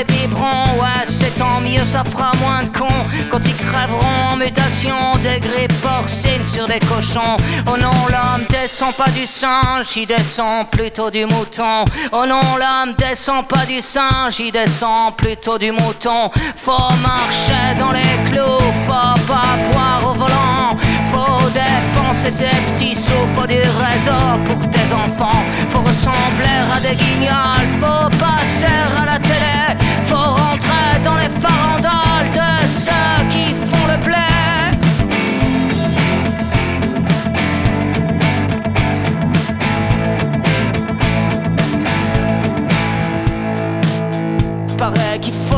fera 2.04 2.32
moins 2.40 2.62
de 2.62 2.76
cons 2.76 3.06
quand 3.30 3.40
ils 3.44 3.56
crèveront 3.56 4.32
en 4.32 4.36
mutation 4.36 4.96
des 5.22 5.40
grippes 5.40 5.80
porcines 5.80 6.44
sur 6.44 6.66
des 6.66 6.80
cochons. 6.80 7.36
Oh 7.66 7.76
non, 7.76 7.90
l'homme 8.08 8.46
descend 8.50 8.94
pas 8.94 9.10
du 9.10 9.26
singe, 9.26 9.96
il 9.96 10.06
descend 10.06 10.68
plutôt 10.70 11.10
du 11.10 11.24
mouton. 11.24 11.84
Oh 12.12 12.24
non, 12.26 12.40
l'homme 12.58 12.94
descend 12.96 13.46
pas 13.46 13.64
du 13.66 13.80
singe, 13.80 14.40
il 14.40 14.52
descend 14.52 15.16
plutôt 15.16 15.58
du 15.58 15.72
mouton. 15.72 16.30
Faut 16.56 16.92
marcher 17.02 17.74
dans 17.78 17.92
les 17.92 18.30
clous, 18.30 18.72
faut 18.86 19.20
pas 19.26 19.56
boire 19.70 20.02
au 20.10 20.14
volant. 20.14 20.76
Faut 21.12 21.48
dépenser 21.50 22.30
ses 22.30 22.72
petits 22.72 22.94
sous, 22.94 23.26
faut 23.34 23.46
du 23.46 23.56
réseau 23.56 24.38
pour 24.44 24.70
tes 24.70 24.92
enfants. 24.92 25.44
Faut 25.70 25.80
ressembler 25.80 26.58
à 26.74 26.80
des 26.80 26.96
guignols, 26.96 27.68
faut 27.80 28.08
passer 28.18 28.72
à 29.00 29.04
la 29.06 29.17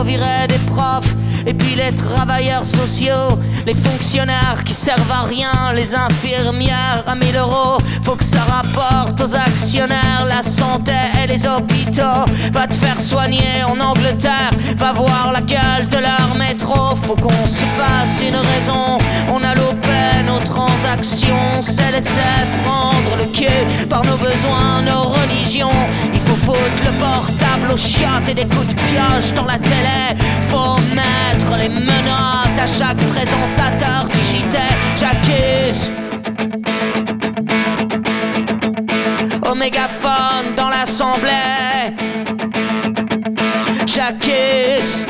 Des 0.02 0.58
profs 0.66 1.14
et 1.46 1.52
puis 1.52 1.74
les 1.74 1.94
travailleurs 1.94 2.64
sociaux, 2.64 3.38
les 3.66 3.74
fonctionnaires 3.74 4.64
qui 4.64 4.72
servent 4.72 5.12
à 5.12 5.24
rien, 5.24 5.74
les 5.74 5.94
infirmières 5.94 7.04
à 7.06 7.14
1000 7.14 7.36
euros. 7.36 7.76
Faut 8.02 8.16
que 8.16 8.24
ça 8.24 8.40
rapporte 8.48 9.20
aux 9.20 9.36
actionnaires 9.36 10.24
la 10.26 10.42
santé 10.42 10.94
et 11.22 11.26
les 11.26 11.46
hôpitaux. 11.46 12.24
Va 12.52 12.66
te 12.66 12.74
faire 12.76 12.98
soigner 12.98 13.62
en 13.62 13.78
Angleterre, 13.78 14.50
va 14.78 14.94
voir 14.94 15.32
la 15.34 15.42
gueule 15.42 15.86
de 15.90 15.98
leur 15.98 16.34
métro. 16.34 16.96
Faut 17.02 17.16
qu'on 17.16 17.46
se 17.46 17.66
fasse 17.76 18.26
une 18.26 18.36
raison. 18.36 18.98
On 19.28 19.44
a 19.44 19.54
loupé 19.54 20.22
nos 20.24 20.38
transactions, 20.38 21.60
s'est 21.60 21.92
laissé 21.92 22.30
prendre 22.64 23.18
le 23.18 23.26
cul 23.36 23.86
par 23.86 24.00
nos 24.06 24.16
besoins, 24.16 24.80
nos 24.80 25.02
religions. 25.02 25.88
Le 26.56 26.92
portable 26.98 27.72
aux 27.72 27.76
chiottes 27.76 28.28
et 28.28 28.34
des 28.34 28.46
coups 28.46 28.68
de 28.68 28.74
pioche 28.74 29.32
dans 29.34 29.46
la 29.46 29.58
télé. 29.58 30.16
Faut 30.48 30.76
mettre 30.94 31.56
les 31.58 31.68
menottes 31.68 32.58
à 32.58 32.66
chaque 32.66 32.98
présentateur 32.98 34.08
digital. 34.12 34.70
J'accuse. 34.96 35.90
Au 39.42 39.54
dans 40.56 40.68
l'assemblée. 40.68 41.94
J'accuse. 43.86 45.06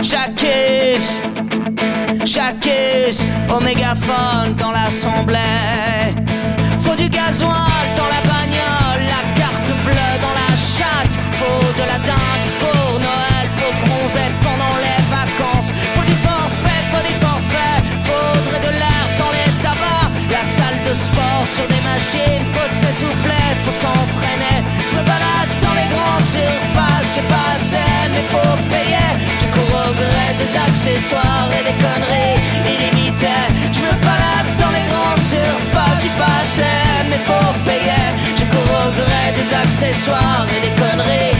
J'accuse. 0.00 1.20
J'accuse. 2.24 3.26
Au 3.48 3.60
dans 4.58 4.70
l'assemblée. 4.70 5.38
Faut 6.80 6.96
du 6.96 7.08
gasoil 7.08 7.71
j'ai 27.14 27.26
pas 27.28 27.48
assez, 27.56 27.92
mais 28.12 28.24
faut 28.32 28.56
payer. 28.72 29.08
Je 29.40 29.46
cours 29.54 29.74
au 29.84 29.92
des 30.40 30.52
accessoires 30.66 31.48
et 31.56 31.62
des 31.68 31.76
conneries 31.84 32.38
illimitées. 32.72 33.48
Je 33.72 33.80
me 33.80 33.92
balade 34.06 34.50
dans 34.60 34.72
les 34.78 34.86
grandes 34.92 35.24
surfaces, 35.34 35.98
j'ai 36.02 36.14
pas 36.20 36.36
assez, 36.42 36.78
mais 37.10 37.20
faut 37.28 37.52
payer. 37.68 38.06
Je 38.38 38.44
cours 38.52 38.72
au 38.80 38.88
gré 39.00 39.22
des 39.38 39.48
accessoires 39.62 40.46
et 40.54 40.60
des 40.66 40.74
conneries 40.80 41.34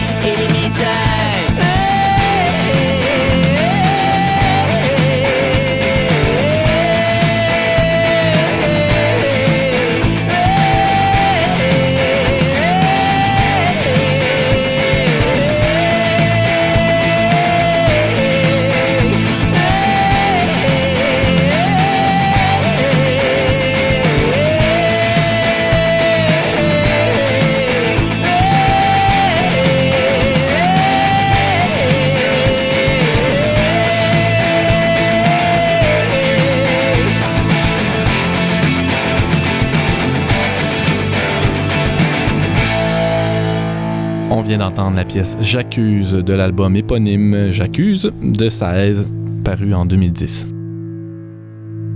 vient 44.52 44.58
d'entendre 44.58 44.96
la 44.96 45.06
pièce 45.06 45.34
J'accuse 45.40 46.12
de 46.12 46.32
l'album 46.34 46.76
éponyme 46.76 47.50
J'accuse 47.52 48.12
de 48.22 48.50
16, 48.50 49.06
paru 49.44 49.72
en 49.72 49.86
2010. 49.86 50.46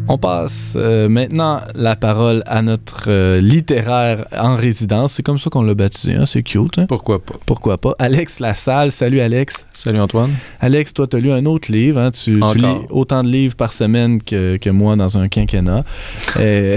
On 0.09 0.16
passe 0.16 0.72
euh, 0.76 1.07
maintenant 1.11 1.61
la 1.74 1.96
parole 1.96 2.42
à 2.46 2.62
notre 2.62 3.09
euh, 3.09 3.42
littéraire 3.42 4.24
en 4.34 4.57
résidence. 4.57 5.12
C'est 5.12 5.22
comme 5.22 5.36
ça 5.36 5.50
qu'on 5.50 5.61
l'a 5.64 5.74
baptisé, 5.74 6.14
hein? 6.14 6.24
c'est 6.24 6.42
cute. 6.42 6.78
hein? 6.78 6.86
Pourquoi 6.88 7.22
pas? 7.22 7.34
Pourquoi 7.44 7.76
pas? 7.76 7.94
Alex 7.98 8.40
Lassalle, 8.40 8.90
salut 8.90 9.20
Alex. 9.20 9.66
Salut 9.74 10.00
Antoine. 10.00 10.30
Alex, 10.61 10.94
toi, 10.94 11.07
tu 11.07 11.16
as 11.16 11.20
lu 11.20 11.30
un 11.32 11.44
autre 11.44 11.70
livre. 11.70 12.00
hein? 12.00 12.11
Tu, 12.11 12.32
lis 12.32 12.64
autant 12.88 13.22
de 13.22 13.28
livres 13.28 13.57
par 13.57 13.74
semaine 13.74 14.22
que, 14.22 14.57
que 14.57 14.70
moi 14.70 14.96
dans 14.96 15.18
un 15.18 15.28
quinquennat. 15.28 15.84
Et- 16.40 16.76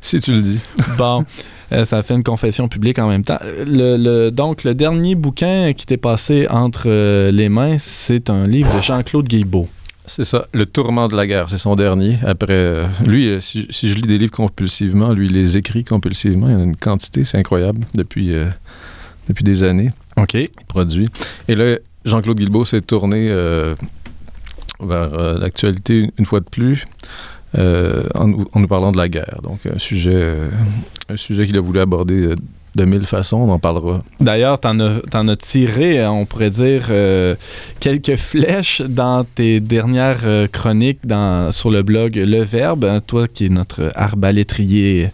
Si 0.00 0.20
tu 0.20 0.30
le 0.34 0.40
dis. 0.42 0.60
Bon, 0.96 1.24
ça 1.70 2.02
fait 2.02 2.14
une 2.14 2.22
confession 2.22 2.68
publique 2.68 2.98
en 2.98 3.08
même 3.08 3.24
temps. 3.24 3.38
Le, 3.66 3.96
le- 3.96 4.30
donc, 4.30 4.64
le 4.64 4.74
dernier 4.74 5.14
bouquin 5.14 5.72
qui 5.74 5.84
t'est 5.86 5.96
passé 5.98 6.46
entre 6.48 6.84
euh, 6.86 7.30
les 7.30 7.48
mains, 7.48 7.76
c'est 7.78 8.30
un 8.30 8.46
livre 8.46 8.74
de 8.76 8.80
Jean-Claude 8.82 9.26
Guilbeault. 9.28 9.68
C'est 10.06 10.24
ça, 10.24 10.46
Le 10.54 10.64
Tourment 10.64 11.06
de 11.08 11.14
la 11.14 11.26
guerre, 11.26 11.50
c'est 11.50 11.58
son 11.58 11.76
dernier. 11.76 12.16
Après, 12.24 12.54
euh, 12.54 12.86
lui, 13.04 13.28
euh, 13.28 13.40
si, 13.40 13.66
si 13.68 13.90
je 13.90 13.96
lis 13.96 14.00
des 14.02 14.16
livres 14.16 14.32
compulsivement, 14.32 15.12
lui, 15.12 15.26
il 15.26 15.32
les 15.34 15.58
écrit 15.58 15.84
compulsivement. 15.84 16.48
Il 16.48 16.52
y 16.52 16.56
en 16.56 16.60
a 16.60 16.64
une 16.64 16.76
quantité, 16.76 17.24
c'est 17.24 17.36
incroyable, 17.36 17.80
depuis, 17.94 18.32
euh, 18.32 18.46
depuis 19.28 19.44
des 19.44 19.64
années, 19.64 19.90
OK. 20.16 20.34
produit. 20.66 21.08
Et 21.48 21.54
là, 21.54 21.76
Jean-Claude 22.06 22.38
Guilbeault 22.38 22.64
s'est 22.64 22.80
tourné 22.80 23.28
euh, 23.28 23.74
vers 24.80 25.12
euh, 25.12 25.38
l'actualité 25.38 26.10
une 26.16 26.24
fois 26.24 26.40
de 26.40 26.46
plus. 26.48 26.86
Euh, 27.56 28.04
en, 28.14 28.28
nous- 28.28 28.46
parlant 28.68 28.92
de 28.92 28.98
la 28.98 29.08
guerre. 29.08 29.40
Donc, 29.42 29.66
un 29.66 29.78
sujet, 29.78 30.12
euh, 30.14 30.48
un 31.08 31.16
sujet 31.16 31.46
qu'il 31.46 31.56
a 31.56 31.60
voulu 31.60 31.80
aborder 31.80 32.26
euh, 32.26 32.34
de 32.74 32.84
mille 32.84 33.04
façons, 33.04 33.38
on 33.38 33.50
en 33.50 33.58
parlera. 33.58 34.02
D'ailleurs, 34.20 34.60
t'en 34.60 34.78
as, 34.80 35.00
t'en 35.10 35.26
as 35.28 35.36
tiré, 35.36 35.98
euh, 36.00 36.10
on 36.10 36.26
pourrait 36.26 36.50
dire, 36.50 36.86
euh, 36.90 37.34
quelques 37.80 38.16
flèches 38.16 38.82
dans 38.82 39.24
tes 39.24 39.60
dernières 39.60 40.20
euh, 40.24 40.46
chroniques 40.46 41.00
dans, 41.04 41.50
sur 41.52 41.70
le 41.70 41.82
blog 41.82 42.16
Le 42.16 42.42
Verbe. 42.42 42.84
hein, 42.84 43.00
toi 43.04 43.26
qui 43.28 43.46
es 43.46 43.48
notre 43.48 43.90
arbalétrier 43.94 45.10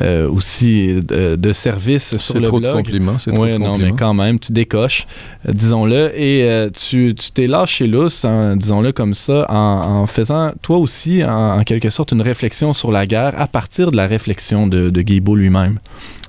euh, 0.00 0.28
aussi 0.28 0.94
de, 1.02 1.36
de 1.36 1.52
service 1.52 2.08
sur 2.16 2.20
C'est 2.20 2.38
le 2.40 2.46
trop 2.46 2.58
de 2.60 2.64
blog. 2.66 2.76
compliments, 2.76 3.18
c'est 3.18 3.32
trop 3.32 3.44
Oui, 3.44 3.52
de 3.52 3.58
non, 3.58 3.72
compliments. 3.72 3.90
mais 3.92 3.98
quand 3.98 4.14
même, 4.14 4.38
tu 4.38 4.52
décoches, 4.52 5.06
disons-le. 5.48 6.12
Et 6.18 6.68
tu 6.72 7.14
tu 7.14 7.30
t'es 7.32 7.46
lâché 7.46 7.86
lousse, 7.86 8.24
hein, 8.24 8.56
disons-le 8.56 8.92
comme 8.92 9.14
ça, 9.14 9.46
en, 9.48 9.54
en 10.02 10.06
faisant, 10.06 10.52
toi 10.62 10.78
aussi, 10.78 11.22
en, 11.24 11.58
en 11.60 11.62
quelque 11.64 11.90
sorte, 11.90 12.12
une 12.12 12.22
réflexion 12.22 12.72
sur 12.72 12.90
la 12.92 13.06
guerre 13.06 13.40
à 13.40 13.46
partir 13.46 13.90
de 13.90 13.96
la 13.96 14.06
réflexion 14.06 14.66
de, 14.66 14.90
de 14.90 15.00
lui-même. 15.34 15.78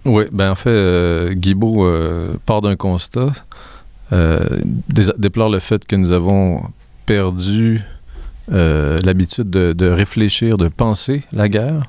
Oui, 0.08 0.24
ben 0.32 0.52
en 0.52 0.56
fait, 0.56 0.70
euh, 0.70 1.34
Guibault 1.34 1.86
euh, 1.86 2.34
part 2.46 2.62
d'un 2.62 2.76
constat, 2.76 3.32
euh, 4.14 4.40
déplore 5.18 5.50
le 5.50 5.60
fait 5.60 5.86
que 5.86 5.96
nous 5.98 6.12
avons 6.12 6.62
perdu 7.06 7.82
euh, 8.54 8.98
l'habitude 9.04 9.50
de, 9.50 9.74
de 9.74 9.88
réfléchir, 9.90 10.58
de 10.58 10.70
penser 10.70 11.24
la 11.34 11.50
guerre. 11.50 11.84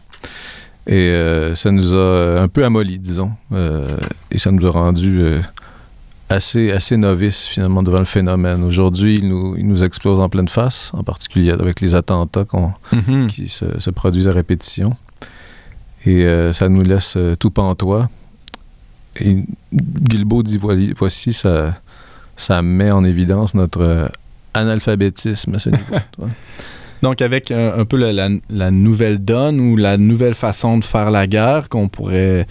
Et 0.90 1.12
ça 1.54 1.70
nous 1.70 1.94
a 1.96 2.40
un 2.40 2.48
peu 2.48 2.64
amolli, 2.64 2.98
disons. 2.98 3.30
Et 4.30 4.38
ça 4.38 4.50
nous 4.50 4.66
a 4.66 4.70
rendu 4.70 5.22
assez, 6.30 6.72
assez 6.72 6.96
novices 6.96 7.44
finalement 7.44 7.82
devant 7.82 7.98
le 7.98 8.06
phénomène. 8.06 8.64
Aujourd'hui, 8.64 9.16
il 9.18 9.28
nous, 9.28 9.54
il 9.58 9.66
nous 9.66 9.84
explose 9.84 10.18
en 10.18 10.30
pleine 10.30 10.48
face, 10.48 10.90
en 10.94 11.02
particulier 11.02 11.50
avec 11.50 11.82
les 11.82 11.94
attentats 11.94 12.46
Mhm. 12.92 13.26
qui 13.26 13.48
se, 13.48 13.66
se 13.78 13.90
produisent 13.90 14.28
à 14.28 14.32
répétition. 14.32 14.96
Et 16.08 16.24
euh, 16.24 16.52
ça 16.52 16.68
nous 16.68 16.82
laisse 16.82 17.14
euh, 17.16 17.34
tout 17.36 17.50
pantois. 17.50 18.08
Et 19.20 19.36
Guilbeault 19.74 20.42
dit 20.42 20.58
voici, 20.96 21.32
ça, 21.32 21.74
ça 22.36 22.62
met 22.62 22.90
en 22.90 23.04
évidence 23.04 23.54
notre 23.54 23.82
euh, 23.82 24.06
analphabétisme 24.54 25.54
à 25.54 25.58
ce 25.58 25.70
niveau. 25.70 25.84
tu 25.90 26.20
vois. 26.20 26.30
Donc, 27.02 27.22
avec 27.22 27.50
un, 27.52 27.74
un 27.78 27.84
peu 27.84 27.96
la, 27.96 28.12
la- 28.12 28.28
la 28.50 28.70
nouvelle 28.70 29.18
donne 29.18 29.60
ou 29.60 29.76
la 29.76 29.96
nouvelle 29.98 30.34
façon 30.34 30.78
de 30.78 30.84
faire 30.84 31.10
la 31.10 31.26
guerre, 31.26 31.68
qu'on 31.68 31.88
pourrait. 31.88 32.46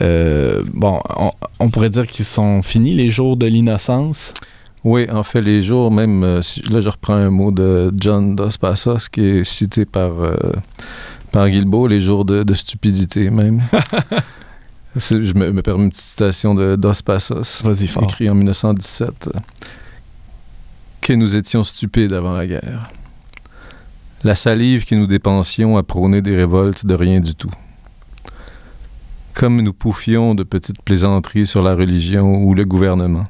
euh, 0.00 0.62
bon, 0.72 1.00
on, 1.16 1.32
on 1.58 1.68
pourrait 1.68 1.90
dire 1.90 2.06
qu'ils 2.06 2.24
sont 2.24 2.62
finis, 2.62 2.94
les 2.94 3.10
jours 3.10 3.36
de 3.36 3.46
l'innocence? 3.46 4.32
Oui, 4.84 5.06
en 5.10 5.22
fait, 5.22 5.42
les 5.42 5.60
jours, 5.60 5.90
même, 5.90 6.24
euh, 6.24 6.40
là, 6.70 6.80
je 6.80 6.88
reprends 6.88 7.12
un 7.14 7.28
mot 7.28 7.50
de 7.50 7.92
John 7.98 8.34
Dos 8.34 8.48
Passos 8.58 9.10
qui 9.10 9.20
est 9.20 9.44
cité 9.44 9.84
par, 9.84 10.12
euh, 10.20 10.34
par 11.30 11.48
Guilbeault, 11.48 11.86
les 11.86 12.00
jours 12.00 12.24
de, 12.24 12.42
de 12.42 12.54
stupidité, 12.54 13.30
même. 13.30 13.62
Je 14.96 15.34
me, 15.34 15.52
me 15.52 15.62
permets 15.62 15.84
une 15.84 15.90
petite 15.90 16.04
citation 16.04 16.54
de 16.54 16.74
Dos 16.74 17.02
Passos, 17.04 17.62
écrit 18.02 18.28
en 18.28 18.34
1917, 18.34 19.30
euh, 19.34 19.38
que 21.00 21.12
nous 21.12 21.36
étions 21.36 21.62
stupides 21.62 22.12
avant 22.12 22.32
la 22.32 22.46
guerre. 22.46 22.88
La 24.24 24.34
salive 24.34 24.84
que 24.84 24.96
nous 24.96 25.06
dépensions 25.06 25.76
à 25.76 25.84
prôner 25.84 26.22
des 26.22 26.34
révoltes 26.36 26.84
de 26.84 26.94
rien 26.94 27.20
du 27.20 27.34
tout. 27.36 27.50
Comme 29.32 29.62
nous 29.62 29.72
pouffions 29.72 30.34
de 30.34 30.42
petites 30.42 30.82
plaisanteries 30.82 31.46
sur 31.46 31.62
la 31.62 31.74
religion 31.74 32.42
ou 32.42 32.54
le 32.54 32.64
gouvernement. 32.64 33.24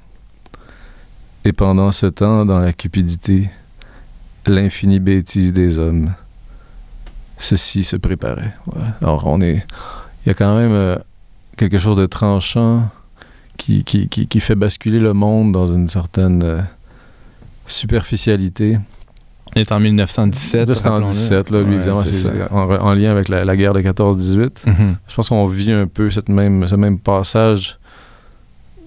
Et 1.45 1.53
pendant 1.53 1.91
ce 1.91 2.07
temps, 2.07 2.47
dans 2.47 2.59
la 2.59 2.73
cupidité, 2.73 3.51
l'infinie 4.47 4.99
bêtise 4.99 5.53
des 5.53 5.79
hommes, 5.79 6.15
ceci 7.41 7.85
se 7.85 7.97
préparait. 7.97 8.55
Alors, 9.03 9.27
on 9.27 9.41
est. 9.41 9.67
Il 10.25 10.29
y 10.29 10.31
a 10.31 10.35
quand 10.35 10.55
même 10.57 10.73
euh, 10.73 10.97
quelque 11.57 11.79
chose 11.79 11.97
de 11.97 12.07
tranchant 12.07 12.89
qui, 13.57 13.83
qui, 13.85 14.09
qui, 14.09 14.27
qui 14.27 14.41
fait 14.41 14.55
basculer 14.55 15.01
le 15.01 15.15
monde 15.15 15.53
dans 15.53 15.67
une 15.67 15.89
certaine 15.89 16.43
euh, 16.45 16.61
superficialité. 17.67 18.79
On 19.57 19.61
est 19.61 19.73
en 19.73 19.81
1917. 19.81 20.69
Là, 20.69 20.75
c'est 20.75 20.87
en 20.87 20.93
rappelons-le. 20.93 21.13
17, 21.13 21.51
là, 21.51 21.63
lui, 21.63 21.71
Ouais, 21.71 21.77
évidemment, 21.77 22.05
c'est 22.05 22.51
en, 22.53 22.71
en 22.71 22.93
lien 22.93 23.11
avec 23.11 23.29
la, 23.29 23.45
la 23.45 23.57
guerre 23.57 23.73
de 23.73 23.81
14-18. 23.81 24.69
Mhm. 24.69 24.97
Je 25.09 25.15
pense 25.15 25.29
qu'on 25.31 25.47
vit 25.47 25.73
un 25.73 25.87
peu 25.87 26.11
cette 26.11 26.29
même, 26.29 26.69
ce 26.69 26.75
même 26.77 26.99
passage 26.99 27.79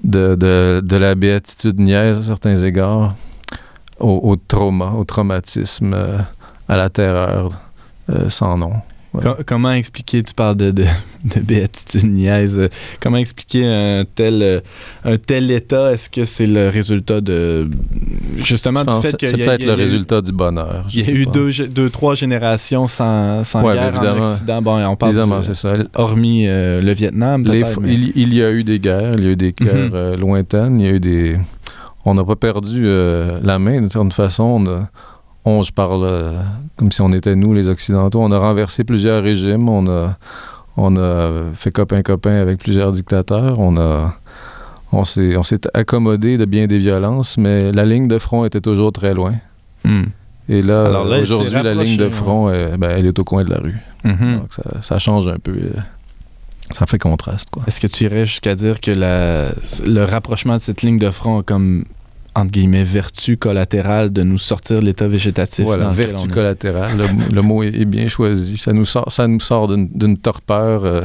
de, 0.04 0.36
de, 0.36 0.82
de 0.86 0.96
la 0.96 1.16
béatitude 1.16 1.80
niaise 1.80 2.20
à 2.20 2.22
certains 2.22 2.56
égards 2.58 3.16
au, 4.00 4.20
au 4.24 4.36
trauma, 4.36 4.92
au 4.92 5.04
traumatisme, 5.04 5.94
euh, 5.94 6.18
à 6.70 6.78
la 6.78 6.90
terreur 6.90 7.63
euh, 8.10 8.30
sans 8.30 8.58
nom. 8.58 8.74
Ouais. 9.14 9.22
Com- 9.22 9.36
comment 9.46 9.72
expliquer, 9.74 10.24
tu 10.24 10.34
parles 10.34 10.58
de, 10.58 10.72
de, 10.72 10.86
de 11.24 11.40
béatitude 11.40 12.12
niaise, 12.12 12.58
euh, 12.58 12.68
comment 13.00 13.18
expliquer 13.18 13.64
un 13.64 14.06
tel, 14.16 14.42
euh, 14.42 14.60
un 15.06 15.18
tel 15.18 15.52
état? 15.52 15.92
Est-ce 15.94 16.10
que 16.10 16.26
c'est 16.26 16.48
le 16.48 16.70
résultat 16.70 17.22
de. 17.22 17.70
Justement, 18.38 18.84
Je 18.88 18.96
du 18.96 19.02
fait 19.08 19.18
que 19.18 19.28
c'est 19.28 19.38
peut-être 19.38 19.66
le 19.66 19.74
résultat 19.74 20.20
du 20.22 20.32
bonheur. 20.32 20.88
Il 20.92 21.08
y 21.08 21.12
a 21.12 21.14
eu 21.16 21.26
deux, 21.28 21.52
deux, 21.68 21.92
trois 21.92 22.16
générations 22.16 22.88
sans, 22.88 23.44
sans 23.44 23.64
Ouais, 23.64 23.76
guerre 23.76 23.92
ben, 24.02 24.18
en 24.20 24.32
Occident. 24.32 24.62
Bon, 24.64 24.84
on 24.84 24.96
parle 24.96 25.44
c'est 25.44 25.54
ça. 25.54 25.74
hormis 25.94 26.48
euh, 26.48 26.82
le 26.82 26.92
Vietnam, 26.94 27.44
Les 27.46 27.62
mais- 27.82 27.94
il, 27.94 28.14
il 28.16 28.34
y 28.34 28.42
a 28.44 28.52
eu 28.52 28.64
des 28.64 28.80
guerres, 28.80 29.14
il 29.20 29.26
y 29.26 29.28
a 29.28 29.32
eu 29.32 29.36
des 29.36 29.52
guerres 29.54 29.76
Mhm. 29.76 29.92
euh, 29.94 30.18
lointaines, 30.18 30.80
il 30.80 30.86
y 30.88 30.90
a 30.90 30.94
eu 30.94 31.00
des... 31.00 31.38
On 32.06 32.16
n'a 32.16 32.24
pas 32.26 32.36
perdu 32.36 32.82
euh, 32.86 33.38
la 33.44 33.60
main 33.60 33.76
d'une 33.80 33.88
certaine 33.90 34.12
façon. 34.12 34.44
On, 34.44 34.66
a- 34.66 34.90
on- 35.46 35.62
je 35.64 35.72
parle 35.72 36.04
euh, 36.04 36.42
comme 36.78 36.92
si 36.92 37.02
on 37.02 37.12
était 37.14 37.36
nous, 37.36 37.54
les 37.54 37.70
Occidentaux. 37.70 38.22
On 38.22 38.32
a 38.32 38.38
renversé 38.40 38.84
plusieurs 38.84 39.24
régimes, 39.24 39.70
on 39.70 39.88
a, 39.88 40.18
on 40.78 40.96
a 40.98 41.30
fait 41.56 41.72
copain-copain 41.72 42.36
avec 42.42 42.60
plusieurs 42.60 42.92
dictateurs, 42.92 43.60
on 43.60 43.78
a... 43.78 44.16
On 44.96 45.04
s'est, 45.06 45.36
on 45.38 45.42
s'est 45.42 45.62
accommodé 45.74 46.38
de 46.38 46.46
bien 46.46 46.68
des 46.68 46.78
violences, 46.78 47.40
mais 47.40 47.72
la 47.72 47.84
ligne 47.84 48.08
de 48.08 48.20
front 48.20 48.46
était 48.46 48.62
toujours 48.62 48.92
très 48.92 49.16
loin. 49.16 49.34
Hmm. 49.84 50.04
Et 50.48 50.62
là, 50.62 51.02
aujourd'hui, 51.20 51.52
la 51.64 51.74
ligne 51.74 51.98
de 51.98 52.04
rapproché, 52.04 52.12
front, 52.12 52.48
euh, 52.50 52.78
ben, 52.78 52.92
elle 52.92 53.08
est 53.08 53.18
au 53.18 53.24
coin 53.24 53.44
de 53.44 53.50
la 53.50 53.58
rue. 53.58 53.80
Mhm. 54.04 54.36
Donc 54.36 54.54
ça, 54.54 54.62
ça 54.82 55.00
change 55.00 55.28
un 55.28 55.40
peu. 55.40 55.52
euh, 55.52 55.72
ça 56.70 56.86
fait 56.86 57.00
contraste, 57.00 57.50
quoi. 57.50 57.64
Est-ce 57.66 57.80
que 57.82 57.88
tu 57.88 58.04
irais 58.04 58.28
jusqu'à 58.28 58.54
dire 58.54 58.80
que 58.80 58.92
la, 58.92 59.50
le 59.84 60.04
rapprochement 60.04 60.58
de 60.58 60.62
cette 60.62 60.84
ligne 60.84 61.00
de 61.00 61.10
front 61.10 61.40
a 61.40 61.44
comme, 61.44 61.86
entre 62.36 62.52
guillemets, 62.52 62.84
vertu 62.84 63.38
collatérale 63.38 64.12
de 64.12 64.24
nous 64.24 64.38
sortir 64.38 64.80
de 64.80 64.86
l'état 64.86 65.08
végétatif? 65.08 65.66
Voilà, 65.66 65.90
vertu 65.90 66.28
collatérale. 66.28 66.98
Le, 66.98 67.36
le 67.36 67.42
mot 67.42 67.64
est, 67.64 67.76
est 67.76 67.86
bien 67.86 68.08
choisi. 68.08 68.58
Ça 68.58 68.74
nous 68.74 68.86
sort, 68.86 69.12
ça 69.12 69.28
nous 69.28 69.40
sort 69.40 69.68
d'une 69.76 70.18
torpeur 70.18 70.86
euh, 70.86 71.02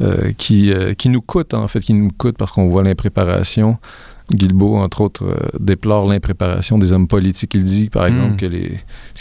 euh, 0.00 0.32
qui, 0.36 0.72
euh, 0.72 0.94
qui 0.94 1.08
nous 1.10 1.20
coûte, 1.20 1.54
en 1.54 1.68
fait, 1.68 1.80
qui 1.80 1.92
nous 1.94 2.10
coûte 2.16 2.36
parce 2.38 2.52
qu'on 2.52 2.68
voit 2.68 2.82
l'impréparation. 2.82 3.78
Guilbeault, 4.30 4.76
entre 4.76 5.00
autres, 5.00 5.24
déplore 5.58 6.06
l'impréparation 6.06 6.76
des 6.78 6.92
hommes 6.92 7.08
politiques. 7.08 7.54
Il 7.54 7.64
dit, 7.64 7.88
par 7.88 8.06
exemple, 8.06 8.34
Mm. 8.34 8.36
que 8.36 8.46
les. 8.46 8.78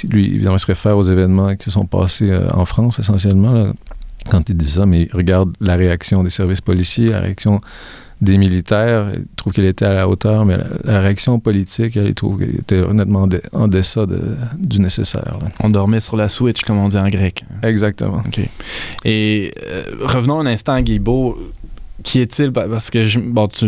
lui, 0.10 0.26
évidemment, 0.28 0.58
il 0.58 0.60
se 0.60 0.66
réfère 0.66 0.98
aux 0.98 1.02
événements 1.04 1.56
qui 1.56 1.64
se 1.64 1.72
sont 1.72 1.86
passés 1.86 2.30
en 2.54 2.66
France, 2.66 3.00
essentiellement, 3.00 3.54
là, 3.54 3.74
quand 4.30 4.50
il 4.50 4.58
dit 4.58 4.70
ça, 4.70 4.86
mais 4.86 5.04
il 5.04 5.16
regarde 5.16 5.54
la 5.62 5.78
réaction 5.78 6.24
des 6.24 6.30
services 6.30 6.60
policiers, 6.60 7.08
la 7.08 7.22
réaction 7.22 7.62
des 8.22 8.38
militaires. 8.38 9.12
Il 9.16 9.26
trouve 9.36 9.54
qu'elle 9.54 9.66
était 9.66 9.86
à 9.86 9.94
la 9.94 10.08
hauteur, 10.08 10.46
mais 10.46 10.58
la, 10.58 10.66
la 10.84 11.00
réaction 11.02 11.40
politique, 11.40 11.96
elle, 11.98 12.08
il 12.08 12.14
trouve 12.16 12.40
qu'elle 12.40 12.56
était 12.56 12.80
honnêtement 12.82 13.28
en, 13.54 13.68
deçà 13.68 14.06
de- 14.06 14.20
du 14.58 14.80
nécessaire. 14.82 15.38
là. 15.42 15.50
On 15.60 15.70
dormait 15.70 16.00
sur 16.00 16.18
la 16.18 16.28
switch, 16.30 16.62
comme 16.64 16.78
on 16.80 16.88
dit 16.88 16.98
en 16.98 17.08
grec. 17.10 17.44
Exactement. 17.64 18.24
Et 19.06 19.54
euh, 19.68 19.84
revenons 20.02 20.40
un 20.40 20.46
instant 20.48 20.74
à 20.74 20.82
Guilbeault. 20.82 21.38
Qui 22.04 22.20
est-il? 22.20 22.52
Pa- 22.54 22.68
Parce 22.68 22.90
que, 22.92 23.06
je- 23.06 23.20
bon, 23.20 23.48
tu, 23.48 23.66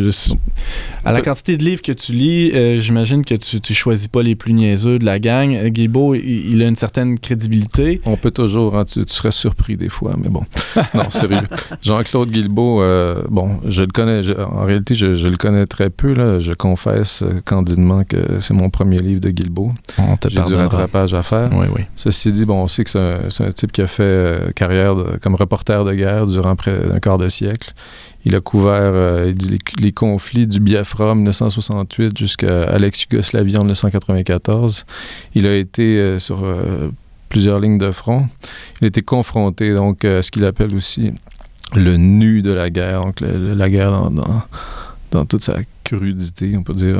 à 1.03 1.11
la 1.11 1.21
quantité 1.21 1.57
de 1.57 1.63
livres 1.63 1.82
que 1.82 1.91
tu 1.91 2.11
lis, 2.13 2.51
euh, 2.53 2.80
j'imagine 2.80 3.25
que 3.25 3.34
tu, 3.36 3.59
tu 3.59 3.73
choisis 3.73 4.07
pas 4.07 4.21
les 4.21 4.36
plus 4.36 4.53
niaiseux 4.53 4.99
de 4.99 5.05
la 5.05 5.17
gang. 5.19 5.53
Euh, 5.55 5.69
Guilbeault, 5.69 6.13
il, 6.15 6.51
il 6.53 6.61
a 6.61 6.67
une 6.67 6.75
certaine 6.75 7.17
crédibilité. 7.19 7.99
On 8.05 8.17
peut 8.17 8.32
toujours, 8.32 8.77
hein, 8.77 8.86
tu, 8.86 9.03
tu 9.03 9.13
serais 9.13 9.32
surpris 9.32 9.77
des 9.77 9.89
fois, 9.89 10.15
mais 10.21 10.30
bon. 10.30 10.43
Non, 10.93 11.09
sérieux. 11.09 11.39
Jean-Claude 11.82 12.30
Guilbeault, 12.30 12.82
euh, 12.82 13.23
bon, 13.30 13.59
je 13.65 13.82
le 13.82 13.88
connais, 13.88 14.21
je- 14.23 14.34
en 14.34 14.63
réalité, 14.63 14.93
je, 14.95 15.15
je 15.15 15.27
le 15.27 15.38
connais 15.38 15.65
très 15.65 15.89
peu. 15.89 16.13
Là. 16.13 16.39
Je 16.39 16.53
confesse 16.53 17.23
candidement 17.45 18.03
que 18.03 18.39
c'est 18.39 18.53
mon 18.53 18.69
premier 18.69 18.97
livre 18.97 19.21
de 19.21 19.30
Guilbeault. 19.32 19.71
J'ai 20.30 20.36
du 20.43 20.53
rattrapage 20.55 21.13
à 21.13 21.23
faire. 21.23 21.49
Oui, 21.53 21.65
oui. 21.75 21.82
Ceci 21.95 22.32
dit, 22.32 22.45
bon, 22.45 22.63
on 22.63 22.67
sait 22.67 22.84
que 22.84 22.89
c'est 23.30 23.43
un, 23.43 23.51
type 23.51 23.71
qui 23.71 23.82
a 23.82 23.88
fait 23.88 24.03
euh, 24.03 24.51
carrière 24.55 24.95
de- 24.95 25.17
comme 25.21 25.36
reporter 25.36 25.84
de 25.84 25.93
guerre 25.93 26.25
durant 26.27 26.55
près 26.55 26.77
d'un 26.88 26.99
quart 26.99 27.17
de 27.17 27.27
siècle. 27.27 27.73
Il 28.26 28.36
a 28.36 28.41
couvert 28.41 28.72
euh, 28.84 29.34
les, 29.80 29.91
conflits 29.93 30.45
du 30.45 30.59
Biafra 30.59 31.11
en 31.11 31.15
1968 31.15 32.17
jusqu'à 32.17 32.78
l'ex-Yougoslavie 32.78 33.55
en 33.57 33.61
1994. 33.61 34.86
Il 35.36 35.47
a 35.47 35.55
été 35.55 35.97
euh, 35.97 36.20
sur 36.20 36.43
euh, 36.43 36.89
plusieurs 37.30 37.59
lignes 37.59 37.78
de 37.78 37.91
front. 37.91 38.28
Il 38.82 38.86
a 38.86 38.88
été 38.88 39.01
confronté 39.01 39.74
donc 39.74 40.03
à 40.03 40.22
ce 40.22 40.32
qu'il 40.32 40.43
appelle 40.45 40.76
aussi 40.76 41.13
le 41.76 41.95
nu 41.97 42.41
de 42.41 42.51
la 42.51 42.70
guerre, 42.70 43.01
donc 43.01 43.22
le- 43.22 43.53
la 43.53 43.70
guerre 43.70 44.09
dans, 44.09 44.43
dans 45.11 45.26
toute 45.26 45.43
sa 45.43 45.57
crudité, 45.84 46.55
on 46.57 46.63
peut 46.63 46.74
dire. 46.74 46.97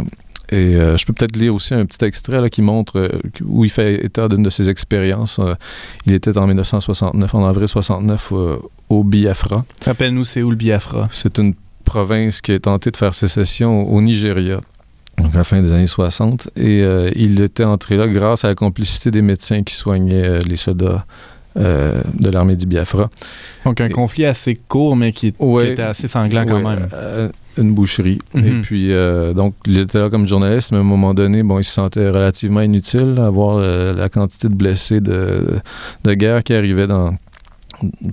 Et 0.52 0.76
euh, 0.76 0.98
je 0.98 1.06
peux 1.06 1.14
peut-être 1.14 1.36
lire 1.36 1.54
aussi 1.54 1.74
un 1.74 1.86
petit 1.86 2.04
extrait 2.04 2.42
là, 2.42 2.50
qui 2.50 2.62
montre 2.62 2.98
euh, 3.00 3.10
où 3.46 3.66
il 3.66 3.70
fait 3.70 4.04
état 4.06 4.28
d'une 4.28 4.44
de 4.44 4.50
ses 4.50 4.70
expériences. 4.70 5.38
Euh, 5.40 5.54
il 6.06 6.14
était 6.14 6.38
en 6.38 6.48
1969, 6.48 7.36
en 7.36 7.46
avril 7.46 7.68
69, 7.68 8.30
euh, 8.32 8.58
au 8.90 9.04
Biafra. 9.04 9.64
Rappelle-nous, 9.86 10.26
c'est 10.26 10.42
où 10.42 10.50
le 10.50 10.56
Biafra? 10.56 11.08
C'est 11.12 11.38
une 11.38 11.54
province 11.86 12.42
qui 12.42 12.52
a 12.54 12.60
tenté 12.60 12.90
de 12.92 12.98
faire 12.98 13.14
sécession 13.14 13.84
au 13.92 14.02
Nigeria, 14.02 14.60
donc 15.18 15.34
à 15.36 15.40
la 15.40 15.44
fin 15.44 15.62
des 15.62 15.72
années 15.72 15.86
60. 15.88 16.50
Et 16.56 16.84
il 17.16 17.42
était 17.42 17.64
entré 17.64 17.98
là 17.98 18.08
grâce 18.08 18.46
à 18.46 18.48
la 18.50 18.56
complicité 18.56 19.10
des 19.12 19.22
médecins 19.24 19.64
qui 19.64 19.74
soignaient 19.76 20.40
les 20.40 20.56
soldats 20.56 21.06
euh, 21.58 22.02
de 22.14 22.30
l'armée 22.30 22.56
du 22.56 22.68
Biafra. 22.68 23.10
Donc, 23.66 23.82
un 23.82 23.88
Et- 23.88 23.90
conflit 23.90 24.26
assez 24.26 24.56
court, 24.56 24.96
mais 24.96 25.12
qui, 25.14 25.28
était 25.28 25.82
assez 25.82 26.08
sanglant 26.08 26.46
quand 26.46 26.62
même. 26.62 26.88
euh, 26.94 27.30
une 27.60 27.74
boucherie. 27.74 28.20
Et 28.36 28.42
Mhm. 28.52 28.62
puis, 28.62 28.92
euh, 28.94 29.34
donc, 29.34 29.54
il 29.66 29.78
était 29.78 30.00
là 30.00 30.10
comme 30.10 30.26
journaliste, 30.28 30.72
mais 30.72 30.78
à 30.78 30.82
un 30.82 30.84
moment 30.84 31.14
donné, 31.14 31.44
bon, 31.44 31.60
il 31.60 31.64
se 31.64 31.72
sentait 31.74 32.10
relativement 32.10 32.62
inutile 32.62 33.18
à 33.20 33.30
voir 33.30 33.58
euh, 33.58 33.94
la 33.94 34.10
quantité 34.10 34.48
de 34.50 34.56
blessés 34.56 35.02
de, 35.02 35.46
de 36.04 36.14
guerre 36.14 36.44
qui 36.44 36.54
arrivaient 36.54 36.88
dans, 36.88 37.14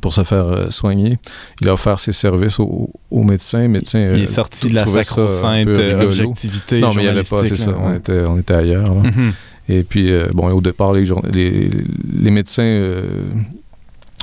pour 0.00 0.14
se 0.14 0.22
faire 0.24 0.46
euh, 0.46 0.70
soigner. 0.70 1.18
Il 1.60 1.68
a 1.68 1.72
offert 1.74 1.98
ses 1.98 2.12
services 2.12 2.60
aux, 2.60 2.90
aux 3.10 3.22
médecins. 3.24 3.66
médecins 3.68 4.12
Il 4.14 4.22
est 4.22 4.26
sorti 4.26 4.68
de 4.68 4.74
la 4.74 4.86
sacro-sainte 4.86 5.68
objectivité 6.00 6.80
Non, 6.80 6.92
mais 6.94 7.02
il 7.02 7.04
n'y 7.04 7.10
avait 7.10 7.22
pas, 7.22 7.44
c'est 7.44 7.56
ça. 7.56 7.74
On 7.80 7.94
était, 7.94 8.22
on 8.26 8.38
était 8.38 8.54
ailleurs. 8.54 8.94
là. 8.94 9.02
Mhm. 9.02 9.32
Et 9.68 9.82
puis, 9.82 10.12
euh, 10.12 10.28
bon, 10.32 10.48
au 10.52 10.60
départ, 10.60 10.92
les, 10.92 11.04
les, 11.32 11.68
les 12.20 12.30
médecins 12.30 12.62
euh, 12.62 13.02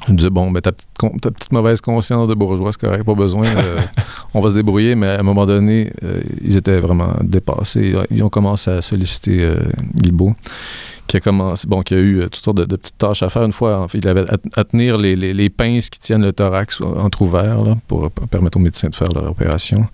Disais, 0.09 0.29
bon, 0.29 0.51
ben, 0.51 0.59
ta, 0.59 0.73
petite, 0.73 0.89
ta 1.21 1.31
petite 1.31 1.51
mauvaise 1.53 1.79
conscience 1.79 2.27
de 2.27 2.33
bourgeois, 2.33 2.71
c'est 2.73 2.81
correct, 2.81 3.03
pas 3.03 3.13
besoin. 3.13 3.45
euh, 3.45 3.79
on 4.33 4.41
va 4.41 4.49
se 4.49 4.55
débrouiller, 4.55 4.95
mais 4.95 5.07
à 5.07 5.19
un 5.19 5.23
moment 5.23 5.45
donné, 5.45 5.93
euh, 6.03 6.21
ils 6.41 6.57
étaient 6.57 6.79
vraiment 6.79 7.13
dépassés. 7.21 7.95
Ils 8.11 8.21
ont 8.23 8.29
commencé 8.29 8.69
à 8.69 8.81
solliciter 8.81 9.43
euh, 9.43 9.55
Guilbeault, 9.95 10.35
qui 11.07 11.17
a 11.17 11.19
commencé, 11.19 11.67
bon, 11.67 11.81
qui 11.81 11.93
a 11.93 11.97
eu 11.97 12.19
euh, 12.19 12.23
toutes 12.23 12.37
sortes 12.37 12.57
de, 12.57 12.65
de 12.65 12.75
petites 12.75 12.97
tâches 12.97 13.21
à 13.23 13.29
faire. 13.29 13.43
Une 13.43 13.51
fois, 13.53 13.79
en 13.81 13.87
fait, 13.87 13.97
il 13.99 14.07
avait 14.07 14.23
à, 14.31 14.37
à 14.55 14.63
tenir 14.63 14.97
les, 14.97 15.15
les- 15.15 15.33
les 15.33 15.49
pinces 15.49 15.89
qui 15.89 15.99
tiennent 15.99 16.23
le 16.23 16.31
thorax 16.33 16.79
entrouvert 16.81 17.61
là, 17.63 17.77
pour, 17.87 18.09
permettre 18.11 18.57
aux 18.57 18.61
médecins 18.61 18.89
de 18.89 18.95
faire 18.95 19.09
leur 19.13 19.29
opération. 19.29 19.85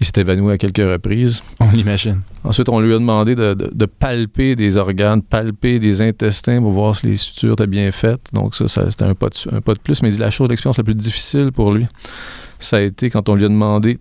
Il 0.00 0.06
s'est 0.06 0.20
évanoui 0.20 0.52
à 0.52 0.58
quelques 0.58 0.78
reprises. 0.78 1.42
On 1.60 1.70
l'imagine. 1.70 2.20
Ensuite, 2.42 2.68
on 2.68 2.80
lui 2.80 2.92
a 2.94 2.98
demandé 2.98 3.34
de, 3.36 3.54
de- 3.54 3.70
de 3.72 3.86
palper 3.86 4.56
des 4.56 4.76
organes, 4.76 5.22
palper 5.22 5.78
des 5.78 6.00
intestins 6.02 6.60
pour 6.60 6.72
voir 6.72 6.96
si 6.96 7.06
les 7.06 7.16
sutures 7.16 7.52
étaient 7.52 7.66
bien 7.66 7.92
faites. 7.92 8.28
Donc 8.32 8.54
ça, 8.54 8.66
ça, 8.66 8.90
c'était 8.90 9.04
un 9.04 9.14
pas, 9.14 9.28
de, 9.28 9.54
un 9.56 9.60
pas 9.60 9.74
de 9.74 9.78
plus. 9.78 10.02
Mais 10.02 10.10
la 10.12 10.30
chose, 10.30 10.48
l'expérience 10.48 10.78
la 10.78 10.84
plus 10.84 10.94
difficile 10.94 11.52
pour 11.52 11.72
lui, 11.72 11.86
ça 12.58 12.78
a 12.78 12.80
été 12.80 13.10
quand 13.10 13.28
on 13.28 13.34
lui 13.34 13.44
a 13.44 13.48
demandé 13.48 13.98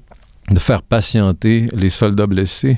de 0.51 0.59
faire 0.59 0.81
patienter 0.83 1.65
les 1.73 1.89
soldats 1.89 2.27
blessés 2.27 2.77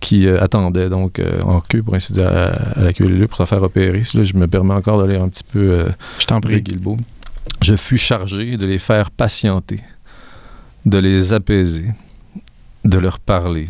qui 0.00 0.26
euh, 0.26 0.42
attendaient 0.42 0.88
donc 0.88 1.18
euh, 1.18 1.40
en 1.42 1.60
queue, 1.60 1.82
pour 1.82 1.94
ainsi 1.94 2.12
dire, 2.12 2.28
à, 2.28 2.46
à 2.78 2.82
la 2.82 2.92
queue 2.92 3.06
leu 3.06 3.26
pour 3.26 3.38
se 3.38 3.44
faire 3.44 3.62
opérer. 3.62 4.02
Là, 4.14 4.24
je 4.24 4.34
me 4.34 4.46
permets 4.46 4.74
encore 4.74 5.02
de 5.02 5.10
lire 5.10 5.22
un 5.22 5.28
petit 5.28 5.44
peu 5.44 5.70
euh, 5.70 5.88
Je 6.18 6.26
t'en 6.26 6.40
prie. 6.40 6.62
Guilbeault. 6.62 6.98
Je 7.62 7.76
fus 7.76 7.98
chargé 7.98 8.56
de 8.56 8.66
les 8.66 8.78
faire 8.78 9.10
patienter, 9.10 9.80
de 10.84 10.98
les 10.98 11.32
apaiser, 11.32 11.90
de 12.84 12.98
leur 12.98 13.18
parler, 13.18 13.68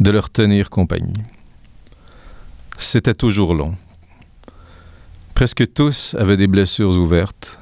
de 0.00 0.10
leur 0.10 0.30
tenir 0.30 0.70
compagnie. 0.70 1.22
C'était 2.78 3.14
toujours 3.14 3.54
long. 3.54 3.74
Presque 5.34 5.72
tous 5.72 6.16
avaient 6.18 6.36
des 6.36 6.46
blessures 6.46 6.96
ouvertes, 6.96 7.58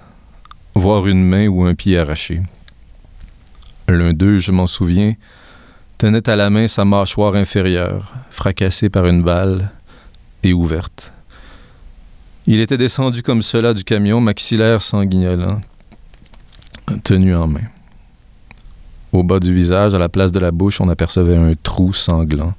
voire 0.75 1.07
une 1.07 1.25
main 1.25 1.49
ou 1.49 1.65
un 1.65 1.75
pied 1.75 1.99
arraché. 1.99 2.41
L'un 3.89 4.13
d'eux, 4.13 4.39
je 4.39 4.53
m'en 4.53 4.67
souviens, 4.67 5.15
tenait 5.99 6.31
à 6.31 6.37
la 6.37 6.49
main 6.49 6.69
sa 6.69 6.85
mâchoire 6.85 7.35
inférieure, 7.35 8.15
fracassée 8.31 8.89
par 8.89 9.07
une 9.07 9.23
balle 9.23 9.71
et 10.45 10.53
ouverte. 10.53 11.13
Il 12.47 12.61
était 12.61 12.79
descendu 12.79 13.23
comme 13.23 13.43
cela 13.43 13.75
du 13.75 13.83
camion, 13.83 14.21
maxillaire 14.21 14.81
sanguignolant, 14.81 15.61
tenu 17.03 17.35
en 17.35 17.49
main. 17.49 17.67
Au 19.13 19.25
bas 19.25 19.41
du 19.41 19.53
visage, 19.53 19.93
à 19.93 19.99
la 19.99 20.09
place 20.09 20.31
de 20.31 20.39
la 20.39 20.53
bouche, 20.53 20.81
on 20.81 20.89
apercevait 20.89 21.37
un 21.37 21.55
trou 21.63 21.93
sanglant. 21.93 22.55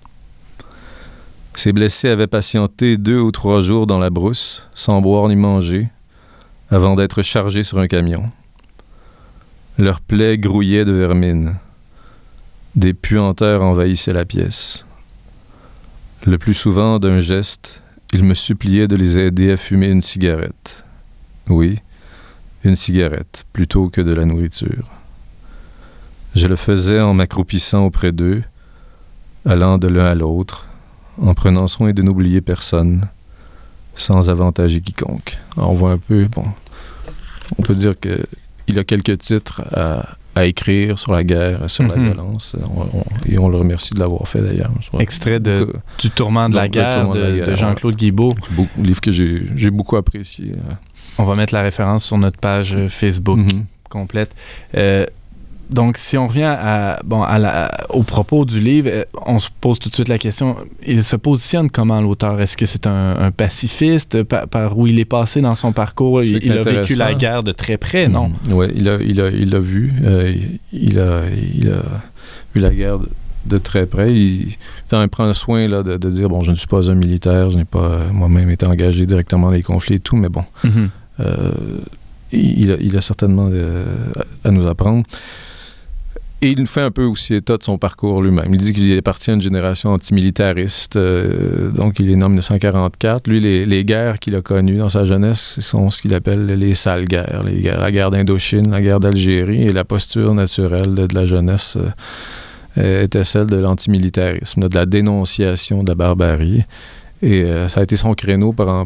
Ces 1.56 1.72
blessés 1.72 2.10
avaient 2.10 2.28
patienté 2.28 2.98
deux 2.98 3.20
ou 3.20 3.32
trois 3.32 3.62
jours 3.62 3.88
dans 3.88 4.00
la 4.00 4.10
brousse, 4.10 4.68
sans 4.76 5.02
boire 5.02 5.30
ni 5.30 5.36
manger, 5.36 5.88
avant 6.70 6.96
d'être 6.96 7.22
chargés 7.22 7.64
sur 7.64 7.80
un 7.80 7.88
camion. 7.88 8.30
Leurs 9.78 10.02
plaies 10.02 10.38
grouillaient 10.38 10.86
de 10.86 10.92
vermine. 10.92 11.56
Des 12.76 12.94
puanteurs 12.94 13.64
envahissaient 13.64 14.14
la 14.14 14.26
pièce. 14.26 14.86
Le 16.26 16.38
plus 16.38 16.54
souvent, 16.54 17.00
d'un 17.00 17.20
geste, 17.20 17.82
il 18.14 18.24
me 18.24 18.34
suppliait 18.34 18.88
de 18.88 18.96
les 18.96 19.18
aider 19.18 19.52
à 19.52 19.58
fumer 19.58 19.88
une 19.88 20.02
cigarette. 20.02 20.86
Oui, 21.48 21.80
une 22.64 22.76
cigarette, 22.76 23.46
plutôt 23.54 23.90
que 23.90 24.02
de 24.02 24.14
la 24.14 24.26
nourriture. 24.26 24.90
Je 26.36 26.48
le 26.48 26.56
faisais 26.56 27.02
en 27.02 27.14
m'accroupissant 27.14 27.86
auprès 27.86 28.12
d'eux, 28.12 28.44
allant 29.46 29.78
de 29.78 29.88
l'un 29.88 30.06
à 30.06 30.16
l'autre, 30.16 30.68
en 31.22 31.34
prenant 31.34 31.68
soin 31.68 31.92
de 31.92 32.02
n'oublier 32.02 32.42
personne, 32.42 33.08
sans 33.96 34.30
avantager 34.30 34.82
quiconque. 34.82 35.38
On 35.58 35.74
voit 35.74 35.94
un 35.94 35.98
peu, 35.98 36.26
bon, 36.26 36.46
on 37.58 37.64
peut 37.64 37.76
dire 37.76 38.00
que 38.00 38.26
il 38.68 38.78
a 38.78 38.84
quelques 38.84 39.18
titres 39.18 39.64
à, 39.74 40.18
à 40.40 40.46
écrire 40.46 40.98
sur 40.98 41.12
la 41.12 41.24
guerre, 41.24 41.70
sur 41.70 41.84
la 41.88 41.96
Mhm. 41.96 42.06
violence, 42.06 42.56
On- 42.76 42.82
on- 43.00 43.04
et 43.30 43.38
on 43.38 43.50
le 43.50 43.58
remercie 43.58 43.94
de 43.94 44.00
l'avoir 44.00 44.28
fait 44.28 44.42
d'ailleurs. 44.42 44.72
Extrait 45.00 45.40
de- 45.40 45.74
Du 46.00 46.10
tourment 46.10 46.50
de 46.50 46.56
la 46.56 46.68
guerre 46.68 47.08
de 47.14 47.56
Jean-Claude 47.56 47.96
Guibault. 47.96 48.36
beaucoup- 48.52 48.80
un 48.80 48.84
livre 48.84 49.02
que 49.02 49.12
j'ai 49.12 49.72
beaucoup 49.72 49.96
apprécié. 49.98 50.52
On 51.18 51.26
va 51.26 51.36
mettre 51.36 51.54
la 51.54 51.62
référence 51.62 52.06
sur 52.06 52.18
notre 52.18 52.38
page 52.40 52.74
euh, 52.76 52.88
Facebook 52.90 53.38
Mhm. 53.40 53.66
complète. 53.90 54.32
Euh, 54.78 55.06
donc, 55.70 55.98
si 55.98 56.18
on 56.18 56.28
revient 56.28 56.44
à, 56.60 57.00
bon, 57.06 57.22
à 57.22 57.38
la- 57.40 57.86
au 57.90 58.04
propos 58.04 58.44
du 58.46 58.60
livre, 58.60 58.90
euh, 58.92 59.04
on 59.26 59.38
se 59.40 59.50
pose 59.62 59.78
tout 59.80 59.90
de 59.90 59.94
suite 59.94 60.08
la 60.08 60.18
question, 60.18 60.56
il 60.86 61.04
se 61.04 61.16
positionne 61.16 61.70
comment 61.70 62.02
l'auteur? 62.02 62.40
Est-ce 62.42 62.58
que 62.58 62.66
c'est 62.66 62.88
un, 62.88 63.16
un 63.20 63.32
pacifiste? 63.32 64.24
Par, 64.24 64.48
par 64.48 64.78
où 64.78 64.88
il 64.88 65.00
est 65.00 65.06
passé 65.06 65.42
dans 65.42 65.56
son 65.56 65.72
parcours? 65.72 66.24
Il, 66.24 66.44
il 66.44 66.52
a 66.52 66.62
vécu 66.62 66.96
la 66.96 67.14
guerre 67.14 67.44
de 67.44 67.52
très 67.52 67.78
près, 67.78 68.08
non? 68.08 68.32
Oui, 68.50 68.68
il 68.76 68.90
a, 68.90 68.96
il, 69.02 69.22
a, 69.22 69.30
il 69.30 69.56
a 69.56 69.60
vu. 69.60 69.94
euh, 70.04 70.34
il, 70.74 71.00
a, 71.00 71.22
il 71.54 71.70
a 71.70 71.82
vu 72.56 72.62
la 72.62 72.72
guerre 72.72 73.00
de, 73.00 73.08
de 73.46 73.58
très 73.60 73.86
près. 73.86 74.12
Il, 74.12 74.56
il 74.92 75.08
prend 75.10 75.32
soin 75.34 75.68
là, 75.68 75.84
de, 75.84 75.98
de 75.98 76.10
dire 76.10 76.30
bon, 76.30 76.42
je 76.42 76.52
ne 76.52 76.56
suis 76.56 76.68
pas 76.68 76.90
un 76.90 76.96
militaire, 76.96 77.50
je 77.52 77.58
n'ai 77.58 77.66
pas 77.66 77.80
euh, 77.80 78.12
moi-même 78.12 78.50
été 78.50 78.68
engagé 78.68 79.06
directement 79.06 79.48
dans 79.48 79.54
les 79.54 79.64
conflits 79.64 79.96
et 79.96 80.00
tout, 80.00 80.16
mais 80.18 80.30
bon, 80.30 80.44
Mhm. 80.64 80.90
euh, 81.20 81.52
il, 82.32 82.72
a, 82.72 82.76
il 82.80 82.96
a 82.98 83.02
certainement 83.02 83.50
euh, 83.52 83.86
à 84.44 84.52
nous 84.52 84.68
apprendre. 84.68 85.04
Et 86.42 86.52
il 86.52 86.68
fait 86.68 86.82
un 86.82 86.92
peu 86.92 87.04
aussi 87.04 87.36
état 87.36 87.58
de 87.58 87.64
son 87.64 87.78
parcours 87.78 88.22
lui-même. 88.22 88.54
Il 88.54 88.58
dit 88.58 88.72
qu'il 88.72 88.90
est 88.94 89.02
parti 89.02 89.30
à 89.30 89.34
une 89.34 89.42
génération 89.42 89.92
antimilitariste, 89.92 90.96
euh, 90.96 91.70
donc 91.72 92.00
il 92.00 92.10
est 92.10 92.16
né 92.16 92.24
en 92.24 92.30
1944. 92.30 93.28
Lui, 93.28 93.42
les, 93.42 93.86
guerres 93.86 94.20
qu'il 94.20 94.36
a 94.36 94.42
connues 94.42 94.78
dans 94.78 94.88
sa 94.88 95.04
jeunesse, 95.04 95.60
sont 95.60 95.90
ce 95.90 96.02
qu'il 96.02 96.14
appelle 96.14 96.46
les 96.46 96.76
sales 96.76 97.06
guerres, 97.06 97.44
la 97.44 97.92
guerre 97.92 98.10
d'Indochine, 98.10 98.72
la 98.72 98.82
guerre 98.82 99.02
d'Algérie, 99.02 99.64
et 99.64 99.74
la 99.74 99.84
posture 99.84 100.34
naturelle 100.34 100.96
de, 100.96 101.08
la 101.14 101.26
jeunesse 101.26 101.78
euh, 102.78 103.04
était 103.04 103.26
celle 103.26 103.48
de 103.48 103.58
l'antimilitarisme, 103.58 104.70
de 104.70 104.76
la 104.76 104.86
dénonciation 104.86 105.84
de 105.84 105.90
la 105.90 105.96
barbarie. 105.96 106.64
Et 107.22 107.44
euh, 107.44 107.68
ça 107.68 107.82
a 107.82 107.84
été 107.84 107.98
son 107.98 108.14
créneau 108.14 108.54
pendant, 108.54 108.86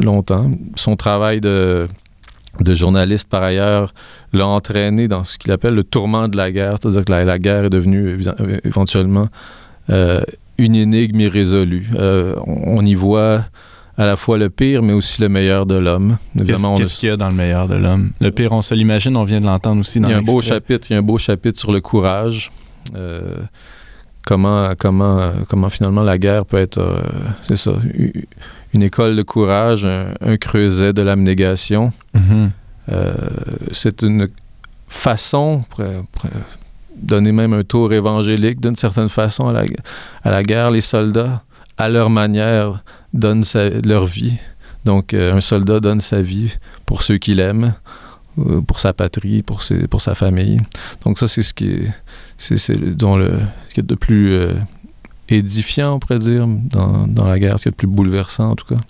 longtemps. 0.00 0.50
Son 0.76 0.94
travail 0.94 1.40
de, 1.40 1.88
de 2.58 2.74
journaliste, 2.74 3.28
par 3.28 3.42
ailleurs, 3.42 3.94
l'a 4.32 4.46
entraîné 4.46 5.08
dans 5.08 5.24
ce 5.24 5.38
qu'il 5.38 5.52
appelle 5.52 5.74
le 5.74 5.84
tourment 5.84 6.28
de 6.28 6.36
la 6.36 6.50
guerre, 6.50 6.76
c'est-à-dire 6.80 7.04
que 7.04 7.12
la, 7.12 7.24
la 7.24 7.38
guerre 7.38 7.64
est 7.64 7.70
devenue 7.70 8.18
éventuellement 8.64 9.28
euh, 9.88 10.20
une 10.58 10.74
énigme 10.74 11.20
irrésolue. 11.20 11.88
Euh, 11.94 12.34
on, 12.46 12.84
y 12.84 12.94
voit 12.94 13.44
à 13.96 14.04
la 14.04 14.16
fois 14.16 14.36
le 14.36 14.50
pire, 14.50 14.82
mais 14.82 14.92
aussi 14.92 15.22
le 15.22 15.28
meilleur 15.28 15.64
de 15.64 15.76
l'homme. 15.76 16.18
Qu'est-ce 16.32 16.42
Évidemment, 16.44 16.74
qu'il 16.76 17.08
y 17.08 17.12
a 17.12 17.16
dans 17.16 17.28
le 17.28 17.34
meilleur 17.34 17.66
de 17.66 17.76
l'homme? 17.76 18.10
Le 18.20 18.30
pire, 18.30 18.52
on 18.52 18.62
se 18.62 18.74
l'imagine, 18.74 19.16
on 19.16 19.24
vient 19.24 19.40
de 19.40 19.46
l'entendre 19.46 19.80
aussi 19.80 20.00
dans 20.00 20.08
il 20.08 20.12
y 20.12 20.14
a 20.14 20.18
un 20.18 20.22
beau 20.22 20.42
chapitre, 20.42 20.88
il 20.90 20.94
y 20.94 20.96
a 20.96 20.98
un 20.98 21.02
beau 21.02 21.18
chapitre 21.18 21.58
sur 21.58 21.72
le 21.72 21.80
courage. 21.80 22.50
Euh, 22.94 23.36
comment, 24.30 24.74
comment, 24.78 25.32
comment 25.48 25.70
finalement 25.70 26.04
la 26.04 26.16
guerre 26.16 26.44
peut 26.46 26.58
être, 26.66 26.78
euh, 26.78 27.02
c'est 27.42 27.56
ça, 27.56 27.72
une 28.72 28.82
école 28.82 29.16
de 29.16 29.22
courage, 29.22 29.84
un, 29.84 30.14
un 30.20 30.36
creuset 30.36 30.92
de 30.92 31.02
l'abnégation. 31.02 31.92
Mhm. 32.14 32.50
Euh, 32.92 33.12
c'est 33.72 34.02
une 34.02 34.28
façon, 34.88 35.64
pour, 35.68 35.84
pour 36.12 36.24
donner 36.96 37.32
même 37.32 37.54
un 37.54 37.64
tour 37.64 37.92
évangélique 37.92 38.60
d'une 38.60 38.76
certaine 38.76 39.08
façon 39.08 39.48
à 39.48 39.52
la, 39.52 39.64
à 40.22 40.30
la 40.30 40.42
guerre, 40.44 40.70
les 40.70 40.80
soldats, 40.94 41.42
à 41.76 41.88
leur 41.88 42.08
manière, 42.08 42.84
donnent 43.12 43.44
sa- 43.44 43.70
leur 43.84 44.06
vie. 44.06 44.36
Donc, 44.84 45.12
euh, 45.12 45.34
un 45.34 45.40
soldat 45.40 45.80
donne 45.80 46.00
sa 46.00 46.22
vie 46.22 46.54
pour 46.86 47.02
ceux 47.02 47.18
qu'il 47.18 47.40
aime, 47.40 47.74
pour 48.66 48.78
sa 48.80 48.92
patrie, 48.92 49.42
pour, 49.42 49.62
ses, 49.62 49.86
pour 49.88 50.00
sa 50.00 50.14
famille. 50.14 50.58
Donc, 51.04 51.18
ça, 51.18 51.28
c'est 51.28 51.42
ce 51.42 51.54
qui 51.54 51.70
est, 51.70 51.92
c'est, 52.38 52.56
c'est 52.58 52.78
dont 52.96 53.16
le, 53.16 53.32
ce 53.68 53.74
qui 53.74 53.80
est 53.80 53.84
de 53.86 53.94
plus 53.94 54.32
euh, 54.32 54.54
édifiant, 55.28 55.94
on 55.94 55.98
pourrait 55.98 56.18
dire, 56.18 56.46
dans, 56.46 57.06
dans 57.06 57.26
la 57.26 57.38
guerre, 57.38 57.58
ce 57.58 57.64
qui 57.64 57.68
est 57.68 57.72
de 57.72 57.76
plus 57.76 57.86
bouleversant, 57.86 58.50
en 58.50 58.54
tout 58.56 58.66
cas. 58.74 58.80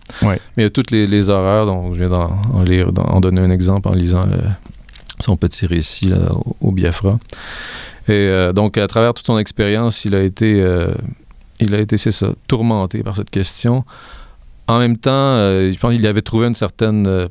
Mais 0.56 0.62
il 0.62 0.64
y 0.64 0.66
a 0.66 0.70
toutes 0.70 0.90
les, 0.90 1.06
les 1.06 1.28
horreurs, 1.30 1.66
dont 1.66 1.92
je 1.92 1.98
viens 1.98 2.08
d'en 2.08 2.40
en 2.54 2.62
lire, 2.62 2.92
d'en 2.92 3.04
en 3.04 3.20
donner 3.20 3.40
un 3.40 3.50
exemple 3.50 3.88
en 3.88 3.92
lisant 3.94 4.24
le- 4.26 4.38
son 5.18 5.36
petit 5.36 5.66
récit 5.66 6.06
là, 6.08 6.32
au, 6.32 6.56
au 6.68 6.72
Biafra. 6.72 7.18
Et 8.08 8.12
euh, 8.12 8.52
donc, 8.54 8.78
à 8.78 8.86
travers 8.86 9.12
toute 9.12 9.26
son 9.26 9.38
expérience, 9.38 10.04
il 10.06 10.14
a 10.14 10.22
été, 10.22 10.60
euh, 10.62 10.94
il 11.60 11.74
a 11.74 11.78
été, 11.78 11.98
c'est 11.98 12.10
ça, 12.10 12.28
tourmenté 12.48 13.02
par 13.02 13.16
cette 13.16 13.30
question. 13.30 13.84
En 14.66 14.78
même 14.78 14.96
temps, 14.96 15.10
euh, 15.12 15.70
je 15.70 15.78
pense 15.78 15.92
qu'il 15.92 16.06
avait 16.06 16.22
trouvé 16.22 16.46
une 16.46 16.54
certaine 16.54 17.06
euh, 17.06 17.28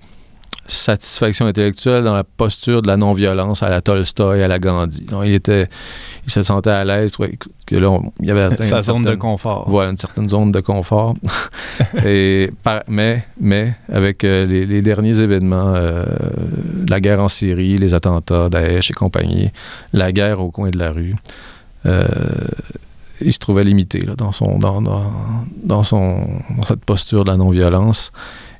satisfaction 0.71 1.45
intellectuelle 1.47 2.03
dans 2.03 2.13
la 2.13 2.23
posture 2.23 2.81
de 2.81 2.87
la 2.87 2.95
non-violence 2.97 3.63
à 3.63 3.69
la 3.69 3.81
Tolstoï, 3.81 4.43
à 4.43 4.47
la 4.47 4.59
Gandhi. 4.59 5.03
Donc, 5.05 5.23
il 5.25 5.33
était, 5.33 5.67
il 6.25 6.31
se 6.31 6.43
sentait 6.43 6.69
à 6.69 6.85
l'aise, 6.85 7.11
ouais, 7.19 7.33
que 7.65 7.75
là, 7.75 7.89
on- 7.89 8.11
il 8.21 8.29
avait 8.31 8.43
atteint 8.43 8.63
Sa 8.63 8.75
une 8.77 8.81
zone 8.81 9.01
de 9.03 9.15
confort. 9.15 9.65
voilà, 9.67 9.91
une 9.91 9.97
certaine 9.97 10.29
zone 10.29 10.51
de 10.51 10.59
confort. 10.59 11.15
et 12.05 12.49
par- 12.63 12.83
mais, 12.87 13.25
mais, 13.39 13.73
avec 13.91 14.23
euh, 14.23 14.45
les, 14.45 14.65
les 14.65 14.81
derniers 14.81 15.19
événements, 15.21 15.73
euh, 15.75 16.05
la 16.87 16.99
guerre 16.99 17.21
en 17.21 17.27
Syrie, 17.27 17.77
les 17.77 17.93
attentats, 17.93 18.49
Daesh 18.49 18.91
et 18.91 18.93
compagnie, 18.93 19.49
la 19.93 20.11
guerre 20.11 20.39
au 20.39 20.51
coin 20.51 20.69
de 20.69 20.77
la 20.77 20.91
rue, 20.91 21.15
euh, 21.85 22.05
il 23.21 23.33
se 23.33 23.39
trouvait 23.39 23.63
limité 23.63 23.99
là, 23.99 24.15
dans, 24.15 24.31
son, 24.31 24.57
dans, 24.59 24.81
dans, 24.81 25.11
dans, 25.63 25.83
son, 25.83 26.27
dans 26.55 26.63
cette 26.63 26.83
posture 26.85 27.23
de 27.23 27.29
la 27.29 27.37
non-violence. 27.37 28.11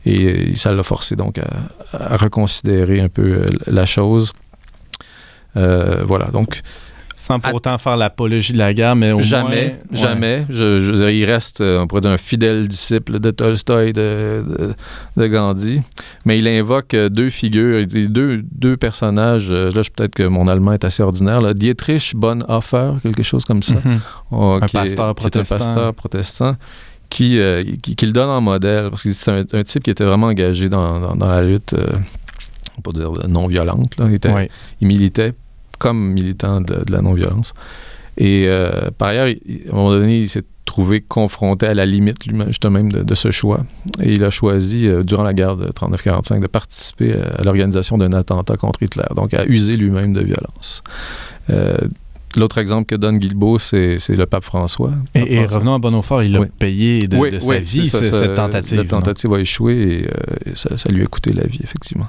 Et 0.06 0.56
ça 0.56 0.72
l'a 0.72 0.84
forcé 0.84 1.16
donc 1.16 1.40
à, 1.40 2.18
reconsidérer 2.18 3.02
un 3.02 3.10
peu 3.10 3.46
la 3.68 3.86
chose. 3.86 4.34
voilà, 5.56 6.28
donc 6.32 6.62
sans 7.30 7.40
pour 7.40 7.54
autant 7.54 7.78
faire 7.78 7.96
l'apologie 7.96 8.54
de 8.54 8.58
la 8.58 8.74
guerre, 8.74 8.96
mais 8.96 9.12
au 9.12 9.20
jamais, 9.20 9.78
moins... 9.92 10.02
Jamais, 10.02 10.46
Je, 10.50 10.80
je, 10.80 11.10
il 11.12 11.26
reste, 11.26 11.62
euh, 11.62 11.80
on 11.82 11.86
pourrait 11.86 12.02
dire, 12.02 12.10
un 12.10 12.18
fidèle 12.18 12.68
disciple 12.68 13.20
de 13.20 13.30
Tolstoï, 13.30 13.94
de, 13.94 14.44
de, 15.16 15.28
Gandhi. 15.28 15.82
Mais 16.26 16.40
il 16.40 16.48
invoque 16.48 16.96
euh, 16.96 17.08
deux 17.10 17.30
figures, 17.30 17.86
deux, 17.86 18.42
deux 18.52 18.78
personnages. 18.78 19.50
Euh, 19.52 19.70
là, 19.76 19.84
peut-être 19.96 20.16
que 20.16 20.24
mon 20.24 20.48
allemand 20.48 20.74
est 20.74 20.84
assez 20.84 21.04
ordinaire. 21.04 21.40
Là. 21.40 21.54
Dietrich 21.54 22.16
Bonhoeffer, 22.16 22.94
quelque 23.04 23.22
chose 23.22 23.46
comme 23.46 23.62
ça. 23.62 23.76
Mm 23.76 24.00
-hmm. 24.32 24.64
un 24.64 24.68
pasteur 24.68 25.14
protestant. 25.14 25.56
un 25.56 25.58
pasteur 25.58 25.94
protestant. 25.94 26.56
Qui, 27.12 27.40
qui, 27.82 27.96
qui, 27.96 28.06
le 28.06 28.12
donne 28.12 28.30
en 28.30 28.40
modèle, 28.40 28.92
parce 28.92 29.02
que 29.02 29.10
c'est 29.14 29.32
un, 29.32 29.44
un, 29.60 29.64
type 29.64 29.82
qui 29.82 29.90
était 29.90 30.04
vraiment 30.04 30.28
engagé 30.28 30.70
dans, 30.70 31.00
dans, 31.00 31.16
dans 31.16 31.32
la 31.32 31.42
lutte, 31.42 31.74
on 32.78 32.82
peut 32.82 32.94
dire 32.94 33.12
non 33.28 33.48
violente. 33.48 33.98
Là. 33.98 34.06
Il, 34.10 34.14
était, 34.14 34.32
oui. 34.32 34.48
il 34.80 34.88
militait 34.88 35.34
comme 35.80 36.12
militant 36.12 36.62
de, 36.62 36.76
de 36.86 36.92
la 36.92 37.02
non-violence. 37.02 37.54
Et 38.18 38.46
euh, 38.48 38.90
par 38.98 39.10
ailleurs, 39.10 39.28
il, 39.30 39.40
à 39.70 39.72
un 39.72 39.76
moment 39.76 39.92
donné, 39.92 40.20
il 40.20 40.30
s'est 40.30 40.44
trouvé 40.66 41.02
confronté 41.02 41.66
à 41.66 41.74
la 41.74 41.86
limite 41.86 42.26
lui-même, 42.28 42.92
de, 42.92 43.02
de, 43.02 43.16
ce 43.16 43.32
choix. 43.32 43.62
Et 44.02 44.14
il 44.14 44.24
a 44.24 44.30
choisi, 44.30 44.88
euh, 44.88 45.04
durant 45.04 45.24
la 45.24 45.34
guerre 45.34 45.56
de 45.56 45.68
39-45, 45.68 46.42
de 46.42 46.48
participer 46.48 47.14
à, 47.14 47.42
l'organisation 47.44 47.98
d'un 47.98 48.14
attentat 48.14 48.56
contre 48.58 48.84
Hitler, 48.84 49.06
donc 49.16 49.34
à 49.34 49.46
user 49.46 49.78
lui-même 49.78 50.14
de 50.14 50.22
violence. 50.22 50.84
Euh, 51.50 51.78
L'autre 52.38 52.60
exemple 52.60 52.86
que 52.86 52.96
donne 52.96 53.18
Guilbeault, 53.18 53.58
c'est 53.58 53.98
le 54.10 54.26
pape 54.28 54.44
François. 54.44 54.92
Et, 55.16 55.34
et 55.38 55.46
revenons 55.48 55.74
à 55.74 55.80
Bonhoeffer, 55.80 56.20
il 56.24 56.36
a 56.36 56.42
Oui. 56.42 56.48
payé 56.60 57.08
de, 57.08 57.18
Oui, 57.18 57.32
de 57.32 57.40
sa 57.40 57.48
oui, 57.48 57.60
vie 57.62 57.88
ça, 57.88 58.04
cette 58.04 58.36
tentative. 58.36 58.78
La 58.78 58.84
tentative 58.84 59.34
a 59.34 59.40
échoué 59.40 59.74
et, 59.74 60.06
euh, 60.06 60.52
et 60.52 60.56
ça, 60.56 60.78
ça 60.78 60.92
lui 60.92 61.02
a 61.02 61.08
coûté 61.08 61.34
la 61.34 61.48
vie, 61.48 61.60
effectivement. 61.64 62.08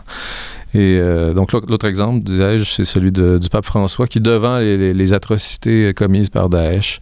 Et 0.74 0.98
euh, 1.00 1.34
donc, 1.34 1.52
l'autre 1.52 1.86
exemple, 1.86 2.20
disais-je, 2.20 2.62
c'est 2.64 2.84
celui 2.84 3.10
de- 3.12 3.38
du 3.38 3.48
pape 3.48 3.64
François 3.64 4.06
qui, 4.06 4.20
devant 4.20 4.58
les, 4.58 4.76
les- 4.76 4.94
les 4.94 5.12
atrocités 5.12 5.92
commises 5.94 6.30
par 6.30 6.48
Daesh, 6.48 7.00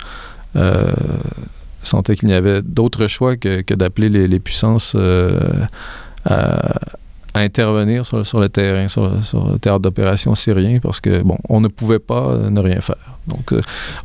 euh, 0.57 0.85
sentait 1.83 2.17
qu'il 2.17 2.29
n'y 2.29 2.35
avait 2.35 2.63
d'autre 2.63 3.07
choix 3.07 3.37
que, 3.37 3.61
que 3.61 3.75
d'appeler 3.75 4.09
les, 4.09 4.27
les 4.29 4.41
puissances 4.41 4.95
euh, 4.97 5.39
à, 6.25 6.81
à 7.35 7.41
intervenir 7.41 8.05
sur, 8.07 8.27
sur 8.27 8.41
le 8.41 8.49
terrain, 8.49 8.89
sur, 8.89 9.23
sur 9.23 9.53
le 9.53 9.59
théâtre 9.59 9.81
d'opération 9.81 10.35
syrien, 10.35 10.79
parce 10.83 11.01
que, 11.01 11.23
bon, 11.23 11.37
on 11.49 11.61
ne 11.61 11.69
pouvait 11.69 11.99
pas 11.99 12.37
ne 12.51 12.61
rien 12.61 12.81
faire. 12.81 12.97
Donc, 13.27 13.53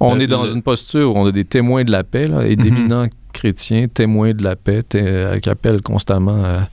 on 0.01 0.15
Le- 0.15 0.23
est 0.23 0.27
dans 0.27 0.43
le- 0.43 0.51
une 0.53 0.61
posture 0.61 1.15
où 1.15 1.19
on 1.19 1.25
a 1.25 1.31
des 1.31 1.45
témoins 1.45 1.85
de 1.85 1.91
la 1.91 2.03
paix, 2.03 2.27
là, 2.27 2.45
et 2.45 2.55
Mhm. 2.57 2.61
d'éminents 2.63 3.07
chrétiens, 3.31 3.87
témoins 3.87 4.33
de 4.33 4.43
la 4.43 4.55
paix, 4.57 4.81
qui 5.41 5.49
appellent 5.49 5.81
constamment 5.81 6.43
à, 6.43 6.67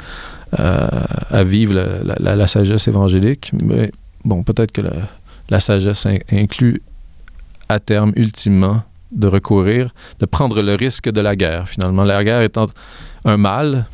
à- 0.52 1.36
à 1.36 1.44
vivre 1.44 1.74
la, 2.04 2.46
sagesse 2.46 2.88
évangélique. 2.88 3.52
Mais 3.64 3.90
bon, 4.24 4.42
peut-être 4.42 4.72
que 4.72 4.82
la, 5.48 5.60
sagesse 5.60 6.06
in- 6.06 6.18
inclut 6.32 6.82
à 7.68 7.78
terme, 7.78 8.12
ultimement, 8.16 8.82
de 9.12 9.26
recourir, 9.26 9.90
de 10.20 10.26
prendre 10.26 10.62
le 10.62 10.74
risque 10.74 11.10
de 11.10 11.20
la 11.20 11.34
guerre, 11.34 11.68
finalement. 11.68 12.04
La 12.04 12.22
guerre 12.22 12.42
étant 12.42 12.66
un 13.24 13.36
mal, 13.36 13.86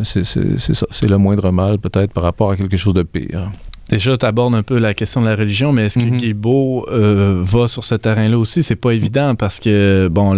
c'est 0.00 1.10
le 1.10 1.16
moindre 1.16 1.50
mal 1.50 1.78
peut-être 1.78 2.12
par 2.12 2.22
rapport 2.24 2.50
à 2.52 2.56
quelque 2.56 2.76
chose 2.76 2.94
de 2.94 3.02
pire. 3.02 3.50
Déjà, 3.90 4.16
tu 4.16 4.24
abordes 4.24 4.54
un 4.54 4.62
peu 4.62 4.78
la 4.78 4.94
question 4.94 5.20
de 5.20 5.26
la 5.26 5.34
religion, 5.34 5.72
mais 5.72 5.86
est-ce 5.86 5.98
que 5.98 6.04
euh, 6.92 7.42
va 7.44 7.66
sur 7.66 7.84
ce 7.84 7.96
terrain-là 7.96 8.38
aussi? 8.38 8.62
C'est 8.62 8.76
pas 8.76 8.92
évident 8.92 9.34
parce 9.34 9.58
que, 9.58 10.08
bon, 10.08 10.34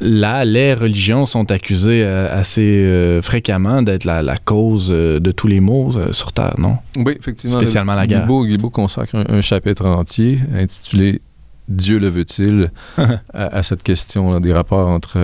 là, 0.00 0.44
les 0.46 0.72
religions 0.72 1.26
sont 1.26 1.50
accusées 1.52 2.02
euh, 2.02 2.34
assez 2.34 2.62
euh, 2.62 3.20
fréquemment 3.20 3.82
d'être 3.82 4.04
la, 4.04 4.22
la 4.22 4.38
cause 4.38 4.88
de 4.88 5.30
tous 5.32 5.48
les 5.48 5.60
maux 5.60 5.92
euh, 5.96 6.12
sur 6.14 6.32
Terre, 6.32 6.54
non? 6.58 6.78
Oui, 6.96 7.14
effectivement. 7.18 7.58
Spécialement 7.58 7.94
la 7.94 8.06
guerre. 8.06 8.26
Guilbeault 8.26 8.70
consacre 8.70 9.16
un, 9.16 9.24
un 9.36 9.40
chapitre 9.42 9.84
entier 9.86 10.38
intitulé 10.54 11.20
Dieu 11.68 11.98
le 11.98 12.08
veut-il 12.08 12.70
à, 12.96 13.10
à 13.34 13.62
cette 13.62 13.82
question 13.82 14.40
des 14.40 14.54
rapports 14.54 14.88
entre 14.88 15.18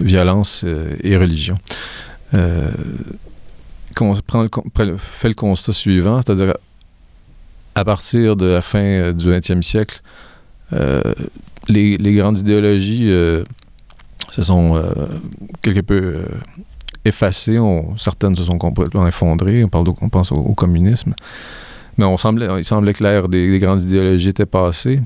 violence 0.00 0.64
et 1.04 1.16
religion. 1.16 1.56
Qu'on 3.94 4.12
prend 4.26 4.42
le- 4.42 4.96
fait 4.96 5.28
le 5.28 5.34
constat 5.34 5.72
suivant, 5.72 6.20
c'est-à-dire 6.20 6.54
à 7.74 7.84
partir 7.84 8.36
de 8.36 8.46
la 8.46 8.60
fin 8.60 8.78
euh, 8.78 9.12
du 9.12 9.28
20e 9.28 9.62
siècle, 9.62 10.00
euh, 10.72 11.02
les, 11.68 11.98
grandes 12.14 12.38
idéologies 12.38 13.10
euh, 13.10 13.44
se 14.30 14.42
sont 14.42 14.82
quelque 15.62 15.80
peu 15.80 16.24
effacées. 17.04 17.58
Certaines 17.96 18.34
se 18.36 18.44
sont 18.44 18.58
complètement 18.58 19.06
effondrées. 19.06 19.64
On, 19.64 19.68
parle 19.68 19.86
de- 19.86 19.92
on 20.00 20.08
pense 20.08 20.32
au, 20.32 20.54
communisme. 20.54 21.14
Mais 21.96 22.04
on 22.04 22.16
semblait, 22.16 22.48
il 22.58 22.64
semblait 22.64 22.92
que 22.92 23.02
l'ère 23.02 23.28
des, 23.28 23.50
des 23.50 23.58
grandes 23.58 23.82
idéologies 23.82 24.30
était 24.30 24.46
passée. 24.46 25.00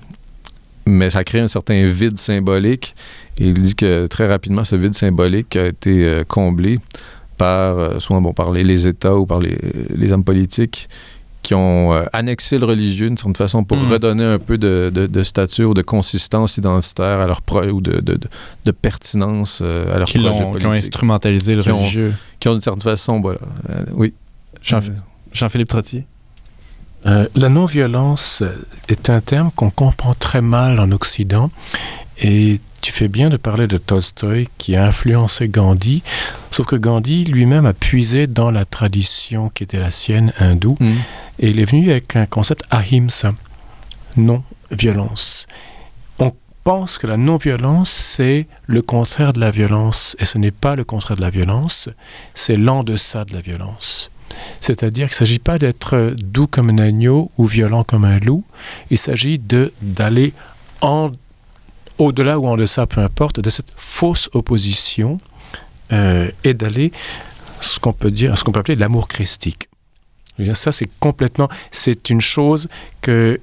Mais 0.86 1.10
ça 1.10 1.22
crée 1.22 1.40
un 1.40 1.48
certain 1.48 1.84
vide 1.86 2.16
symbolique. 2.16 2.94
Et 3.36 3.48
il 3.48 3.60
dit 3.60 3.74
que 3.74 4.06
très 4.06 4.26
rapidement, 4.26 4.64
ce 4.64 4.76
vide 4.76 4.94
symbolique 4.94 5.54
a 5.56 5.66
été 5.66 6.22
comblé 6.26 6.80
par, 7.36 8.00
soit 8.00 8.18
bon, 8.20 8.32
par 8.32 8.50
les, 8.50 8.86
États 8.86 9.14
ou 9.14 9.26
par 9.26 9.38
les 9.40 10.12
hommes 10.12 10.24
politiques 10.24 10.88
qui 11.42 11.54
ont 11.54 11.92
euh, 11.94 12.04
annexé 12.12 12.58
le 12.58 12.66
religieux 12.66 13.06
d'une 13.08 13.16
certaine 13.16 13.36
façon 13.36 13.64
pour 13.64 13.76
Mm. 13.78 13.92
redonner 13.92 14.24
un 14.24 14.38
peu 14.38 14.58
de, 14.58 14.90
de, 14.92 15.06
de 15.06 15.22
stature 15.22 15.70
ou 15.70 15.74
de 15.74 15.82
consistance 15.82 16.56
identitaire 16.58 17.20
à 17.20 17.26
leur 17.26 17.40
projet 17.42 17.70
ou 17.70 17.80
de, 17.80 18.00
de, 18.00 18.14
de, 18.14 18.28
de 18.64 18.70
pertinence 18.72 19.60
euh, 19.62 19.94
à 19.94 19.98
leur 19.98 20.08
Qui, 20.08 20.18
projet 20.18 20.44
qui 20.58 20.66
ont 20.66 20.72
instrumentalisé 20.72 21.54
le 21.54 21.62
Qui 21.62 21.70
ont- 21.70 21.78
religieux. 21.78 22.14
Qui 22.40 22.48
ont 22.48 22.52
d'une 22.52 22.60
certaine 22.60 22.82
façon, 22.82 23.20
voilà. 23.20 23.38
Euh, 23.70 23.84
oui. 23.92 24.12
Jean- 24.62 24.80
Jean-Philippe 25.32 25.68
Trottier. 25.68 26.06
Euh, 27.06 27.28
la 27.36 27.48
non-violence 27.48 28.42
est 28.88 29.08
un 29.08 29.20
terme 29.20 29.52
qu'on 29.54 29.70
comprend 29.70 30.14
très 30.14 30.40
mal 30.42 30.80
en 30.80 30.90
Occident 30.90 31.50
et 32.20 32.60
tu 32.80 32.92
fais 32.92 33.08
bien 33.08 33.28
de 33.28 33.36
parler 33.36 33.66
de 33.66 33.76
Tolstoï 33.76 34.48
qui 34.58 34.76
a 34.76 34.86
influencé 34.86 35.48
Gandhi, 35.48 36.02
sauf 36.50 36.66
que 36.66 36.76
Gandhi 36.76 37.24
lui-même 37.24 37.66
a 37.66 37.72
puisé 37.72 38.26
dans 38.26 38.50
la 38.50 38.64
tradition 38.64 39.48
qui 39.50 39.64
était 39.64 39.80
la 39.80 39.90
sienne 39.90 40.32
hindoue 40.38 40.76
Mm. 40.80 40.92
et 41.40 41.50
il 41.50 41.58
est 41.60 41.64
venu 41.64 41.90
avec 41.90 42.14
un 42.16 42.26
concept 42.26 42.64
ahimsa, 42.70 43.32
non-violence. 44.16 45.46
On 46.18 46.32
pense 46.64 46.98
que 46.98 47.06
la 47.06 47.16
non-violence, 47.16 47.90
c'est 47.90 48.46
le 48.66 48.82
contraire 48.82 49.32
de 49.32 49.40
la 49.40 49.50
violence, 49.50 50.16
et 50.18 50.24
ce 50.24 50.38
n'est 50.38 50.50
pas 50.50 50.76
le 50.76 50.84
contraire 50.84 51.16
de 51.16 51.22
la 51.22 51.30
violence, 51.30 51.88
c'est 52.34 52.56
l'en-deçà 52.56 53.24
de 53.24 53.34
la 53.34 53.40
violence. 53.40 54.10
C'est-à-dire 54.60 55.06
qu'il 55.08 55.14
ne 55.14 55.18
s'agit 55.18 55.38
pas 55.38 55.58
d'être 55.58 56.14
doux 56.18 56.46
comme 56.46 56.70
un 56.70 56.78
agneau 56.78 57.30
ou 57.38 57.46
violent 57.46 57.82
comme 57.84 58.04
un 58.04 58.18
loup, 58.18 58.44
il 58.90 58.98
s'agit 58.98 59.38
de- 59.38 59.72
d'aller 59.82 60.32
en- 60.80 61.10
au-delà 61.98 62.38
ou 62.38 62.46
en 62.46 62.56
deçà, 62.56 62.86
peu 62.86 63.00
importe, 63.00 63.40
de 63.40 63.50
cette 63.50 63.72
fausse 63.76 64.28
opposition 64.32 65.18
euh, 65.92 66.30
et 66.44 66.54
d'aller 66.54 66.92
ce 67.60 67.78
qu'on 67.80 67.92
peut 67.92 68.10
dire, 68.10 68.36
ce 68.38 68.44
qu'on 68.44 68.52
peut 68.52 68.60
appeler 68.60 68.76
l'amour 68.76 69.08
christique. 69.08 69.68
Eh 70.38 70.54
ça, 70.54 70.70
c'est 70.70 70.88
complètement, 71.00 71.48
c'est 71.70 72.10
une 72.10 72.20
chose 72.20 72.68
que 73.00 73.40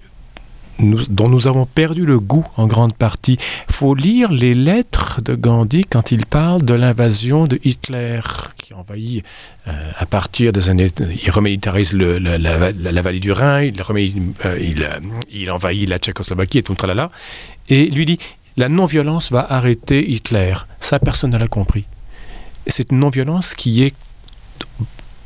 dont 0.77 1.29
nous 1.29 1.47
avons 1.47 1.65
perdu 1.65 2.05
le 2.05 2.19
goût 2.19 2.45
en 2.57 2.67
grande 2.67 2.93
partie. 2.93 3.37
Faut 3.71 3.95
lire 3.95 4.29
les 4.31 4.53
lettres 4.53 5.21
de 5.21 5.33
Gandhi 5.35 5.85
quand 5.85 6.11
il 6.11 6.25
parle 6.25 6.63
de 6.63 6.73
l'invasion 6.73 7.47
de 7.47 7.57
Hitler 7.63 8.19
qui 8.57 8.73
envahit 8.73 9.23
euh, 9.69 9.91
à 9.97 10.05
partir 10.05 10.51
des 10.51 10.69
années. 10.69 10.91
Il 11.23 11.31
remilitarise 11.31 11.93
la, 11.93 12.37
la- 12.37 13.01
vallée 13.01 13.21
du 13.21 13.31
Rhin, 13.31 13.61
il, 13.61 13.73
euh, 14.45 14.59
il, 14.59 14.89
il 15.31 15.49
envahit 15.49 15.87
la 15.87 15.97
Tchécoslovaquie 15.97 16.57
et 16.57 16.63
tout 16.63 16.73
le 16.73 16.77
tralala. 16.77 17.09
Et 17.69 17.85
lui 17.85 18.05
dit 18.05 18.17
la 18.57 18.69
non-violence 18.69 19.31
va 19.31 19.45
arrêter 19.49 20.09
Hitler. 20.09 20.53
Ça, 20.79 20.99
personne 20.99 21.31
ne 21.31 21.37
l'a 21.37 21.47
compris. 21.47 21.85
C'est 22.67 22.91
une 22.91 22.99
non-violence 22.99 23.53
qui 23.53 23.83
est 23.83 23.93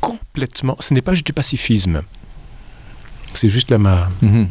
complètement. 0.00 0.76
Ce 0.80 0.92
n'est 0.94 1.02
pas 1.02 1.14
juste 1.14 1.26
du 1.26 1.32
pacifisme. 1.32 2.02
C'est 3.32 3.48
juste 3.48 3.70
la 3.70 3.78
ma. 3.78 4.08
Mhm. 4.22 4.48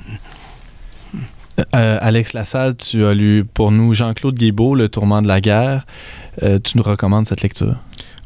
Euh, 1.75 1.97
Alex 1.99 2.31
Lassalle, 2.31 2.77
tu 2.77 3.05
as 3.05 3.13
lu 3.13 3.43
pour 3.43 3.71
nous 3.71 3.93
Jean-Claude 3.93 4.35
Guébeau, 4.35 4.75
Le 4.75 4.87
tourment 4.87 5.21
de 5.21 5.27
la 5.27 5.41
guerre. 5.41 5.85
Euh, 6.41 6.57
tu 6.57 6.77
nous 6.77 6.83
recommandes 6.83 7.27
cette 7.27 7.41
lecture? 7.41 7.75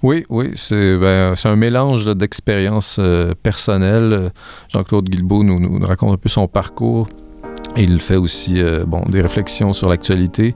Oui, 0.03 0.25
oui, 0.29 0.51
c'est 0.55 0.97
ben, 0.97 1.33
un 1.43 1.55
mélange 1.55 2.05
d'expériences 2.15 2.97
euh, 2.99 3.33
personnelles. 3.41 4.13
Euh, 4.13 4.29
Jean-Claude 4.67 5.09
Guilbeault 5.09 5.43
nous, 5.43 5.59
nous 5.59 5.85
raconte 5.85 6.13
un 6.13 6.17
peu 6.17 6.29
son 6.29 6.47
parcours. 6.47 7.07
Il 7.78 7.99
fait 7.99 8.15
aussi 8.15 8.61
euh, 8.61 8.86
bon, 8.86 9.03
des 9.09 9.21
réflexions 9.21 9.74
sur 9.74 9.89
l'actualité. 9.89 10.55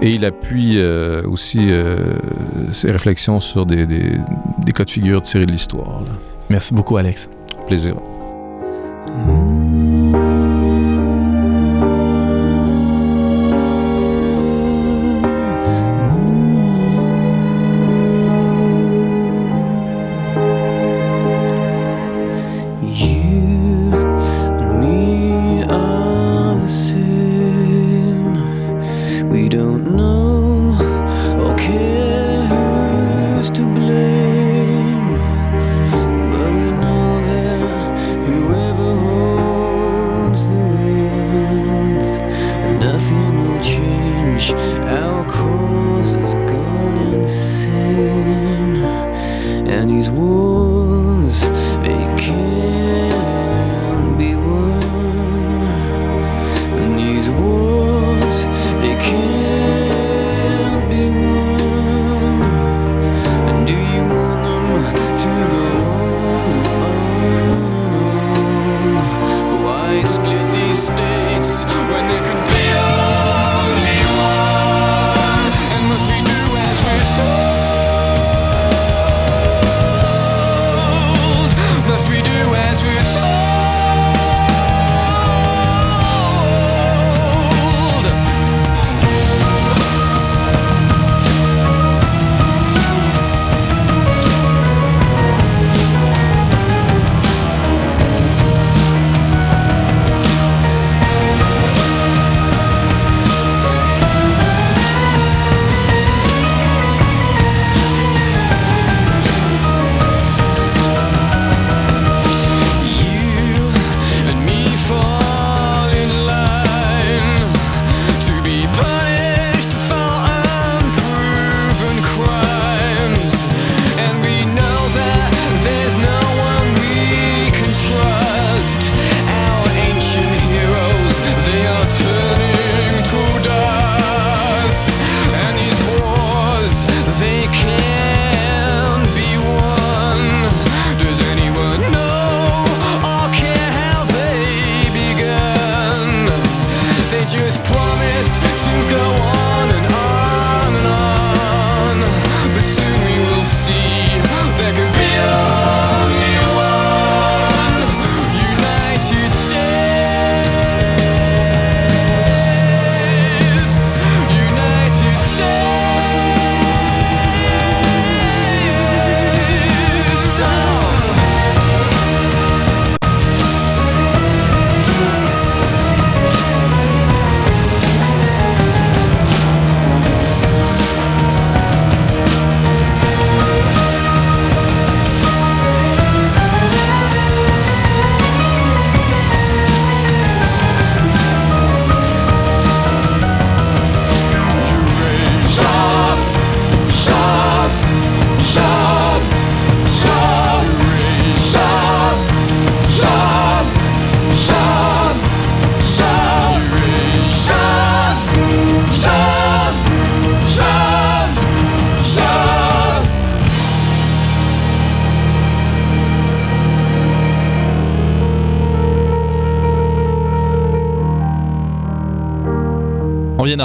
Et 0.00 0.10
il 0.10 0.24
appuie 0.24 0.78
euh, 0.78 1.22
aussi 1.26 1.58
euh, 1.70 1.96
ses 2.72 2.90
réflexions 2.90 3.40
sur 3.40 3.66
des, 3.66 3.86
des, 3.86 4.12
des 4.64 4.72
cas 4.72 4.84
de 4.84 4.90
figure 4.90 5.22
tirés 5.22 5.46
de 5.46 5.52
l'histoire. 5.52 6.02
Merci 6.50 6.74
beaucoup, 6.74 6.96
Alex. 6.96 7.28
Plaisir. 7.66 7.94
change 44.42 44.54
our 44.88 45.24
cause 45.24 46.12
is 46.12 46.34
gone 46.50 46.98
insane, 47.14 48.84
and 49.68 49.90
he's. 49.90 50.41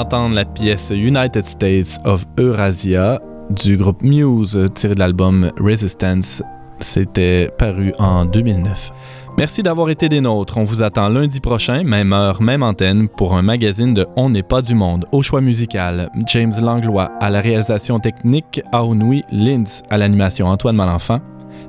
D'entendre 0.07 0.35
la 0.35 0.45
pièce 0.45 0.89
United 0.89 1.43
States 1.43 1.99
of 2.05 2.25
Eurasia 2.39 3.19
du 3.49 3.75
groupe 3.75 4.01
Muse 4.01 4.57
tiré 4.73 4.95
de 4.95 4.99
l'album 4.99 5.51
Resistance. 5.59 6.41
C'était 6.79 7.51
paru 7.57 7.91
en 7.99 8.23
2009. 8.23 8.91
Merci 9.37 9.63
d'avoir 9.63 9.89
été 9.89 10.07
des 10.07 10.21
nôtres. 10.21 10.57
On 10.57 10.63
vous 10.63 10.81
attend 10.81 11.09
lundi 11.09 11.41
prochain, 11.41 11.83
même 11.83 12.13
heure, 12.13 12.41
même 12.41 12.63
antenne, 12.63 13.09
pour 13.09 13.35
un 13.35 13.41
magazine 13.41 13.93
de 13.93 14.07
On 14.15 14.29
n'est 14.29 14.43
pas 14.43 14.61
du 14.61 14.75
monde, 14.75 15.05
au 15.11 15.21
choix 15.21 15.41
musical. 15.41 16.09
James 16.25 16.53
Langlois 16.61 17.11
à 17.19 17.29
la 17.29 17.41
réalisation 17.41 17.99
technique, 17.99 18.61
Aounui 18.71 19.23
Linz 19.29 19.83
à 19.89 19.97
l'animation 19.97 20.47
Antoine 20.47 20.77
Malenfant. 20.77 21.19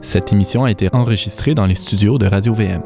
Cette 0.01 0.33
émission 0.33 0.63
a 0.63 0.71
été 0.71 0.89
enregistrée 0.93 1.57
dans 1.57 1.67
les 1.67 1.75
studios 1.75 2.19
de 2.19 2.27
Radio 2.27 2.55
VM. 2.55 2.83